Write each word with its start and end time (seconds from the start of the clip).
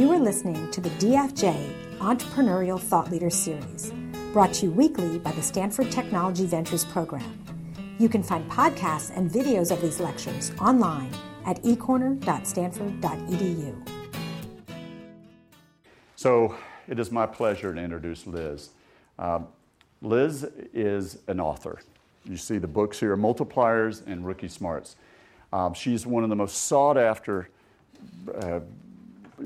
You 0.00 0.08
are 0.12 0.18
listening 0.18 0.70
to 0.70 0.80
the 0.80 0.88
DFJ 0.88 1.98
Entrepreneurial 1.98 2.80
Thought 2.80 3.10
Leader 3.10 3.28
Series, 3.28 3.92
brought 4.32 4.54
to 4.54 4.64
you 4.64 4.72
weekly 4.72 5.18
by 5.18 5.30
the 5.32 5.42
Stanford 5.42 5.92
Technology 5.92 6.46
Ventures 6.46 6.86
Program. 6.86 7.44
You 7.98 8.08
can 8.08 8.22
find 8.22 8.50
podcasts 8.50 9.14
and 9.14 9.30
videos 9.30 9.70
of 9.70 9.82
these 9.82 10.00
lectures 10.00 10.52
online 10.58 11.12
at 11.44 11.62
ecorner.stanford.edu. 11.64 13.88
So 16.16 16.56
it 16.88 16.98
is 16.98 17.12
my 17.12 17.26
pleasure 17.26 17.74
to 17.74 17.78
introduce 17.78 18.26
Liz. 18.26 18.70
Um, 19.18 19.48
Liz 20.00 20.44
is 20.72 21.18
an 21.26 21.40
author. 21.40 21.78
You 22.24 22.38
see 22.38 22.56
the 22.56 22.66
books 22.66 23.00
here 23.00 23.18
Multipliers 23.18 24.00
and 24.06 24.26
Rookie 24.26 24.48
Smarts. 24.48 24.96
Um, 25.52 25.74
she's 25.74 26.06
one 26.06 26.24
of 26.24 26.30
the 26.30 26.36
most 26.36 26.56
sought 26.56 26.96
after 26.96 27.50
uh, 28.34 28.60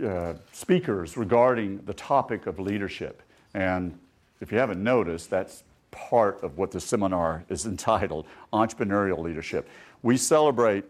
uh, 0.02 0.34
speakers 0.52 1.16
regarding 1.16 1.78
the 1.84 1.94
topic 1.94 2.46
of 2.46 2.58
leadership. 2.58 3.22
And 3.54 3.98
if 4.40 4.50
you 4.50 4.58
haven't 4.58 4.82
noticed, 4.82 5.30
that's 5.30 5.64
part 5.90 6.42
of 6.42 6.58
what 6.58 6.70
the 6.70 6.80
seminar 6.80 7.44
is 7.48 7.66
entitled 7.74 8.26
Entrepreneurial 8.52 9.18
Leadership. 9.18 9.68
We 10.02 10.16
celebrate 10.16 10.84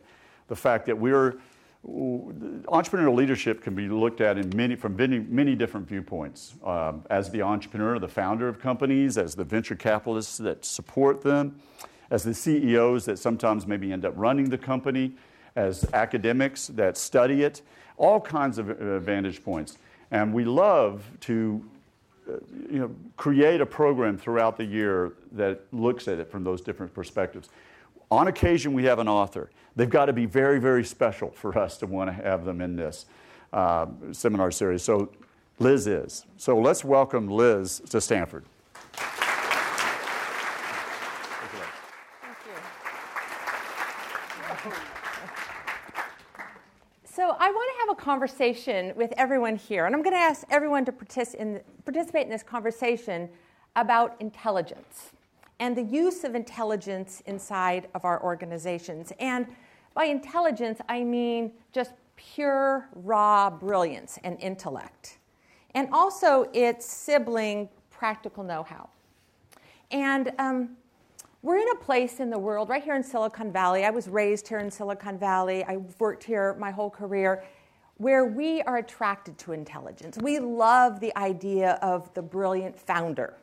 the 0.49 0.57
fact 0.57 0.87
that 0.87 0.99
we're 0.99 1.37
entrepreneurial 1.87 3.15
leadership 3.15 3.63
can 3.63 3.75
be 3.75 3.89
looked 3.89 4.21
at 4.21 4.39
in 4.39 4.51
many, 4.57 4.75
from 4.75 4.97
many, 4.97 5.19
many 5.19 5.55
different 5.55 5.87
viewpoints. 5.87 6.55
Um, 6.65 7.05
as 7.11 7.31
the 7.31 7.43
entrepreneur, 7.43 7.99
the 7.99 8.09
founder 8.09 8.49
of 8.49 8.59
companies, 8.59 9.19
as 9.19 9.35
the 9.35 9.45
venture 9.45 9.75
capitalists 9.75 10.39
that 10.39 10.65
support 10.65 11.21
them, 11.21 11.61
as 12.11 12.23
the 12.23 12.33
CEOs 12.33 13.05
that 13.05 13.19
sometimes 13.19 13.67
maybe 13.67 13.93
end 13.93 14.05
up 14.05 14.15
running 14.17 14.49
the 14.49 14.59
company, 14.59 15.13
as 15.57 15.87
academics 15.93 16.69
that 16.69 16.97
study 16.97 17.43
it, 17.43 17.63
all 17.97 18.21
kinds 18.21 18.59
of 18.59 18.71
uh, 18.71 18.99
vantage 18.99 19.43
points. 19.45 19.79
And 20.11 20.33
we 20.33 20.45
love 20.45 21.05
to 21.21 21.65
uh, 22.29 22.33
you 22.71 22.79
know, 22.79 22.91
create 23.17 23.61
a 23.61 23.67
program 23.67 24.17
throughout 24.17 24.57
the 24.57 24.65
year 24.65 25.13
that 25.33 25.61
looks 25.73 26.09
at 26.09 26.19
it 26.19 26.31
from 26.31 26.45
those 26.45 26.61
different 26.61 26.95
perspectives. 26.95 27.49
On 28.11 28.29
occasion, 28.29 28.73
we 28.73 28.85
have 28.85 28.99
an 28.99 29.09
author. 29.09 29.51
They've 29.77 29.91
got 29.91 30.07
to 30.07 30.13
be 30.13 30.27
very, 30.27 30.61
very 30.61 30.85
special 30.85 31.31
for 31.31 31.59
us 31.59 31.79
to 31.79 31.87
want 31.87 32.09
to 32.09 32.13
have 32.13 32.45
them 32.45 32.61
in 32.61 32.77
this 32.77 33.07
uh, 33.53 33.87
seminar 34.13 34.51
series. 34.51 34.83
So, 34.83 35.11
Liz 35.59 35.87
is. 35.87 36.27
So, 36.37 36.59
let's 36.59 36.85
welcome 36.85 37.29
Liz 37.29 37.81
to 37.91 38.01
Stanford. 38.01 38.45
So 47.15 47.23
I 47.39 47.49
want 47.49 47.71
to 47.73 47.87
have 47.87 47.97
a 47.97 48.04
conversation 48.15 48.93
with 48.95 49.13
everyone 49.17 49.57
here, 49.57 49.87
and 49.87 49.93
I'm 49.93 50.01
going 50.01 50.15
to 50.15 50.21
ask 50.21 50.47
everyone 50.49 50.85
to 50.85 50.93
participate 50.93 51.41
in, 51.41 52.31
this 52.31 52.45
conversation 52.45 53.29
about 53.75 54.15
intelligence 54.21 55.11
and 55.59 55.77
the 55.77 55.83
use 55.83 56.23
of 56.23 56.37
intelligence 56.37 57.25
inside 57.27 57.89
of 57.93 58.05
our 58.05 58.23
organizations. 58.23 59.13
And 59.19 59.49
by 59.95 60.05
intelligence, 60.05 60.79
I 60.89 61.03
mean 61.03 61.55
just 61.73 61.91
pure, 62.15 62.89
raw 62.95 63.51
brilliance 63.51 64.17
and 64.23 64.39
intellect, 64.39 65.19
and 65.75 65.89
also 65.91 66.49
its 66.53 66.87
sibling 66.87 67.69
practical 67.91 68.45
know 68.45 68.63
how. 68.63 68.91
And 69.91 70.31
um, 70.39 70.77
we're 71.43 71.59
in 71.59 71.69
a 71.71 71.81
place 71.81 72.21
in 72.21 72.31
the 72.31 72.39
world, 72.39 72.69
right 72.69 72.85
here 72.85 72.95
in 72.95 73.03
Silicon 73.03 73.51
Valley. 73.51 73.85
I 73.85 73.91
was 73.91 74.07
raised 74.07 74.47
here 74.47 74.61
in 74.61 74.71
Silicon 74.71 75.19
Valley, 75.19 75.65
I've 75.65 75.99
worked 75.99 76.23
here 76.23 76.55
my 76.61 76.71
whole 76.71 76.91
career, 76.91 77.43
where 77.99 78.25
we 78.25 78.63
are 78.63 78.79
attracted 78.79 79.39
to 79.39 79.53
intelligence. 79.53 80.19
We 80.21 80.39
love 80.41 81.01
the 81.01 81.17
idea 81.17 81.79
of 81.83 82.13
the 82.15 82.23
brilliant 82.23 82.79
founder 82.79 83.35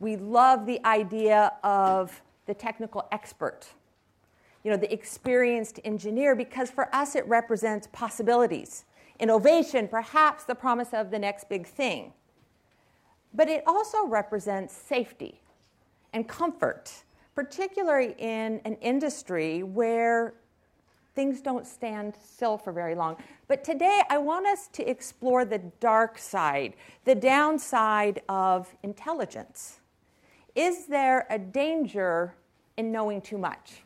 we 0.00 0.16
love 0.16 0.64
the 0.66 0.84
idea 0.84 1.52
of 1.62 2.22
the 2.46 2.54
technical 2.54 3.06
expert, 3.12 3.68
you 4.64 4.70
know, 4.70 4.76
the 4.76 4.92
experienced 4.92 5.78
engineer, 5.84 6.34
because 6.34 6.70
for 6.70 6.92
us 6.94 7.14
it 7.14 7.26
represents 7.28 7.86
possibilities, 7.92 8.86
innovation, 9.20 9.86
perhaps 9.86 10.44
the 10.44 10.54
promise 10.54 10.88
of 10.92 11.10
the 11.10 11.18
next 11.18 11.48
big 11.48 11.66
thing. 11.66 12.14
But 13.34 13.48
it 13.48 13.62
also 13.66 14.06
represents 14.06 14.74
safety 14.74 15.40
and 16.14 16.26
comfort, 16.26 17.04
particularly 17.34 18.14
in 18.18 18.60
an 18.64 18.74
industry 18.76 19.62
where 19.62 20.34
things 21.14 21.40
don't 21.40 21.66
stand 21.66 22.14
still 22.22 22.56
for 22.56 22.72
very 22.72 22.94
long. 22.94 23.16
But 23.48 23.64
today, 23.64 24.02
I 24.08 24.18
want 24.18 24.46
us 24.46 24.68
to 24.68 24.88
explore 24.88 25.44
the 25.44 25.58
dark 25.80 26.18
side, 26.18 26.74
the 27.04 27.14
downside 27.14 28.22
of 28.28 28.74
intelligence. 28.82 29.80
Is 30.54 30.86
there 30.86 31.26
a 31.30 31.38
danger 31.38 32.34
in 32.76 32.92
knowing 32.92 33.20
too 33.20 33.38
much? 33.38 33.82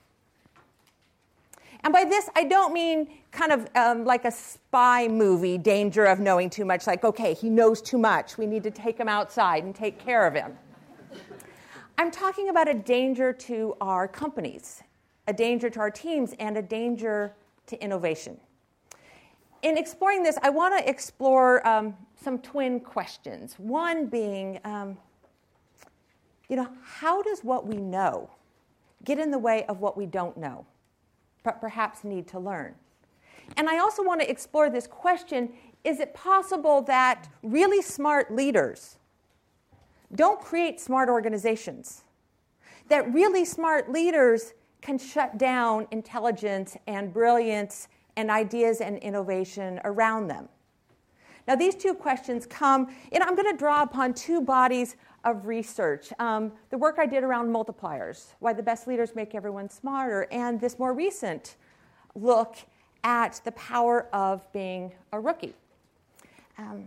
And 1.82 1.92
by 1.92 2.04
this, 2.04 2.30
I 2.34 2.44
don't 2.44 2.72
mean 2.72 3.08
kind 3.30 3.52
of 3.52 3.68
um, 3.74 4.04
like 4.06 4.24
a 4.24 4.30
spy 4.30 5.06
movie, 5.06 5.58
danger 5.58 6.06
of 6.06 6.18
knowing 6.18 6.48
too 6.48 6.64
much, 6.64 6.86
like, 6.86 7.04
okay, 7.04 7.34
he 7.34 7.50
knows 7.50 7.82
too 7.82 7.98
much. 7.98 8.38
We 8.38 8.46
need 8.46 8.62
to 8.62 8.70
take 8.70 8.98
him 8.98 9.08
outside 9.08 9.64
and 9.64 9.74
take 9.74 9.98
care 9.98 10.26
of 10.26 10.34
him. 10.34 10.56
I'm 11.98 12.10
talking 12.10 12.48
about 12.48 12.68
a 12.68 12.74
danger 12.74 13.32
to 13.32 13.76
our 13.80 14.08
companies, 14.08 14.82
a 15.26 15.32
danger 15.32 15.70
to 15.70 15.80
our 15.80 15.90
teams, 15.90 16.34
and 16.38 16.56
a 16.56 16.62
danger 16.62 17.34
to 17.66 17.82
innovation. 17.82 18.38
In 19.62 19.78
exploring 19.78 20.22
this, 20.22 20.36
I 20.42 20.50
want 20.50 20.78
to 20.78 20.88
explore 20.88 21.66
um, 21.66 21.94
some 22.22 22.38
twin 22.38 22.80
questions. 22.80 23.54
One 23.58 24.06
being, 24.06 24.60
um, 24.64 24.98
you 26.48 26.56
know, 26.56 26.68
how 26.82 27.22
does 27.22 27.40
what 27.40 27.66
we 27.66 27.76
know 27.76 28.30
get 29.04 29.18
in 29.18 29.30
the 29.30 29.38
way 29.38 29.64
of 29.66 29.80
what 29.80 29.96
we 29.96 30.04
don't 30.04 30.36
know, 30.36 30.66
but 31.42 31.60
perhaps 31.60 32.04
need 32.04 32.28
to 32.28 32.38
learn? 32.38 32.74
And 33.56 33.68
I 33.68 33.78
also 33.78 34.02
want 34.02 34.20
to 34.20 34.30
explore 34.30 34.70
this 34.70 34.86
question 34.86 35.52
is 35.84 36.00
it 36.00 36.14
possible 36.14 36.80
that 36.82 37.28
really 37.42 37.82
smart 37.82 38.34
leaders 38.34 38.96
don't 40.14 40.40
create 40.40 40.80
smart 40.80 41.10
organizations? 41.10 42.04
That 42.88 43.12
really 43.12 43.44
smart 43.44 43.92
leaders 43.92 44.54
can 44.84 44.98
shut 44.98 45.38
down 45.38 45.86
intelligence 45.90 46.76
and 46.86 47.12
brilliance 47.12 47.88
and 48.16 48.30
ideas 48.30 48.82
and 48.82 48.98
innovation 48.98 49.80
around 49.84 50.28
them? 50.28 50.46
Now, 51.48 51.56
these 51.56 51.74
two 51.74 51.94
questions 51.94 52.46
come, 52.46 52.94
and 53.10 53.22
I'm 53.22 53.34
going 53.34 53.50
to 53.50 53.56
draw 53.56 53.82
upon 53.82 54.12
two 54.12 54.42
bodies 54.42 54.96
of 55.24 55.46
research. 55.46 56.12
Um, 56.18 56.52
the 56.68 56.76
work 56.76 56.98
I 56.98 57.06
did 57.06 57.24
around 57.24 57.48
multipliers, 57.48 58.34
why 58.40 58.52
the 58.52 58.62
best 58.62 58.86
leaders 58.86 59.14
make 59.14 59.34
everyone 59.34 59.70
smarter, 59.70 60.28
and 60.30 60.60
this 60.60 60.78
more 60.78 60.92
recent 60.92 61.56
look 62.14 62.56
at 63.04 63.40
the 63.44 63.52
power 63.52 64.06
of 64.12 64.50
being 64.52 64.92
a 65.12 65.20
rookie. 65.20 65.54
Um, 66.58 66.86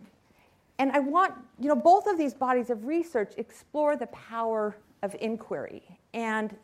and 0.78 0.92
I 0.92 1.00
want, 1.00 1.34
you 1.60 1.68
know, 1.68 1.76
both 1.76 2.06
of 2.06 2.18
these 2.18 2.36
bodies 2.36 2.70
of 2.70 2.86
research 2.86 3.34
explore 3.38 3.96
the 3.96 4.08
power 4.08 4.78
of 5.02 5.16
inquiry. 5.20 5.82
And 6.14 6.56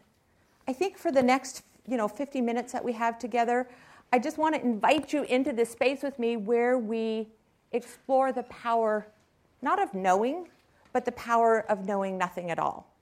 I 0.68 0.74
think 0.74 0.98
for 0.98 1.12
the 1.12 1.22
next, 1.22 1.64
you 1.88 1.98
know, 1.98 2.08
50 2.08 2.42
minutes 2.42 2.72
that 2.72 2.84
we 2.84 2.94
have 2.94 3.20
together, 3.20 3.68
I 4.12 4.20
just 4.20 4.38
want 4.38 4.56
to 4.56 4.62
invite 4.62 5.12
you 5.12 5.24
into 5.24 5.52
this 5.52 5.72
space 5.72 6.04
with 6.04 6.18
me 6.20 6.38
where 6.38 6.78
we 6.78 7.28
explore 7.72 8.32
the 8.32 8.44
power 8.44 9.08
not 9.62 9.82
of 9.82 9.94
knowing, 9.94 10.50
but 10.92 11.06
the 11.06 11.12
power 11.14 11.62
of 11.70 11.86
knowing 11.86 12.18
nothing 12.18 12.52
at 12.52 12.60
all, 12.60 12.94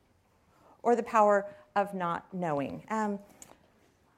or 0.83 0.95
the 0.95 1.03
power 1.03 1.47
of 1.75 1.93
not 1.93 2.25
knowing. 2.31 2.83
Um, 2.89 3.19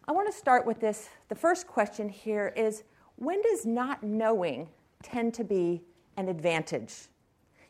I 0.07 0.11
want 0.11 0.31
to 0.31 0.37
start 0.37 0.65
with 0.65 0.79
this. 0.79 1.09
The 1.29 1.35
first 1.35 1.67
question 1.67 2.09
here 2.09 2.53
is 2.55 2.83
when 3.15 3.41
does 3.41 3.65
not 3.65 4.03
knowing 4.03 4.67
tend 5.01 5.33
to 5.35 5.43
be 5.43 5.81
an 6.17 6.27
advantage? 6.27 6.93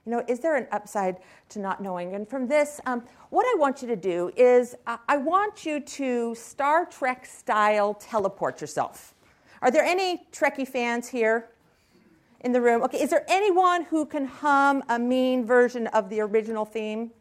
You 0.06 0.12
know, 0.12 0.24
is 0.28 0.40
there 0.40 0.56
an 0.56 0.68
upside 0.72 1.18
to 1.50 1.60
not 1.60 1.82
knowing? 1.82 2.16
And 2.16 2.28
from 2.28 2.48
this, 2.48 2.82
um, 2.86 3.04
what 3.30 3.46
I 3.46 3.56
want 3.58 3.82
you 3.82 3.88
to 3.88 3.96
do 3.96 4.32
is 4.36 4.76
uh, 4.86 4.98
I 5.08 5.18
want 5.18 5.66
you 5.66 5.80
to 5.80 6.36
Star 6.36 6.86
Trek 6.86 7.26
style 7.26 7.94
teleport 7.94 8.60
yourself. 8.60 9.14
Are 9.62 9.72
there 9.72 9.84
any 9.84 10.28
Trekkie 10.32 10.68
fans 10.68 11.08
here? 11.08 11.50
in 12.44 12.52
the 12.52 12.62
room. 12.62 12.84
Okay, 12.84 13.02
is 13.02 13.10
there 13.10 13.26
anyone 13.28 13.84
who 13.86 14.06
can 14.06 14.26
hum 14.26 14.84
a 14.90 15.00
mean 15.00 15.46
version 15.46 15.88
of 15.88 16.10
the 16.10 16.20
original 16.20 16.66
theme 16.66 17.12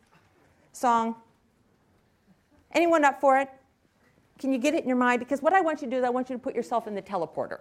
song? 0.73 1.15
Anyone 2.73 3.05
up 3.05 3.21
for 3.21 3.39
it? 3.39 3.49
Can 4.39 4.53
you 4.53 4.59
get 4.59 4.75
it 4.75 4.83
in 4.83 4.89
your 4.89 4.99
mind? 4.99 5.21
Because 5.21 5.41
what 5.41 5.53
I 5.53 5.61
want 5.61 5.81
you 5.81 5.87
to 5.87 5.91
do 5.91 5.99
is 5.99 6.05
I 6.05 6.11
want 6.11 6.29
you 6.29 6.37
to 6.37 6.43
put 6.43 6.55
yourself 6.55 6.87
in 6.87 6.95
the 6.95 7.03
teleporter. 7.03 7.61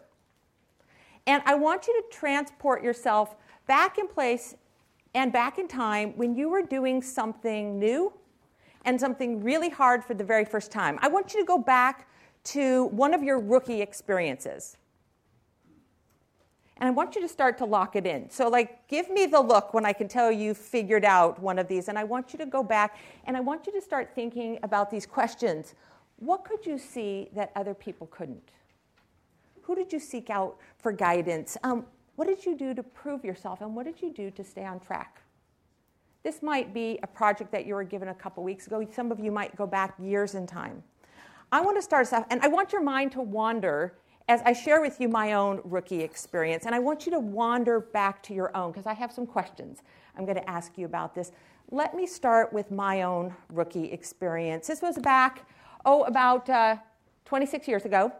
And 1.28 1.44
I 1.46 1.54
want 1.54 1.86
you 1.86 2.02
to 2.02 2.18
transport 2.18 2.84
yourself 2.84 3.36
back 3.68 4.00
in 4.00 4.08
place 4.08 4.56
and 5.14 5.32
back 5.34 5.58
in 5.58 5.68
time 5.68 6.14
when 6.16 6.36
you 6.36 6.50
were 6.50 6.62
doing 6.62 7.02
something 7.02 7.78
new 7.78 8.14
and 8.86 9.00
something 9.00 9.44
really 9.44 9.70
hard 9.70 10.04
for 10.04 10.14
the 10.14 10.24
very 10.24 10.46
first 10.46 10.72
time. 10.72 10.98
I 11.02 11.08
want 11.08 11.34
you 11.34 11.40
to 11.40 11.46
go 11.46 11.58
back 11.58 12.08
to 12.44 12.86
one 12.86 13.14
of 13.14 13.22
your 13.22 13.40
rookie 13.40 13.82
experiences. 13.82 14.78
And 16.78 16.88
I 16.88 16.92
want 16.92 17.14
you 17.14 17.22
to 17.22 17.28
start 17.28 17.60
to 17.60 17.66
lock 17.66 17.96
it 17.96 18.08
in. 18.08 18.28
So, 18.32 18.50
like, 18.50 18.88
give 18.88 19.08
me 19.12 19.28
the 19.28 19.40
look 19.40 19.72
when 19.72 19.86
I 19.86 19.94
can 19.94 20.08
tell 20.08 20.32
you 20.32 20.56
figured 20.56 21.06
out 21.06 21.40
one 21.40 21.60
of 21.60 21.68
these. 21.68 21.90
And 21.90 22.00
I 22.00 22.04
want 22.04 22.34
you 22.34 22.40
to 22.40 22.46
go 22.48 22.64
back 22.64 22.98
and 23.26 23.38
I 23.38 23.40
want 23.40 23.68
you 23.68 23.74
to 23.74 23.82
start 23.82 24.14
thinking 24.16 24.58
about 24.64 24.90
these 24.90 25.06
questions. 25.06 25.76
What 26.18 26.44
could 26.44 26.66
you 26.66 26.80
see 26.80 27.30
that 27.36 27.52
other 27.56 27.76
people 27.76 28.08
couldn't? 28.08 28.50
Who 29.62 29.76
did 29.76 29.94
you 29.94 30.00
seek 30.00 30.32
out 30.32 30.58
for 30.80 30.92
guidance? 30.92 31.56
Um, 31.64 31.86
what 32.22 32.28
did 32.28 32.46
you 32.46 32.56
do 32.56 32.76
to 32.76 32.84
prove 32.84 33.26
yourself? 33.26 33.62
And 33.62 33.76
what 33.76 33.84
did 33.84 34.00
you 34.00 34.14
do 34.14 34.30
to 34.30 34.44
stay 34.44 34.64
on 34.64 34.80
track? 34.80 35.24
This 36.22 36.44
might 36.44 36.72
be 36.72 37.00
a 37.02 37.08
project 37.08 37.52
that 37.52 37.66
you 37.66 37.74
were 37.74 37.84
given 37.84 38.10
a 38.10 38.14
couple 38.14 38.44
weeks 38.44 38.68
ago. 38.68 38.88
Some 38.94 39.12
of 39.12 39.20
you 39.20 39.32
might 39.32 39.56
go 39.56 39.66
back 39.66 39.96
years 40.00 40.36
in 40.36 40.46
time. 40.46 40.84
I 41.52 41.62
want 41.62 41.78
to 41.78 41.82
start 41.82 42.06
us 42.06 42.14
off, 42.14 42.28
and 42.30 42.40
I 42.42 42.48
want 42.48 42.74
your 42.74 42.84
mind 42.84 43.12
to 43.14 43.22
wander 43.22 43.96
as 44.28 44.40
I 44.46 44.54
share 44.54 44.82
with 44.82 45.02
you 45.02 45.10
my 45.10 45.34
own 45.34 45.62
rookie 45.64 46.02
experience. 46.02 46.68
And 46.68 46.76
I 46.76 46.78
want 46.78 47.08
you 47.08 47.12
to 47.14 47.20
wander 47.20 47.80
back 47.80 48.22
to 48.22 48.36
your 48.36 48.56
own 48.56 48.72
because 48.72 48.86
I 48.86 48.94
have 48.94 49.12
some 49.12 49.26
questions 49.26 49.82
I'm 50.16 50.24
going 50.24 50.38
to 50.38 50.48
ask 50.48 50.78
you 50.78 50.86
about 50.86 51.16
this. 51.16 51.32
Let 51.72 51.96
me 51.96 52.06
start 52.06 52.54
with 52.54 52.70
my 52.70 53.02
own 53.02 53.34
rookie 53.52 53.86
experience. 53.86 54.68
This 54.68 54.84
was 54.84 55.00
back, 55.00 55.50
oh, 55.86 56.04
about 56.04 56.48
uh, 56.52 56.76
26 57.26 57.68
years 57.68 57.86
ago. 57.86 58.14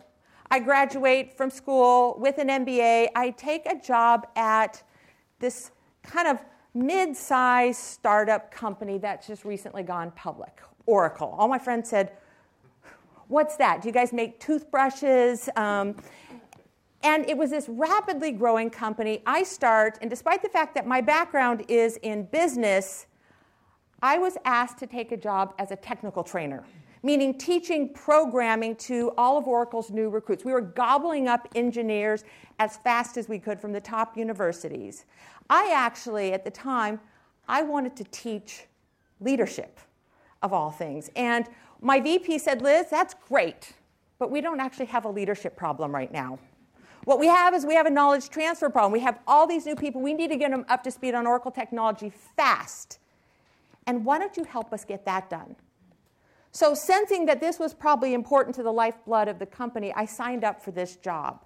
I 0.54 0.60
graduate 0.60 1.38
from 1.38 1.50
school 1.50 2.18
with 2.20 2.38
an 2.38 2.50
MBA. 2.50 3.08
I 3.16 3.30
take 3.32 3.66
a 3.66 3.80
job 3.80 4.28
at 4.36 4.84
this 5.40 5.72
kind 6.04 6.28
of 6.28 6.40
mid 6.74 7.16
sized 7.16 7.80
startup 7.80 8.52
company 8.52 8.98
that's 8.98 9.28
just 9.28 9.46
recently 9.46 9.82
gone 9.82 10.12
public, 10.12 10.60
Oracle. 10.86 11.34
All 11.38 11.48
my 11.48 11.58
friends 11.58 11.90
said, 11.90 12.12
What's 13.30 13.56
that? 13.58 13.82
Do 13.82 13.88
you 13.88 13.94
guys 13.94 14.12
make 14.12 14.42
toothbrushes? 14.42 15.48
Um, 15.56 15.96
and 17.02 17.28
it 17.30 17.38
was 17.38 17.50
this 17.50 17.70
rapidly 17.70 18.34
growing 18.34 18.70
company. 18.70 19.24
I 19.26 19.44
start, 19.44 20.00
and 20.02 20.10
despite 20.10 20.42
the 20.42 20.50
fact 20.50 20.76
that 20.76 20.86
my 20.86 21.00
background 21.00 21.64
is 21.70 21.96
in 22.04 22.26
business, 22.26 23.08
I 24.02 24.18
was 24.18 24.36
asked 24.44 24.80
to 24.80 24.86
take 24.86 25.14
a 25.14 25.18
job 25.18 25.54
as 25.58 25.72
a 25.72 25.78
technical 25.78 26.24
trainer, 26.24 26.66
meaning 27.04 27.38
teaching 27.38 27.94
programming 27.94 28.76
to 28.76 29.12
all 29.18 29.38
of 29.38 29.48
Oracle's 29.48 29.90
new 29.90 30.10
recruits. 30.10 30.46
We 30.46 30.52
were 30.52 30.62
gobbling 30.62 31.28
up 31.28 31.48
engineers 31.56 32.24
as 32.60 32.78
fast 32.78 33.18
as 33.18 33.28
we 33.28 33.40
could 33.40 33.60
from 33.60 33.74
the 33.74 33.82
top 33.82 34.18
universities. 34.18 35.06
I 35.50 35.72
actually, 35.74 36.34
at 36.34 36.46
the 36.46 36.52
time, 36.52 37.00
I 37.48 37.64
wanted 37.64 37.96
to 37.98 38.04
teach 38.06 38.66
leadership 39.20 39.80
of 40.42 40.54
all 40.54 40.72
things. 40.72 41.10
And 41.16 41.48
my 41.82 42.00
VP 42.00 42.38
said, 42.38 42.62
Liz, 42.62 42.88
that's 42.90 43.16
great, 43.28 43.74
but 44.20 44.30
we 44.32 44.42
don't 44.42 44.60
actually 44.60 44.86
have 44.88 45.06
a 45.06 45.10
leadership 45.10 45.56
problem 45.56 45.94
right 45.94 46.12
now. 46.12 46.40
What 47.06 47.20
we 47.20 47.28
have 47.28 47.56
is 47.56 47.66
we 47.66 47.74
have 47.74 47.88
a 47.88 47.92
knowledge 47.92 48.30
transfer 48.30 48.70
problem. 48.70 48.92
We 48.92 49.00
have 49.00 49.20
all 49.28 49.48
these 49.48 49.66
new 49.66 49.76
people. 49.76 50.02
We 50.02 50.14
need 50.14 50.30
to 50.30 50.38
get 50.38 50.52
them 50.52 50.66
up 50.70 50.84
to 50.84 50.92
speed 50.92 51.16
on 51.16 51.26
Oracle 51.26 51.50
technology 51.50 52.12
fast. 52.38 53.00
And 53.88 54.06
why 54.06 54.20
don't 54.20 54.38
you 54.38 54.44
help 54.44 54.72
us 54.72 54.86
get 54.86 55.04
that 55.06 55.30
done? 55.30 55.56
So, 56.54 56.74
sensing 56.74 57.26
that 57.28 57.40
this 57.40 57.60
was 57.60 57.74
probably 57.74 58.14
important 58.14 58.56
to 58.56 58.64
the 58.64 58.72
lifeblood 58.72 59.30
of 59.30 59.40
the 59.40 59.46
company, 59.46 59.94
I 59.96 60.06
signed 60.06 60.44
up 60.44 60.62
for 60.62 60.72
this 60.72 60.98
job, 60.98 61.46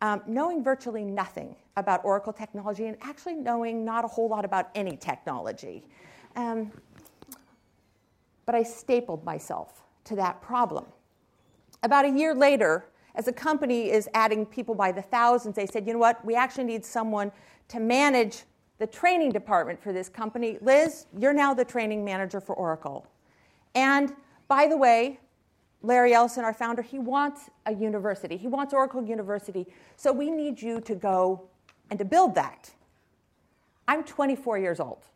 um, 0.00 0.22
knowing 0.26 0.62
virtually 0.62 1.04
nothing 1.04 1.56
about 1.76 2.04
Oracle 2.04 2.32
technology 2.32 2.86
and 2.86 2.96
actually 3.00 3.34
knowing 3.34 3.84
not 3.84 4.04
a 4.04 4.08
whole 4.08 4.28
lot 4.28 4.44
about 4.44 4.70
any 4.76 4.96
technology. 4.96 5.82
Um, 6.36 6.70
but 8.46 8.54
I 8.54 8.62
stapled 8.62 9.24
myself 9.24 9.82
to 10.04 10.16
that 10.16 10.40
problem. 10.40 10.84
About 11.82 12.04
a 12.04 12.10
year 12.10 12.34
later, 12.34 12.86
as 13.16 13.24
the 13.24 13.32
company 13.32 13.90
is 13.90 14.08
adding 14.14 14.46
people 14.46 14.74
by 14.74 14.92
the 14.92 15.02
thousands, 15.02 15.56
they 15.56 15.66
said, 15.66 15.86
you 15.86 15.92
know 15.92 15.98
what, 15.98 16.24
we 16.24 16.34
actually 16.34 16.64
need 16.64 16.84
someone 16.84 17.32
to 17.68 17.80
manage 17.80 18.44
the 18.78 18.86
training 18.86 19.30
department 19.30 19.80
for 19.82 19.92
this 19.92 20.08
company. 20.08 20.58
Liz, 20.60 21.06
you're 21.18 21.32
now 21.32 21.54
the 21.54 21.64
training 21.64 22.04
manager 22.04 22.40
for 22.40 22.54
Oracle. 22.54 23.06
And 23.74 24.14
by 24.48 24.66
the 24.66 24.76
way, 24.76 25.20
Larry 25.82 26.14
Ellison, 26.14 26.44
our 26.44 26.54
founder, 26.54 26.82
he 26.82 26.98
wants 26.98 27.50
a 27.66 27.74
university. 27.74 28.36
He 28.36 28.48
wants 28.48 28.72
Oracle 28.72 29.04
University. 29.04 29.66
So 29.96 30.12
we 30.12 30.30
need 30.30 30.60
you 30.60 30.80
to 30.80 30.94
go 30.94 31.42
and 31.90 31.98
to 31.98 32.04
build 32.04 32.34
that. 32.36 32.70
I'm 33.86 34.02
24 34.02 34.58
years 34.58 34.80
old. 34.80 35.06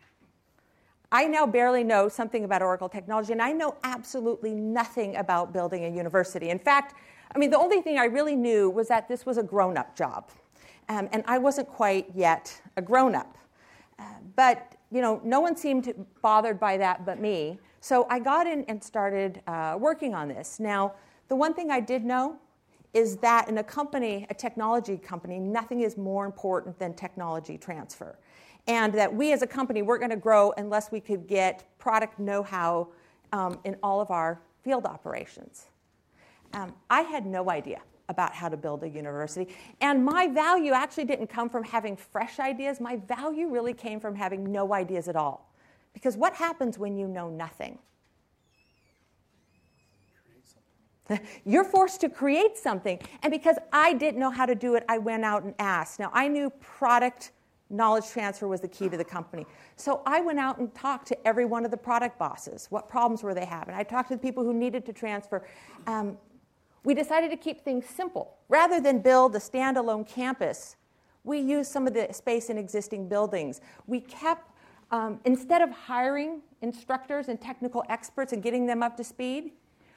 I 1.11 1.25
now 1.25 1.47
barely 1.47 1.85
know 1.85 2.09
something 2.09 2.45
about 2.45 2.61
Oracle 2.61 2.89
technology, 2.89 3.33
and 3.33 3.41
I 3.41 3.53
know 3.53 3.77
absolutely 3.83 4.53
nothing 4.53 5.17
about 5.17 5.55
building 5.55 5.87
a 5.87 5.89
university. 5.89 6.51
In 6.51 6.59
fact, 6.59 6.95
I 7.35 7.39
mean, 7.39 7.51
the 7.51 7.59
only 7.59 7.81
thing 7.81 7.99
I 7.99 8.05
really 8.05 8.37
knew 8.37 8.69
was 8.69 8.89
that 8.89 9.09
this 9.09 9.25
was 9.25 9.39
a 9.39 9.43
grown 9.43 9.79
up 9.79 9.97
job. 9.97 10.31
Um, 10.91 11.09
and 11.13 11.23
I 11.27 11.39
wasn't 11.39 11.69
quite 11.69 12.07
yet 12.15 12.61
a 12.77 12.83
grown 12.83 13.15
up. 13.15 13.39
Uh, 13.99 14.05
but, 14.37 14.77
you 14.91 15.01
know, 15.01 15.21
no 15.25 15.41
one 15.41 15.57
seemed 15.57 15.93
bothered 16.23 16.61
by 16.61 16.77
that 16.77 17.05
but 17.05 17.21
me. 17.21 17.59
So 17.81 18.07
I 18.11 18.19
got 18.19 18.47
in 18.47 18.65
and 18.65 18.83
started 18.83 19.41
uh, 19.47 19.77
working 19.79 20.15
on 20.15 20.29
this. 20.29 20.59
Now, 20.59 20.95
the 21.29 21.37
one 21.37 21.55
thing 21.55 21.71
I 21.71 21.81
did 21.81 22.05
know 22.05 22.37
is 22.95 23.17
that 23.19 23.49
in 23.49 23.59
a 23.59 23.65
company, 23.65 24.27
a 24.31 24.35
technology 24.35 24.97
company, 24.97 25.39
nothing 25.39 25.83
is 25.83 25.97
more 25.97 26.25
important 26.25 26.79
than 26.79 26.95
technology 26.95 27.59
transfer 27.59 28.19
and 28.69 28.93
that 28.93 29.13
we 29.13 29.33
as 29.33 29.43
a 29.43 29.47
company 29.47 29.83
weren't 29.83 30.01
going 30.01 30.11
to 30.11 30.17
grow 30.17 30.53
unless 30.59 30.93
we 30.93 31.01
could 31.01 31.27
get 31.27 31.65
product 31.79 32.19
know 32.19 32.43
how 32.43 32.89
um, 33.33 33.59
in 33.65 33.77
all 33.83 34.01
of 34.01 34.11
our 34.11 34.41
field 34.63 34.85
operations. 34.85 35.67
Um, 36.53 36.75
I 36.91 37.01
had 37.01 37.27
no 37.27 37.51
idea 37.51 37.81
about 38.11 38.35
how 38.35 38.49
to 38.49 38.57
build 38.57 38.83
a 38.85 38.89
university. 38.89 39.55
And 39.81 40.05
my 40.05 40.29
value 40.29 40.73
actually 40.73 41.05
didn't 41.05 41.27
come 41.27 41.51
from 41.51 41.65
having 41.65 41.97
fresh 41.97 42.39
ideas. 42.39 42.81
My 42.81 42.97
value 42.97 43.49
really 43.49 43.75
came 43.75 44.01
from 44.01 44.15
having 44.15 44.51
no 44.51 44.73
ideas 44.73 45.09
at 45.09 45.17
all. 45.17 45.48
Because 45.93 46.17
what 46.17 46.35
happens 46.35 46.79
when 46.79 46.97
you 46.97 47.09
know 47.09 47.29
nothing? 47.29 47.79
You're 51.45 51.65
forced 51.65 52.01
to 52.03 52.09
create 52.09 52.57
something. 52.57 53.01
And 53.23 53.31
because 53.31 53.57
I 53.73 53.95
didn't 53.95 54.21
know 54.21 54.31
how 54.31 54.47
to 54.47 54.55
do 54.55 54.75
it, 54.75 54.85
I 54.89 54.99
went 54.99 55.25
out 55.25 55.43
and 55.43 55.55
asked. 55.59 55.99
Now, 55.99 56.11
I 56.13 56.29
knew 56.29 56.51
product 56.61 57.33
knowledge 57.71 58.09
transfer 58.11 58.49
was 58.49 58.61
the 58.61 58.69
key 58.69 58.89
to 58.89 58.97
the 58.97 59.05
company. 59.05 59.47
So 59.77 60.03
I 60.07 60.21
went 60.21 60.39
out 60.39 60.59
and 60.59 60.75
talked 60.75 61.07
to 61.09 61.27
every 61.27 61.45
one 61.45 61.65
of 61.65 61.71
the 61.71 61.77
product 61.77 62.19
bosses. 62.19 62.67
What 62.71 62.89
problems 62.89 63.23
were 63.23 63.35
they 63.35 63.45
having? 63.45 63.75
I 63.75 63.83
talked 63.83 64.09
to 64.09 64.17
the 64.17 64.23
people 64.23 64.43
who 64.43 64.55
needed 64.55 64.87
to 64.87 64.93
transfer. 64.93 65.47
Um, 65.87 66.17
we 66.85 66.95
decided 66.95 67.31
to 67.31 67.37
keep 67.37 67.61
things 67.61 67.85
simple. 67.87 68.37
Rather 68.49 68.81
than 68.81 69.01
build 69.01 69.37
a 69.37 69.39
standalone 69.39 70.07
campus, 70.07 70.77
we 71.25 71.39
used 71.41 71.71
some 71.71 71.87
of 71.87 71.93
the 71.93 72.09
space 72.13 72.49
in 72.49 72.57
existing 72.57 73.09
buildings. 73.09 73.61
We 73.87 74.01
kept, 74.01 74.51
um, 74.91 75.21
instead 75.25 75.63
of 75.63 75.71
hiring 75.71 76.41
instructors 76.63 77.29
and 77.29 77.41
technical 77.41 77.85
experts 77.89 78.33
and 78.33 78.43
getting 78.43 78.67
them 78.67 78.83
up 78.83 78.97
to 78.97 79.05
speed, 79.05 79.53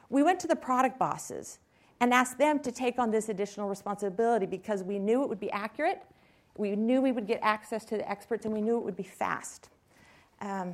we 0.10 0.24
went 0.24 0.40
to 0.42 0.48
the 0.48 0.56
product 0.56 1.00
bosses 1.00 1.60
and 2.00 2.14
asked 2.14 2.38
them 2.38 2.60
to 2.60 2.72
take 2.72 3.00
on 3.00 3.12
this 3.12 3.30
additional 3.30 3.70
responsibility 3.70 4.46
because 4.46 4.84
we 4.84 5.00
knew 5.00 5.24
it 5.24 5.30
would 5.30 5.40
be 5.40 5.52
accurate 5.52 6.04
we 6.56 6.76
knew 6.76 7.02
we 7.02 7.12
would 7.12 7.28
get 7.28 7.40
access 7.42 7.86
to 7.86 7.98
the 7.98 8.10
experts 8.10 8.46
and 8.46 8.54
we 8.54 8.62
knew 8.62 8.78
it 8.78 8.84
would 8.84 8.98
be 8.98 9.04
fast. 9.04 9.70
Um, 10.42 10.74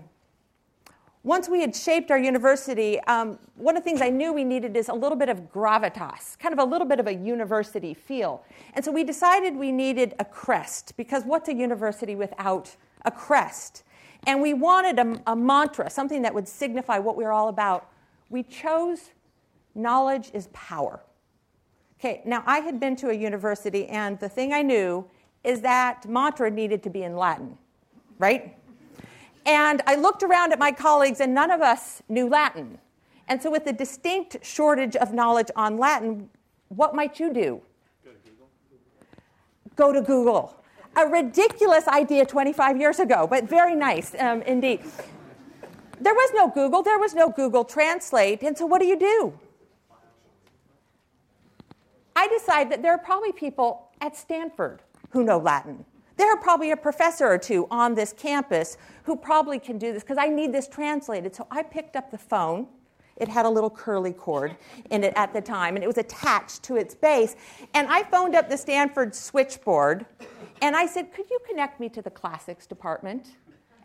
once 1.23 1.49
we 1.49 1.61
had 1.61 1.75
shaped 1.75 2.09
our 2.09 2.17
university, 2.17 2.99
um, 3.01 3.37
one 3.55 3.75
of 3.75 3.83
the 3.83 3.89
things 3.89 4.01
I 4.01 4.09
knew 4.09 4.31
we 4.31 4.45
needed 4.45 4.77
is 4.77 4.87
a 4.87 4.93
little 4.93 5.17
bit 5.17 5.29
of 5.29 5.51
gravitas, 5.51 6.39
kind 6.39 6.53
of 6.53 6.59
a 6.59 6.63
little 6.63 6.87
bit 6.87 6.99
of 6.99 7.07
a 7.07 7.13
university 7.13 7.93
feel. 7.93 8.45
And 8.73 8.85
so 8.85 8.91
we 8.91 9.03
decided 9.03 9.55
we 9.55 9.71
needed 9.71 10.13
a 10.19 10.25
crest, 10.25 10.93
because 10.95 11.23
what's 11.23 11.49
a 11.49 11.53
university 11.53 12.15
without 12.15 12.75
a 13.03 13.11
crest? 13.11 13.83
And 14.27 14.41
we 14.41 14.53
wanted 14.53 14.99
a, 14.99 15.31
a 15.31 15.35
mantra, 15.35 15.89
something 15.89 16.21
that 16.21 16.33
would 16.33 16.47
signify 16.47 16.99
what 16.99 17.15
we 17.15 17.23
were 17.23 17.31
all 17.31 17.47
about. 17.47 17.89
We 18.29 18.43
chose 18.43 19.11
knowledge 19.73 20.31
is 20.33 20.49
power. 20.51 21.01
Okay, 21.99 22.21
now 22.25 22.43
I 22.45 22.59
had 22.59 22.79
been 22.79 22.95
to 22.97 23.09
a 23.09 23.13
university, 23.13 23.87
and 23.87 24.19
the 24.19 24.29
thing 24.29 24.53
I 24.53 24.61
knew 24.61 25.05
is 25.43 25.61
that 25.61 26.07
mantra 26.07 26.51
needed 26.51 26.83
to 26.83 26.89
be 26.89 27.03
in 27.03 27.15
Latin, 27.15 27.57
right? 28.19 28.55
And 29.45 29.81
I 29.87 29.95
looked 29.95 30.23
around 30.23 30.51
at 30.51 30.59
my 30.59 30.73
colleagues, 30.73 31.21
and 31.21 31.33
none 31.33 31.49
of 31.49 31.61
us 31.61 32.03
knew 32.09 32.27
Latin. 32.27 32.77
And 33.29 33.41
so, 33.41 33.49
with 33.49 33.63
the 33.63 33.73
distinct 33.73 34.45
shortage 34.45 34.95
of 34.97 35.13
knowledge 35.13 35.49
on 35.55 35.77
Latin, 35.77 36.29
what 36.67 36.93
might 36.93 37.19
you 37.19 37.33
do? 37.33 37.61
Go 38.03 38.11
to 38.11 38.17
Google. 38.29 38.49
Go 39.75 39.93
to 39.93 40.01
Google. 40.01 40.63
A 40.97 41.07
ridiculous 41.07 41.87
idea 41.87 42.25
25 42.25 42.77
years 42.77 42.99
ago, 42.99 43.27
but 43.29 43.47
very 43.47 43.75
nice 43.75 44.15
um, 44.19 44.41
indeed. 44.41 44.81
There 46.01 46.13
was 46.13 46.31
no 46.33 46.49
Google, 46.49 46.81
there 46.81 46.97
was 46.97 47.13
no 47.13 47.29
Google 47.29 47.63
Translate, 47.63 48.41
and 48.41 48.57
so 48.57 48.65
what 48.65 48.81
do 48.81 48.87
you 48.87 48.97
do? 48.97 49.39
I 52.15 52.27
decide 52.27 52.71
that 52.71 52.81
there 52.81 52.91
are 52.91 52.97
probably 52.97 53.31
people 53.31 53.89
at 54.01 54.17
Stanford 54.17 54.81
who 55.11 55.23
know 55.23 55.37
Latin. 55.37 55.85
There 56.17 56.33
are 56.33 56.37
probably 56.37 56.71
a 56.71 56.77
professor 56.77 57.27
or 57.27 57.37
two 57.37 57.67
on 57.69 57.93
this 57.93 58.11
campus 58.11 58.77
who 59.03 59.15
probably 59.15 59.59
can 59.59 59.77
do 59.77 59.93
this 59.93 60.01
because 60.01 60.17
I 60.17 60.29
need 60.29 60.51
this 60.51 60.67
translated. 60.67 61.35
So 61.35 61.45
I 61.51 61.61
picked 61.61 61.95
up 61.95 62.09
the 62.09 62.17
phone. 62.17 62.67
It 63.17 63.27
had 63.27 63.45
a 63.45 63.49
little 63.49 63.69
curly 63.69 64.13
cord 64.13 64.55
in 64.91 65.03
it 65.03 65.13
at 65.15 65.33
the 65.33 65.41
time, 65.41 65.75
and 65.75 65.83
it 65.83 65.87
was 65.87 65.97
attached 65.97 66.63
to 66.63 66.75
its 66.75 66.95
base. 66.95 67.35
And 67.73 67.87
I 67.87 68.03
phoned 68.03 68.35
up 68.35 68.49
the 68.49 68.57
Stanford 68.57 69.15
switchboard 69.15 70.05
And 70.61 70.75
I 70.75 70.85
said, 70.87 71.13
Could 71.13 71.29
you 71.29 71.39
connect 71.47 71.79
me 71.79 71.89
to 71.89 72.01
the 72.01 72.09
classics 72.09 72.65
department? 72.65 73.35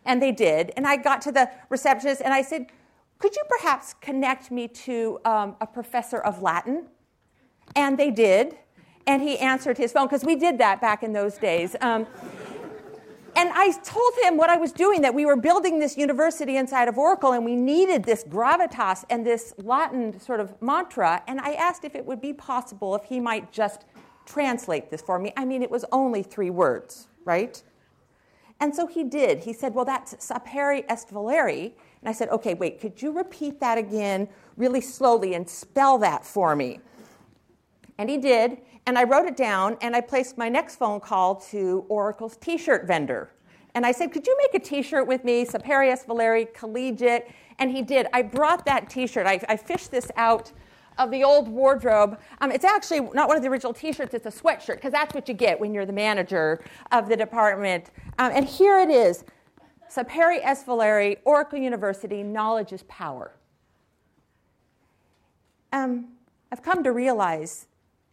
And 0.05 0.21
they 0.21 0.33
did. 0.33 0.73
And 0.77 0.87
I 0.87 0.97
got 0.97 1.21
to 1.23 1.33
the 1.33 1.51
receptionist 1.69 2.23
and 2.23 2.33
I 2.33 2.43
said, 2.43 2.67
Could 3.19 3.37
you 3.37 3.43
perhaps 3.49 3.95
connect 4.01 4.51
me 4.51 4.69
to 4.69 5.21
um, 5.25 5.57
a 5.61 5.67
professor 5.67 6.19
of 6.19 6.43
Latin? 6.43 6.87
And 7.77 7.99
they 7.99 8.11
did. 8.11 8.57
And 9.07 9.23
he 9.23 9.39
answered 9.39 9.79
his 9.79 9.93
phone 9.93 10.07
because 10.07 10.25
we 10.25 10.37
did 10.37 10.59
that 10.59 10.81
back 10.81 11.03
in 11.03 11.13
those 11.13 11.37
days. 11.37 11.77
Um, 11.81 12.07
and 13.35 13.51
I 13.55 13.73
told 13.83 14.13
him 14.23 14.37
what 14.37 14.51
I 14.51 14.57
was 14.57 14.73
doing 14.73 15.01
that 15.03 15.15
we 15.15 15.25
were 15.25 15.37
building 15.37 15.79
this 15.79 15.97
university 15.97 16.57
inside 16.57 16.89
of 16.89 16.99
Oracle 16.99 17.33
and 17.33 17.45
we 17.45 17.57
needed 17.57 18.05
this 18.05 18.25
gravitas 18.25 19.05
and 19.09 19.25
this 19.25 19.55
Latin 19.59 20.19
sort 20.21 20.41
of 20.41 20.61
mantra. 20.61 21.23
And 21.27 21.41
I 21.41 21.55
asked 21.55 21.85
if 21.85 21.95
it 21.95 22.05
would 22.05 22.21
be 22.21 22.33
possible 22.33 22.95
if 22.95 23.05
he 23.05 23.21
might 23.21 23.51
just 23.51 23.87
translate 24.27 24.91
this 24.91 25.01
for 25.01 25.19
me. 25.19 25.33
I 25.37 25.45
mean, 25.45 25.63
it 25.63 25.71
was 25.71 25.85
only 25.93 26.23
three 26.23 26.51
words, 26.51 27.09
right? 27.25 27.63
And 28.61 28.75
so 28.75 28.87
he 28.87 29.03
did. 29.03 29.41
He 29.41 29.53
said, 29.53 29.75
Well, 29.75 29.85
that's 29.85 30.15
sapere 30.25 30.85
est 30.89 31.11
valeri. 31.11 31.75
And 32.01 32.09
I 32.09 32.13
said, 32.13 32.29
Okay, 32.29 32.55
wait, 32.55 32.81
could 32.81 33.01
you 33.03 33.13
repeat 33.13 33.61
that 33.61 33.79
again 33.79 34.29
really 34.57 34.81
slowly 34.81 35.35
and 35.35 35.49
spell 35.49 35.99
that 35.99 36.25
for 36.25 36.55
me? 36.55 36.81
And 38.03 38.11
he 38.11 38.19
did. 38.19 38.59
And 38.87 38.99
I 38.99 39.05
wrote 39.05 39.27
it 39.27 39.37
down 39.37 39.77
and 39.81 39.95
I 39.95 40.01
placed 40.01 40.37
my 40.37 40.49
next 40.49 40.75
phone 40.75 40.99
call 40.99 41.37
to 41.53 41.87
Oracle's 41.89 42.37
t 42.37 42.59
shirt 42.59 42.85
vendor. 42.85 43.31
And 43.77 43.87
I 43.87 43.93
said, 43.93 44.11
Could 44.11 44.27
you 44.27 44.37
make 44.39 44.61
a 44.61 44.65
t 44.65 44.83
shirt 44.83 45.07
with 45.07 45.23
me, 45.23 45.45
Sapere 45.45 45.89
est 45.89 46.09
Valeri, 46.09 46.47
collegiate? 46.47 47.31
And 47.61 47.71
he 47.71 47.81
did. 47.81 48.09
I 48.13 48.23
brought 48.23 48.67
that 48.67 48.91
t 48.91 49.07
shirt. 49.07 49.25
I, 49.25 49.41
I, 49.49 49.57
fished 49.57 49.93
this 49.93 50.11
out 50.17 50.51
of 50.99 51.13
the 51.13 51.23
old 51.23 51.47
wardrobe. 51.47 52.19
Um, 52.41 52.51
it's 52.51 52.65
actually 52.65 53.03
not 53.15 53.29
one 53.29 53.37
of 53.37 53.45
the 53.45 53.49
original 53.49 53.73
t 53.73 53.93
shirts, 53.93 54.15
it's 54.15 54.27
a 54.27 54.33
sweatshirt, 54.33 54.75
because 54.75 54.91
that's 54.91 55.15
what 55.15 55.29
you 55.29 55.35
get 55.35 55.61
when 55.61 55.73
you're 55.73 55.87
the 55.87 55.93
manager 55.93 56.65
of 56.91 57.09
the 57.09 57.17
department. 57.17 57.93
Um, 58.19 58.33
and 58.35 58.45
here 58.45 58.81
it 58.81 58.91
is 58.91 59.23
Sapere 59.89 60.41
est 60.43 60.67
Valeri, 60.67 61.19
Oracle 61.25 61.61
University, 61.61 62.25
Knowledge 62.25 62.73
is 62.73 62.83
Power. 62.89 63.37
Um, 65.71 66.09
I've 66.51 66.65
come 66.65 66.83
to 66.83 66.91
realize 66.91 67.69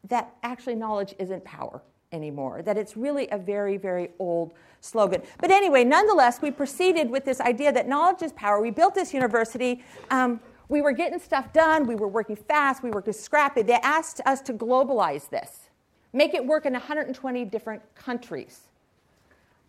that 0.05 0.35
actually 0.43 0.75
knowledge 0.75 1.13
isn't 1.19 1.43
power 1.43 1.81
anymore, 2.11 2.61
that 2.61 2.77
it's 2.77 2.97
really 2.97 3.27
a 3.29 3.37
very, 3.37 3.77
very 3.77 4.09
old 4.19 4.53
slogan. 4.81 5.21
But 5.39 5.51
anyway, 5.51 5.83
nonetheless, 5.83 6.41
we 6.41 6.51
proceeded 6.51 7.09
with 7.09 7.25
this 7.25 7.39
idea 7.41 7.71
that 7.71 7.87
knowledge 7.87 8.21
is 8.21 8.31
power. 8.33 8.61
We 8.61 8.71
built 8.71 8.95
this 8.95 9.13
university. 9.13 9.83
Um, 10.09 10.39
we 10.69 10.81
were 10.81 10.91
getting 10.91 11.19
stuff 11.19 11.51
done. 11.51 11.85
We 11.85 11.95
were 11.95 12.07
working 12.07 12.35
fast. 12.35 12.83
We 12.83 12.91
worked 12.91 13.13
scrappy. 13.13 13.63
They 13.63 13.73
asked 13.73 14.21
us 14.25 14.41
to 14.41 14.53
globalize 14.53 15.29
this, 15.29 15.69
make 16.13 16.33
it 16.33 16.45
work 16.45 16.65
in 16.65 16.73
120 16.73 17.45
different 17.45 17.81
countries. 17.95 18.61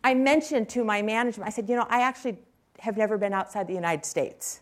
I 0.02 0.14
mentioned 0.14 0.68
to 0.70 0.84
my 0.84 1.02
management, 1.02 1.46
I 1.46 1.50
said, 1.50 1.68
you 1.68 1.76
know, 1.76 1.86
I 1.90 2.02
actually 2.02 2.38
have 2.78 2.96
never 2.96 3.18
been 3.18 3.34
outside 3.34 3.66
the 3.66 3.74
United 3.74 4.06
States, 4.06 4.60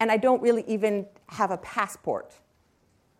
and 0.00 0.10
I 0.10 0.16
don't 0.16 0.42
really 0.42 0.64
even 0.66 1.06
have 1.28 1.52
a 1.52 1.58
passport. 1.58 2.34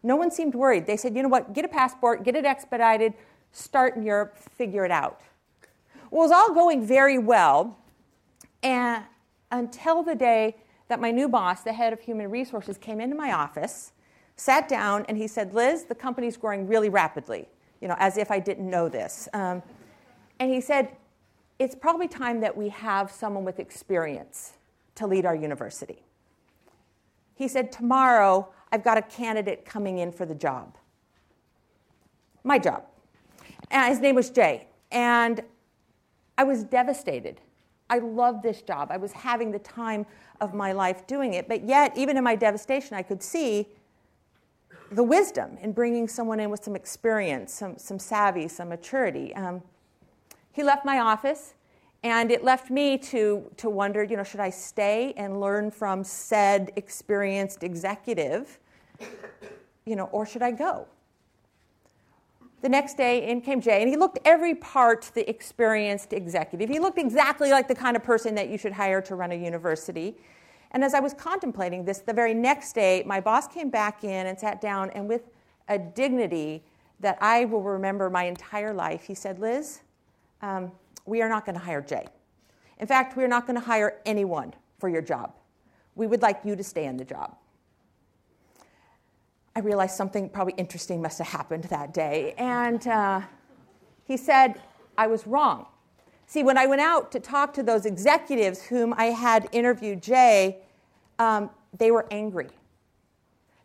No 0.03 0.17
one 0.17 0.31
seemed 0.31 0.55
worried. 0.55 0.87
They 0.87 0.97
said, 0.97 1.15
you 1.15 1.23
know 1.23 1.29
what, 1.29 1.53
get 1.53 1.65
a 1.65 1.69
passport, 1.69 2.25
get 2.25 2.35
it 2.35 2.45
expedited, 2.45 3.15
start 3.53 3.97
in 3.97 4.03
Europe, 4.03 4.37
figure 4.37 4.85
it 4.85 4.91
out. 4.91 5.21
Well, 6.11 6.25
it 6.25 6.29
was 6.29 6.33
all 6.33 6.53
going 6.55 6.85
very 6.87 7.19
well 7.19 7.79
and 8.63 9.05
until 9.51 10.03
the 10.03 10.15
day 10.15 10.57
that 10.89 11.01
my 11.01 11.11
new 11.11 11.29
boss, 11.29 11.63
the 11.63 11.73
head 11.73 11.93
of 11.93 12.01
human 12.01 12.31
resources, 12.31 12.79
came 12.79 13.01
into 13.01 13.17
my 13.17 13.33
office, 13.33 13.93
sat 14.37 14.69
down, 14.69 15.05
and 15.09 15.17
he 15.17 15.27
said, 15.27 15.55
Liz, 15.55 15.85
the 15.85 15.95
company's 15.95 16.37
growing 16.37 16.67
really 16.67 16.89
rapidly, 16.89 17.49
you 17.81 17.89
know, 17.89 17.97
as 17.99 18.17
if 18.17 18.31
I 18.31 18.39
didn't 18.39 18.69
know 18.69 18.89
this. 18.89 19.29
Um, 19.33 19.63
and 20.39 20.51
he 20.51 20.61
said, 20.61 20.97
it's 21.59 21.75
probably 21.75 22.09
time 22.09 22.41
that 22.41 22.57
we 22.57 22.69
have 22.71 23.11
someone 23.11 23.45
with 23.45 23.59
experience 23.59 24.55
to 24.97 25.07
lead 25.07 25.25
our 25.25 25.35
university. 25.35 26.03
He 27.35 27.49
said, 27.49 27.73
tomorrow 27.73 28.49
I've 28.73 28.83
got 28.83 28.97
a 28.97 29.03
candidate 29.03 29.67
coming 29.67 29.99
in 29.99 30.11
for 30.11 30.25
the 30.25 30.35
job. 30.35 30.77
My 32.43 32.59
job. 32.59 32.85
And 33.71 33.93
his 33.93 34.01
name 34.01 34.15
was 34.15 34.31
Jay. 34.31 34.67
And 34.91 35.43
I 36.39 36.45
was 36.45 36.65
devastated. 36.65 37.41
I 37.91 37.99
loved 37.99 38.43
this 38.43 38.63
job. 38.63 38.89
I 38.91 38.97
was 38.97 39.13
having 39.13 39.53
the 39.53 39.59
time 39.59 40.07
of 40.41 40.55
my 40.55 40.73
life 40.73 41.07
doing 41.07 41.35
it. 41.35 41.47
But 41.47 41.65
yet, 41.65 41.97
even 41.97 42.17
in 42.17 42.25
my 42.25 42.35
devastation, 42.35 42.97
I 42.97 43.03
could 43.03 43.23
see 43.23 43.69
the 44.91 45.03
wisdom 45.03 45.59
in 45.61 45.73
bringing 45.73 46.09
someone 46.09 46.41
in 46.41 46.51
with 46.51 46.65
some 46.65 46.75
experience, 46.75 47.53
some, 47.53 47.77
some 47.77 47.99
savvy, 47.99 48.49
some 48.49 48.71
maturity. 48.71 49.35
Um, 49.35 49.63
he 50.53 50.63
left 50.63 50.85
my 50.85 50.99
office, 51.01 51.55
and 52.03 52.31
it 52.31 52.45
left 52.45 52.71
me 52.71 52.99
to, 52.99 53.51
to 53.59 53.71
wonder 53.71 54.03
you 54.03 54.17
know, 54.17 54.25
should 54.25 54.41
I 54.41 54.51
stay 54.51 55.13
and 55.17 55.41
learn 55.41 55.71
from 55.71 56.03
said 56.05 56.73
experienced 56.77 57.63
executive 57.63 58.59
you 59.85 59.97
know, 59.97 60.05
or 60.07 60.27
should 60.27 60.43
I 60.43 60.51
go? 60.51 60.87
The 62.63 62.69
next 62.69 62.97
day 62.97 63.29
in 63.29 63.41
came 63.41 63.61
Jay, 63.61 63.83
and 63.83 63.91
he 63.91 63.97
looked 63.97 64.21
every 64.25 64.55
part 64.55 65.11
the 65.15 65.29
experienced 65.29 66.13
executive. 66.13 66.69
He 66.69 66.79
looked 66.79 66.99
exactly 66.99 67.51
like 67.51 67.67
the 67.67 67.75
kind 67.75 67.97
of 67.97 68.05
person 68.05 68.37
that 68.37 68.49
you 68.49 68.57
should 68.57 68.73
hire 68.73 69.03
to 69.03 69.17
run 69.17 69.33
a 69.33 69.35
university. 69.35 70.17
And 70.71 70.85
as 70.85 70.95
I 70.95 71.01
was 71.01 71.13
contemplating 71.13 71.85
this, 71.85 71.99
the 71.99 72.13
very 72.13 72.35
next 72.35 72.73
day, 72.75 73.03
my 73.05 73.21
boss 73.21 73.49
came 73.49 73.69
back 73.69 74.05
in 74.05 74.27
and 74.29 74.39
sat 74.39 74.61
down, 74.61 74.91
and 74.91 75.09
with 75.09 75.23
a 75.69 75.79
dignity 75.79 76.63
that 77.01 77.19
I 77.21 77.47
will 77.47 77.63
remember 77.63 78.09
my 78.09 78.25
entire 78.25 78.73
life, 78.73 79.03
he 79.03 79.15
said, 79.15 79.41
Liz, 79.41 79.81
um, 80.41 80.71
we 81.05 81.21
are 81.21 81.29
not 81.29 81.45
going 81.45 81.57
to 81.57 81.65
hire 81.65 81.83
Jay. 81.83 82.07
In 82.79 82.87
fact, 82.87 83.17
we 83.17 83.25
are 83.25 83.29
not 83.29 83.47
going 83.47 83.59
to 83.59 83.65
hire 83.65 84.01
anyone 84.07 84.55
for 84.79 84.89
your 84.89 85.03
job. 85.03 85.35
We 85.97 86.07
would 86.07 86.23
like 86.23 86.41
you 86.45 86.55
to 86.55 86.65
stay 86.65 86.87
in 86.87 86.97
the 86.97 87.05
job. 87.05 87.37
I 89.55 89.61
realized 89.61 89.97
something 89.97 90.29
probably 90.29 90.55
interesting 90.57 91.03
must 91.03 91.19
have 91.19 91.29
happened 91.29 91.65
that 91.65 91.93
day. 91.93 92.35
And 92.39 92.87
uh, 92.87 93.21
he 94.05 94.17
said, 94.17 94.61
I 94.97 95.07
was 95.07 95.27
wrong. 95.27 95.67
See, 96.27 96.43
when 96.43 96.57
I 96.57 96.67
went 96.67 96.81
out 96.81 97.13
to 97.13 97.21
talk 97.21 97.53
to 97.55 97.63
those 97.63 97.85
executives 97.85 98.63
whom 98.63 98.95
I 98.97 99.07
had 99.07 99.49
interviewed 99.53 100.03
Jay, 100.03 100.59
um, 101.19 101.51
they 101.77 101.91
were 101.91 102.07
angry. 102.11 102.49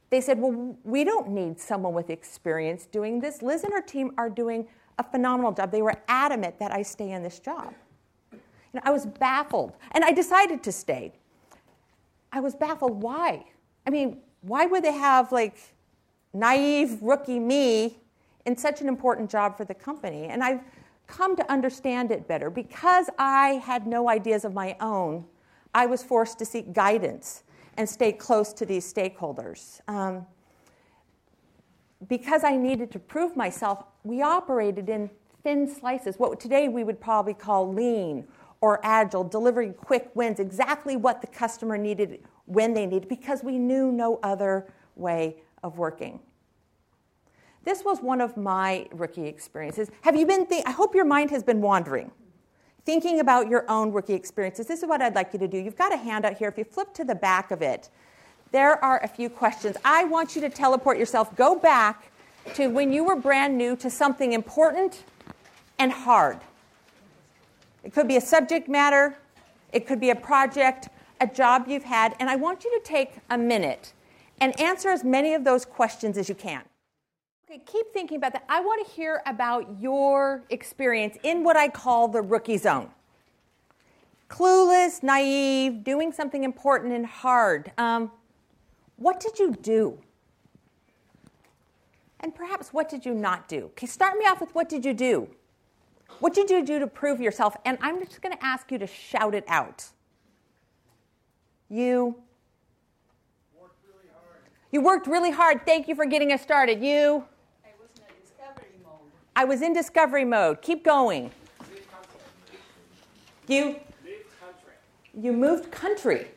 They 0.09 0.21
said, 0.21 0.39
Well, 0.39 0.77
we 0.83 1.03
don't 1.03 1.29
need 1.29 1.59
someone 1.59 1.93
with 1.93 2.09
experience 2.09 2.85
doing 2.85 3.19
this. 3.19 3.41
Liz 3.41 3.63
and 3.63 3.73
her 3.73 3.81
team 3.81 4.11
are 4.17 4.29
doing 4.29 4.67
a 4.97 5.03
phenomenal 5.03 5.51
job. 5.51 5.71
They 5.71 5.81
were 5.81 5.95
adamant 6.07 6.59
that 6.59 6.71
I 6.71 6.81
stay 6.81 7.11
in 7.11 7.23
this 7.23 7.39
job. 7.39 7.73
Know, 8.73 8.81
I 8.83 8.91
was 8.91 9.05
baffled, 9.05 9.73
and 9.91 10.03
I 10.03 10.11
decided 10.11 10.63
to 10.63 10.71
stay. 10.71 11.13
I 12.31 12.41
was 12.41 12.55
baffled. 12.55 13.01
Why? 13.01 13.45
I 13.85 13.89
mean, 13.89 14.17
why 14.41 14.65
would 14.65 14.83
they 14.83 14.93
have 14.93 15.31
like 15.31 15.57
naive 16.39 17.01
rookie 17.01 17.39
me 17.39 17.99
in 18.45 18.55
such 18.57 18.81
an 18.81 18.87
important 18.87 19.29
job 19.29 19.57
for 19.57 19.65
the 19.65 19.73
company. 19.73 20.25
And 20.25 20.43
I've 20.43 20.61
come 21.07 21.35
to 21.35 21.51
understand 21.51 22.11
it 22.11 22.27
better. 22.27 22.49
Because 22.49 23.09
I 23.17 23.61
had 23.63 23.87
no 23.87 24.09
ideas 24.09 24.45
of 24.45 24.53
my 24.53 24.75
own, 24.79 25.25
I 25.73 25.85
was 25.85 26.03
forced 26.03 26.39
to 26.39 26.45
seek 26.45 26.73
guidance 26.73 27.43
and 27.77 27.87
stay 27.87 28.11
close 28.11 28.53
to 28.53 28.65
these 28.65 28.91
stakeholders. 28.91 29.81
Um, 29.87 30.25
because 32.07 32.43
I 32.43 32.55
needed 32.55 32.91
to 32.91 32.99
prove 32.99 33.35
myself, 33.35 33.83
we 34.03 34.21
operated 34.21 34.89
in 34.89 35.09
thin 35.43 35.67
slices, 35.67 36.17
what 36.17 36.39
today 36.39 36.67
we 36.67 36.83
would 36.83 36.99
probably 36.99 37.33
call 37.33 37.71
lean 37.71 38.27
or 38.61 38.79
agile, 38.83 39.23
delivering 39.23 39.73
quick 39.73 40.09
wins, 40.13 40.39
exactly 40.39 40.95
what 40.95 41.21
the 41.21 41.27
customer 41.27 41.77
needed 41.77 42.23
when 42.45 42.73
they 42.73 42.85
needed, 42.85 43.07
because 43.07 43.43
we 43.43 43.57
knew 43.57 43.91
no 43.91 44.19
other 44.23 44.71
way 44.95 45.37
of 45.63 45.77
working. 45.77 46.19
This 47.67 47.83
was 47.83 48.01
one 48.01 48.21
of 48.21 48.37
my 48.37 48.87
rookie 48.93 49.27
experiences. 49.27 49.91
Have 50.03 50.15
you 50.15 50.25
been 50.25 50.47
I 50.65 50.71
hope 50.71 50.95
your 50.95 51.03
mind 51.03 51.31
has 51.31 51.43
been 51.43 51.59
wandering, 51.59 52.11
thinking 52.85 53.19
about 53.19 53.49
your 53.49 53.69
own 53.69 53.91
rookie 53.91 54.13
experiences. 54.13 54.67
This 54.67 54.83
is 54.83 54.87
what 54.87 55.01
I'd 55.01 55.15
like 55.15 55.33
you 55.33 55.39
to 55.39 55.49
do. 55.49 55.57
You've 55.57 55.75
got 55.75 55.93
a 55.93 55.97
handout 55.97 56.37
here. 56.37 56.47
If 56.47 56.57
you 56.57 56.63
flip 56.63 56.93
to 56.93 57.03
the 57.03 57.13
back 57.13 57.51
of 57.51 57.61
it, 57.61 57.89
there 58.53 58.81
are 58.81 59.03
a 59.03 59.07
few 59.09 59.29
questions. 59.29 59.75
I 59.83 60.05
want 60.05 60.33
you 60.33 60.41
to 60.43 60.49
teleport 60.49 60.97
yourself, 60.97 61.35
go 61.35 61.59
back 61.59 62.09
to 62.53 62.67
when 62.67 62.93
you 62.93 63.03
were 63.03 63.17
brand 63.17 63.57
new 63.57 63.75
to 63.75 63.89
something 63.89 64.31
important 64.31 65.03
and 65.77 65.91
hard. 65.91 66.39
It 67.83 67.93
could 67.93 68.07
be 68.07 68.15
a 68.15 68.21
subject 68.21 68.69
matter, 68.69 69.17
it 69.73 69.85
could 69.85 69.99
be 69.99 70.11
a 70.11 70.15
project, 70.15 70.87
a 71.19 71.27
job 71.27 71.65
you've 71.67 71.83
had, 71.83 72.15
and 72.21 72.29
I 72.29 72.37
want 72.37 72.63
you 72.63 72.71
to 72.79 72.85
take 72.85 73.15
a 73.29 73.37
minute 73.37 73.91
and 74.39 74.57
answer 74.57 74.87
as 74.87 75.03
many 75.03 75.33
of 75.33 75.43
those 75.43 75.65
questions 75.65 76.17
as 76.17 76.29
you 76.29 76.35
can. 76.35 76.63
Okay, 77.49 77.61
keep 77.65 77.93
thinking 77.93 78.17
about 78.17 78.33
that. 78.33 78.43
I 78.49 78.59
want 78.59 78.85
to 78.85 78.93
hear 78.93 79.21
about 79.25 79.79
your 79.79 80.43
experience 80.49 81.17
in 81.23 81.45
what 81.45 81.55
I 81.55 81.69
call 81.69 82.09
the 82.09 82.21
rookie 82.21 82.57
zone. 82.57 82.89
Clueless, 84.29 85.01
naive, 85.01 85.85
doing 85.85 86.11
something 86.11 86.43
important 86.43 86.91
and 86.91 87.05
hard. 87.05 87.71
Um, 87.77 88.11
what 88.97 89.21
did 89.21 89.39
you 89.39 89.53
do? 89.53 89.97
And 92.19 92.35
perhaps 92.35 92.73
what 92.73 92.89
did 92.89 93.05
you 93.05 93.13
not 93.13 93.47
do? 93.47 93.65
Okay, 93.67 93.87
start 93.87 94.17
me 94.17 94.25
off 94.25 94.41
with 94.41 94.53
what 94.53 94.67
did 94.67 94.83
you 94.83 94.93
do? 94.93 95.29
What 96.19 96.33
did 96.33 96.49
you 96.49 96.65
do 96.65 96.79
to 96.79 96.87
prove 96.87 97.21
yourself? 97.21 97.55
And 97.63 97.77
I'm 97.79 98.03
just 98.03 98.21
going 98.21 98.35
to 98.35 98.43
ask 98.43 98.71
you 98.71 98.77
to 98.79 98.87
shout 98.87 99.33
it 99.33 99.45
out. 99.47 99.85
You 101.69 102.15
worked 103.57 103.79
really 103.87 104.09
hard. 104.13 104.41
You 104.71 104.81
worked 104.81 105.07
really 105.07 105.31
hard. 105.31 105.65
Thank 105.65 105.87
you 105.87 105.95
for 105.95 106.05
getting 106.05 106.33
us 106.33 106.41
started. 106.41 106.81
You 106.81 107.23
I 107.63 107.69
was 107.79 107.89
in 107.95 108.03
a 108.03 108.19
discovery 108.21 108.73
mode. 108.83 109.11
I 109.37 109.43
was 109.43 109.61
in 109.61 109.71
discovery 109.71 110.25
mode. 110.25 110.63
Keep 110.63 110.83
going. 110.83 111.29
You 113.47 113.65
Moved 113.65 114.25
country. 114.41 114.73
you 115.13 115.31
moved 115.31 115.71
country. 115.71 116.27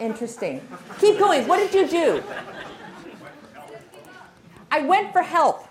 Interesting. 0.00 0.60
Keep 0.98 1.20
going. 1.20 1.46
What 1.46 1.58
did 1.58 1.72
you 1.72 1.86
do? 1.86 2.22
I 4.72 4.82
went 4.82 5.12
for 5.12 5.22
help. 5.22 5.68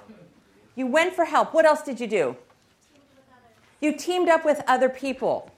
You 0.77 0.87
went 0.87 1.13
for 1.13 1.25
help. 1.25 1.53
What 1.53 1.65
else 1.65 1.81
did 1.81 1.99
you 1.99 2.07
do? 2.07 2.37
You 3.81 3.91
teamed 3.97 4.29
up 4.29 4.45
with 4.45 4.63
other 4.65 4.87
people. 4.87 5.51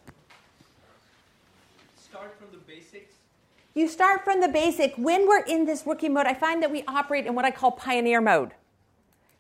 Start 1.96 2.36
from 2.40 2.48
the 2.52 2.58
basics. 2.66 3.14
You 3.76 3.88
start 3.88 4.24
from 4.24 4.42
the 4.42 4.48
basic. 4.48 4.96
When 4.96 5.28
we're 5.28 5.46
in 5.46 5.66
this 5.66 5.86
rookie 5.86 6.10
mode, 6.10 6.26
I 6.26 6.34
find 6.34 6.64
that 6.64 6.72
we 6.72 6.84
operate 6.88 7.28
in 7.28 7.36
what 7.36 7.46
I 7.46 7.52
call 7.52 7.70
pioneer 7.72 8.20
mode. 8.20 8.56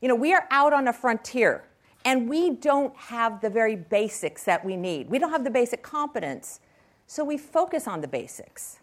You 0.01 0.07
know, 0.07 0.15
we 0.15 0.33
are 0.33 0.47
out 0.49 0.73
on 0.73 0.87
a 0.87 0.93
frontier 0.93 1.63
and 2.03 2.27
we 2.27 2.49
don't 2.49 2.95
have 2.95 3.41
the 3.41 3.49
very 3.49 3.75
basics 3.75 4.43
that 4.45 4.65
we 4.65 4.75
need. 4.75 5.09
We 5.09 5.19
don't 5.19 5.29
have 5.29 5.43
the 5.43 5.51
basic 5.51 5.83
competence, 5.83 6.59
so 7.05 7.23
we 7.23 7.37
focus 7.37 7.87
on 7.87 8.01
the 8.01 8.07
basics. 8.07 8.79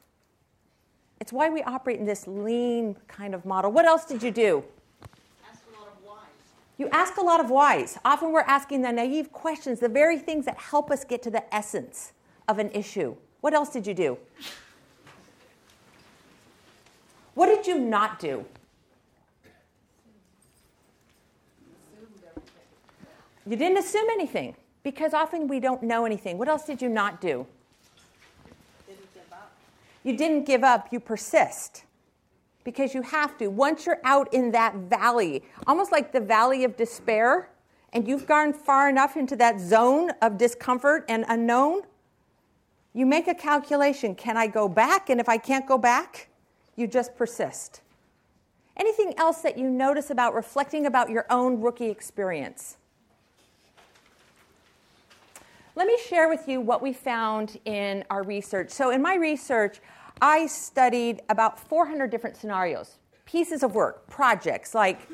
It's 1.21 1.33
why 1.33 1.51
we 1.51 1.63
operate 1.63 1.99
in 1.99 2.07
this 2.07 2.29
lean 2.29 2.97
kind 3.09 3.35
of 3.35 3.45
model. 3.45 3.73
What 3.73 3.85
else 3.85 4.05
did 4.05 4.23
you 4.23 4.31
do? 4.31 4.63
Asked 5.51 5.65
a 5.69 5.81
lot 5.81 5.89
of 5.89 6.05
whys. 6.05 6.29
You 6.79 6.89
ask 6.91 7.17
a 7.17 7.25
lot 7.25 7.41
of 7.41 7.51
whys. 7.51 7.99
Often 8.05 8.31
we're 8.31 8.43
asking 8.43 8.83
the 8.83 8.93
naive 8.93 9.33
questions, 9.33 9.81
the 9.81 9.89
very 9.89 10.19
things 10.19 10.45
that 10.45 10.57
help 10.57 10.93
us 10.93 11.03
get 11.03 11.21
to 11.25 11.31
the 11.31 11.53
essence 11.53 12.13
of 12.47 12.61
an 12.61 12.71
issue. 12.71 13.17
What 13.41 13.53
else 13.53 13.71
did 13.71 13.87
you 13.87 13.95
do? 13.95 14.19
What 17.35 17.47
did 17.47 17.67
you 17.67 17.81
not 17.81 18.21
do? 18.21 18.45
You 23.49 23.57
didn't 23.57 23.79
assume 23.79 24.07
anything 24.11 24.55
because 24.83 25.15
often 25.15 25.49
we 25.49 25.59
don't 25.59 25.83
know 25.83 26.05
anything. 26.05 26.37
What 26.37 26.49
else 26.49 26.67
did 26.67 26.83
you 26.83 26.89
not 26.91 27.19
do? 27.23 27.47
Didn't 28.87 29.15
give 29.15 29.33
up. 29.33 29.53
You 30.05 30.17
didn't 30.17 30.45
give 30.45 30.63
up, 30.63 30.89
you 30.93 31.01
persist 31.01 31.85
because 32.63 32.93
you 32.93 33.01
have 33.01 33.39
to. 33.39 33.47
Once 33.47 33.87
you're 33.87 34.01
out 34.05 34.33
in 34.35 34.51
that 34.51 34.75
valley, 34.75 35.43
almost 35.67 35.91
like 35.91 36.13
the 36.13 36.21
valley 36.21 36.65
of 36.65 36.77
despair, 36.77 37.49
and 37.95 38.07
you've 38.07 38.27
gone 38.27 38.53
far 38.53 38.91
enough 38.91 39.17
into 39.17 39.35
that 39.37 39.59
zone 39.59 40.11
of 40.21 40.37
discomfort 40.37 41.07
and 41.09 41.25
unknown, 41.29 41.81
you 42.93 43.07
make 43.07 43.29
a 43.29 43.35
calculation 43.35 44.15
can 44.15 44.37
I 44.37 44.47
go 44.47 44.69
back? 44.69 45.09
And 45.09 45.19
if 45.19 45.29
I 45.31 45.39
can't 45.39 45.67
go 45.67 45.79
back, 45.79 46.29
you 46.77 46.87
just 46.87 47.17
persist. 47.17 47.81
Anything 48.77 49.15
else 49.17 49.41
that 49.41 49.57
you 49.57 49.71
notice 49.71 50.11
about 50.11 50.35
reflecting 50.35 50.85
about 50.85 51.09
your 51.09 51.25
own 51.31 51.63
rookie 51.63 51.89
experience? 51.89 52.77
Let 55.79 55.87
me 55.87 55.97
share 56.09 56.29
with 56.29 56.49
you 56.49 56.61
what 56.61 56.83
we 56.83 56.93
found 56.93 57.61
in 57.65 58.03
our 58.11 58.25
research. 58.25 58.71
So, 58.71 58.91
in 58.91 59.01
my 59.01 59.15
research, 59.15 59.79
I 60.21 60.49
studied 60.49 61.23
about 61.29 61.57
400 61.57 62.11
different 62.11 62.37
scenarios, 62.37 62.99
pieces 63.27 63.63
of 63.63 63.77
work, 63.77 64.11
projects 64.11 64.75
like 64.75 65.09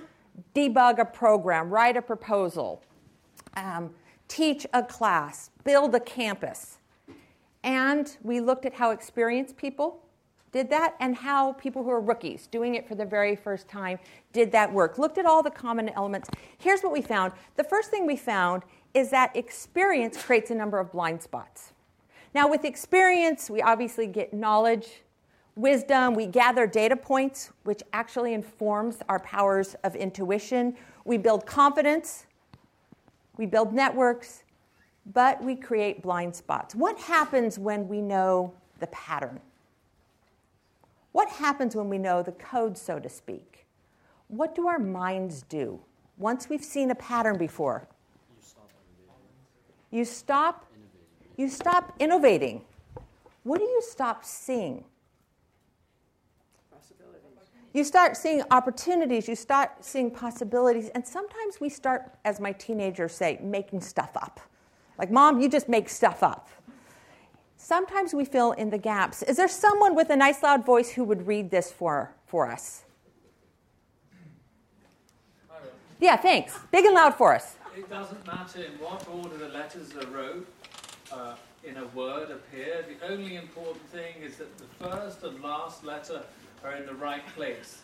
debug 0.54 1.00
a 1.00 1.04
program, 1.04 1.68
write 1.68 1.99
a 1.99 2.00
proposal, 2.00 2.83
um, 3.59 3.90
teach 4.26 4.66
a 4.73 4.83
class, 4.83 5.50
build 5.64 5.94
a 5.94 6.00
campus. 6.00 6.78
And 7.62 8.16
we 8.23 8.41
looked 8.41 8.65
at 8.65 8.73
how 8.73 8.91
experienced 8.91 9.58
people 9.58 10.00
did 10.50 10.71
that 10.71 10.95
and 10.99 11.15
how 11.15 11.52
people 11.54 11.82
who 11.82 11.91
are 11.91 12.00
rookies 12.00 12.47
doing 12.47 12.75
it 12.76 12.89
for 12.89 12.95
the 12.95 13.04
very 13.04 13.36
first 13.36 13.69
time 13.69 13.99
did 14.32 14.50
that 14.52 14.73
work. 14.73 14.97
Looked 14.97 15.19
at 15.19 15.26
all 15.26 15.43
the 15.43 15.50
common 15.50 15.91
elements. 15.91 16.30
Here's 16.56 16.80
what 16.80 16.93
we 16.93 17.02
found. 17.02 17.34
The 17.56 17.65
first 17.65 17.91
thing 17.91 18.06
we 18.06 18.17
found 18.17 18.62
is 18.95 19.11
that 19.11 19.35
experience 19.37 20.23
creates 20.23 20.50
a 20.50 20.54
number 20.54 20.78
of 20.78 20.93
blind 20.93 21.21
spots. 21.21 21.73
Now, 22.35 22.49
with 22.49 22.65
experience, 22.65 23.50
we 23.50 23.61
obviously 23.61 24.07
get 24.07 24.33
knowledge, 24.33 25.02
wisdom, 25.57 26.15
we 26.15 26.26
gather 26.26 26.67
data 26.67 26.97
points, 26.97 27.50
which 27.65 27.83
actually 27.93 28.35
informs 28.35 28.99
our 29.09 29.21
powers 29.21 29.75
of 29.85 29.95
intuition. 29.95 30.76
We 31.04 31.19
build 31.19 31.47
confidence, 31.47 32.26
we 33.37 33.47
build 33.47 33.73
networks, 33.73 34.45
but 35.13 35.43
we 35.43 35.54
create 35.54 36.02
blind 36.02 36.35
spots. 36.35 36.75
What 36.75 36.99
happens 36.99 37.59
when 37.59 37.89
we 37.89 38.00
know 38.00 38.54
the 38.80 38.87
pattern? 38.89 39.41
What 41.13 41.28
happens 41.28 41.76
when 41.76 41.89
we 41.89 41.99
know 41.99 42.23
the 42.23 42.33
code, 42.33 42.76
so 42.76 42.99
to 42.99 43.09
speak? 43.09 43.67
What 44.28 44.54
do 44.54 44.67
our 44.67 44.78
minds 44.78 45.43
do 45.43 45.80
once 46.17 46.49
we've 46.49 46.65
seen 46.65 46.91
a 46.91 46.95
pattern 46.95 47.39
before? 47.39 47.87
You 49.95 50.04
stop 50.04 50.67
you 51.37 51.49
stop 51.49 51.95
innovating. 52.00 52.63
What 53.45 53.59
do 53.59 53.65
you 53.65 53.80
stop 53.80 54.25
seeing? 54.25 54.85
You 57.73 57.85
start 57.85 58.17
seeing 58.17 58.43
opportunities, 58.50 59.28
you 59.28 59.37
start 59.37 59.85
seeing 59.85 60.11
possibilities, 60.11 60.89
and 60.91 61.07
sometimes 61.07 61.61
we 61.61 61.69
start, 61.69 62.13
as 62.25 62.41
my 62.41 62.52
teenagers 62.52 63.13
say, 63.13 63.39
making 63.43 63.80
stuff 63.80 64.11
up. 64.17 64.41
Like, 64.99 65.11
Mom, 65.11 65.41
you 65.41 65.49
just 65.49 65.69
make 65.69 65.89
stuff 65.89 66.23
up. 66.23 66.49
Sometimes 67.57 68.15
we 68.15 68.25
fill 68.25 68.52
in 68.52 68.71
the 68.71 68.78
gaps. 68.78 69.23
Is 69.23 69.37
there 69.37 69.49
someone 69.49 69.95
with 69.95 70.11
a 70.11 70.17
nice 70.17 70.43
loud 70.43 70.65
voice 70.65 70.91
who 70.91 71.04
would 71.04 71.26
read 71.26 71.50
this 71.50 71.73
for, 71.73 72.15
for 72.26 72.50
us? 72.50 72.85
Yeah, 76.00 76.17
thanks. 76.17 76.57
Big 76.71 76.85
and 76.85 76.95
loud 76.95 77.15
for 77.15 77.35
us. 77.35 77.57
It 77.76 77.91
doesn't 77.91 78.25
matter 78.25 78.63
in 78.63 78.73
what 78.78 79.04
order 79.08 79.37
the 79.37 79.49
letters 79.49 79.93
are 79.97 80.06
wrote 80.06 80.47
uh, 81.10 81.34
in 81.65 81.76
a 81.76 81.87
word 81.89 82.30
appear. 82.30 82.84
The 82.89 83.13
only 83.13 83.34
important 83.34 83.84
thing 83.89 84.15
is 84.23 84.37
that 84.37 84.56
the 84.58 84.65
first 84.84 85.25
and 85.25 85.43
last 85.43 85.82
letter 85.82 86.23
are 86.63 86.75
in 86.75 86.87
the 86.87 86.95
right 86.95 87.26
place. 87.34 87.82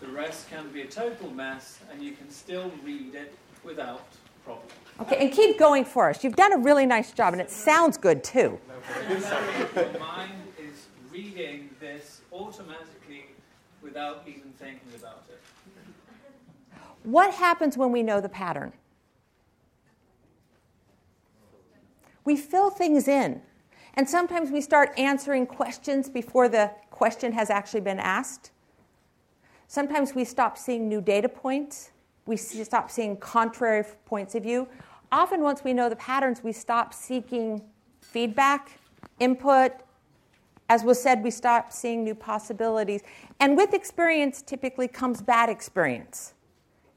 The 0.00 0.08
rest 0.08 0.50
can 0.50 0.68
be 0.68 0.82
a 0.82 0.86
total 0.86 1.30
mess, 1.30 1.78
and 1.90 2.02
you 2.02 2.12
can 2.12 2.30
still 2.30 2.70
read 2.84 3.14
it 3.14 3.34
without 3.64 4.04
problem. 4.44 4.66
Okay, 5.00 5.16
and 5.16 5.32
keep 5.32 5.58
going 5.58 5.86
for 5.86 6.10
us. 6.10 6.22
You've 6.22 6.36
done 6.36 6.52
a 6.52 6.58
really 6.58 6.84
nice 6.84 7.12
job, 7.12 7.32
and 7.32 7.40
it 7.40 7.50
sounds 7.50 7.96
good 7.96 8.22
too. 8.22 8.58
Your 9.08 9.98
mind 9.98 10.32
is 10.58 10.88
reading 11.10 11.70
this 11.80 12.20
automatically 12.32 13.26
without 13.80 14.24
even 14.26 14.52
thinking 14.58 14.88
about 14.94 15.24
it. 15.30 15.40
What 17.04 17.32
happens 17.32 17.78
when 17.78 17.92
we 17.92 18.02
know 18.02 18.20
the 18.20 18.28
pattern? 18.28 18.72
We 22.24 22.36
fill 22.36 22.70
things 22.70 23.08
in. 23.08 23.42
And 23.94 24.08
sometimes 24.08 24.50
we 24.50 24.60
start 24.60 24.92
answering 24.96 25.46
questions 25.46 26.08
before 26.08 26.48
the 26.48 26.70
question 26.90 27.32
has 27.32 27.50
actually 27.50 27.80
been 27.80 27.98
asked. 27.98 28.50
Sometimes 29.66 30.14
we 30.14 30.24
stop 30.24 30.56
seeing 30.56 30.88
new 30.88 31.00
data 31.00 31.28
points. 31.28 31.90
We 32.26 32.36
stop 32.36 32.90
seeing 32.90 33.16
contrary 33.16 33.84
points 34.06 34.34
of 34.34 34.44
view. 34.44 34.68
Often, 35.10 35.42
once 35.42 35.64
we 35.64 35.72
know 35.74 35.88
the 35.88 35.96
patterns, 35.96 36.42
we 36.42 36.52
stop 36.52 36.94
seeking 36.94 37.60
feedback, 38.00 38.78
input. 39.18 39.72
As 40.68 40.84
was 40.84 41.02
said, 41.02 41.22
we 41.22 41.30
stop 41.30 41.72
seeing 41.72 42.02
new 42.02 42.14
possibilities. 42.14 43.02
And 43.40 43.56
with 43.56 43.74
experience, 43.74 44.40
typically 44.40 44.88
comes 44.88 45.20
bad 45.20 45.50
experience 45.50 46.34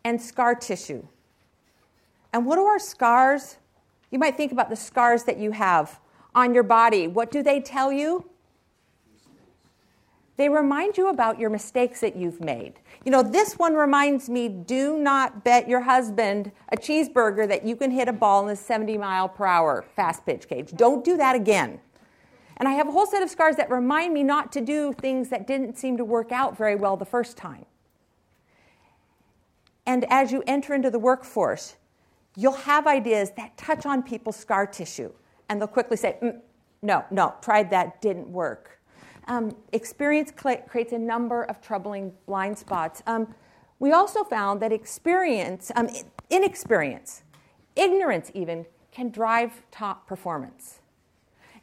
and 0.06 0.22
scar 0.22 0.56
tissue. 0.56 1.06
And 2.32 2.46
what 2.46 2.58
are 2.58 2.68
our 2.68 2.80
scars? 2.80 3.58
You 4.16 4.20
might 4.20 4.38
think 4.38 4.54
about 4.54 4.70
the 4.70 4.78
scars 4.78 5.26
that 5.26 5.40
you 5.40 5.52
have 5.52 6.00
on 6.34 6.54
your 6.54 6.64
body. 6.64 7.06
What 7.06 7.32
do 7.32 7.44
they 7.44 7.60
tell 7.60 7.92
you? 7.92 8.24
They 10.38 10.48
remind 10.48 10.98
you 10.98 11.10
about 11.10 11.38
your 11.38 11.50
mistakes 11.50 12.00
that 12.00 12.16
you've 12.16 12.40
made. 12.40 12.76
You 13.04 13.12
know, 13.12 13.22
this 13.22 13.60
one 13.60 13.76
reminds 13.76 14.30
me 14.30 14.48
do 14.48 14.98
not 14.98 15.44
bet 15.44 15.68
your 15.68 15.82
husband 15.82 16.54
a 16.70 16.78
cheeseburger 16.78 17.46
that 17.50 17.66
you 17.66 17.76
can 17.76 17.92
hit 17.92 18.08
a 18.08 18.14
ball 18.14 18.48
in 18.48 18.54
a 18.54 18.56
70 18.56 18.98
mile 18.98 19.28
per 19.28 19.46
hour 19.46 19.84
fast 19.98 20.26
pitch 20.26 20.48
cage. 20.48 20.72
Don't 20.78 21.04
do 21.04 21.18
that 21.18 21.36
again. 21.36 21.82
And 22.56 22.70
I 22.70 22.72
have 22.72 22.88
a 22.88 22.92
whole 22.92 23.06
set 23.06 23.22
of 23.22 23.30
scars 23.30 23.58
that 23.58 23.70
remind 23.70 24.14
me 24.14 24.24
not 24.24 24.50
to 24.54 24.62
do 24.62 24.94
things 24.94 25.28
that 25.28 25.46
didn't 25.46 25.78
seem 25.78 25.98
to 25.98 26.06
work 26.06 26.32
out 26.32 26.58
very 26.58 26.78
well 26.78 26.96
the 26.96 27.04
first 27.04 27.36
time. 27.36 27.66
And 29.86 30.06
as 30.10 30.32
you 30.32 30.42
enter 30.48 30.74
into 30.74 30.90
the 30.90 31.00
workforce, 31.00 31.76
you'll 32.36 32.54
have 32.54 32.88
ideas 32.88 33.32
that 33.38 33.58
touch 33.58 33.86
on 33.86 34.04
people's 34.04 34.36
scar 34.36 34.66
tissue. 34.66 35.12
And 35.50 35.60
they'll 35.60 35.68
quickly 35.68 35.98
say, 35.98 36.18
mm, 36.22 36.40
no, 36.82 37.06
no, 37.12 37.36
tried 37.42 37.70
that, 37.72 38.02
didn't 38.02 38.30
work. 38.30 38.80
Um, 39.28 39.56
experience 39.74 40.32
cl- 40.40 40.62
creates 40.68 40.94
a 40.94 41.00
number 41.00 41.44
of 41.44 41.62
troubling 41.62 42.14
blind 42.28 42.58
spots. 42.58 43.02
Um, 43.08 43.34
we 43.80 43.92
also 43.92 44.24
found 44.24 44.62
that 44.62 44.72
experience, 44.72 45.72
um, 45.76 45.90
inexperience, 46.30 47.24
ignorance 47.76 48.32
even 48.34 48.66
can 48.92 49.10
drive 49.10 49.64
top 49.72 50.08
performance. 50.08 50.80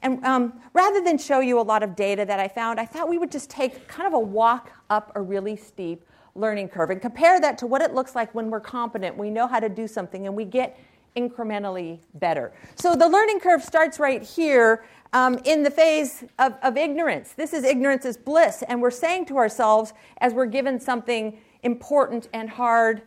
And 0.00 0.22
um, 0.24 0.60
rather 0.72 1.00
than 1.00 1.16
show 1.16 1.40
you 1.40 1.60
a 1.60 1.62
lot 1.62 1.82
of 1.82 1.94
data 1.94 2.24
that 2.24 2.40
I 2.40 2.48
found, 2.48 2.80
I 2.80 2.84
thought 2.84 3.08
we 3.08 3.18
would 3.18 3.30
just 3.30 3.48
take 3.48 3.86
kind 3.86 4.06
of 4.06 4.14
a 4.14 4.18
walk 4.18 4.72
up 4.90 5.12
a 5.14 5.22
really 5.22 5.56
steep 5.56 6.04
learning 6.34 6.68
curve 6.68 6.90
and 6.90 7.00
compare 7.00 7.40
that 7.40 7.58
to 7.58 7.66
what 7.66 7.82
it 7.82 7.94
looks 7.94 8.14
like 8.14 8.34
when 8.34 8.50
we're 8.50 8.60
competent, 8.60 9.16
we 9.16 9.30
know 9.30 9.46
how 9.46 9.60
to 9.60 9.68
do 9.68 9.86
something, 9.86 10.26
and 10.26 10.34
we 10.34 10.44
get 10.44 10.78
incrementally 11.16 11.98
better. 12.14 12.52
So 12.74 12.94
the 12.94 13.08
learning 13.08 13.40
curve 13.40 13.62
starts 13.62 13.98
right 13.98 14.22
here 14.22 14.84
um, 15.12 15.38
in 15.44 15.62
the 15.62 15.70
phase 15.70 16.24
of, 16.38 16.54
of 16.62 16.76
ignorance. 16.76 17.34
This 17.34 17.52
is 17.52 17.64
ignorance 17.64 18.04
is 18.04 18.16
bliss, 18.16 18.62
and 18.66 18.80
we're 18.80 18.90
saying 18.90 19.26
to 19.26 19.36
ourselves 19.36 19.92
as 20.18 20.32
we're 20.32 20.46
given 20.46 20.80
something 20.80 21.38
important 21.62 22.28
and 22.32 22.48
hard, 22.48 23.02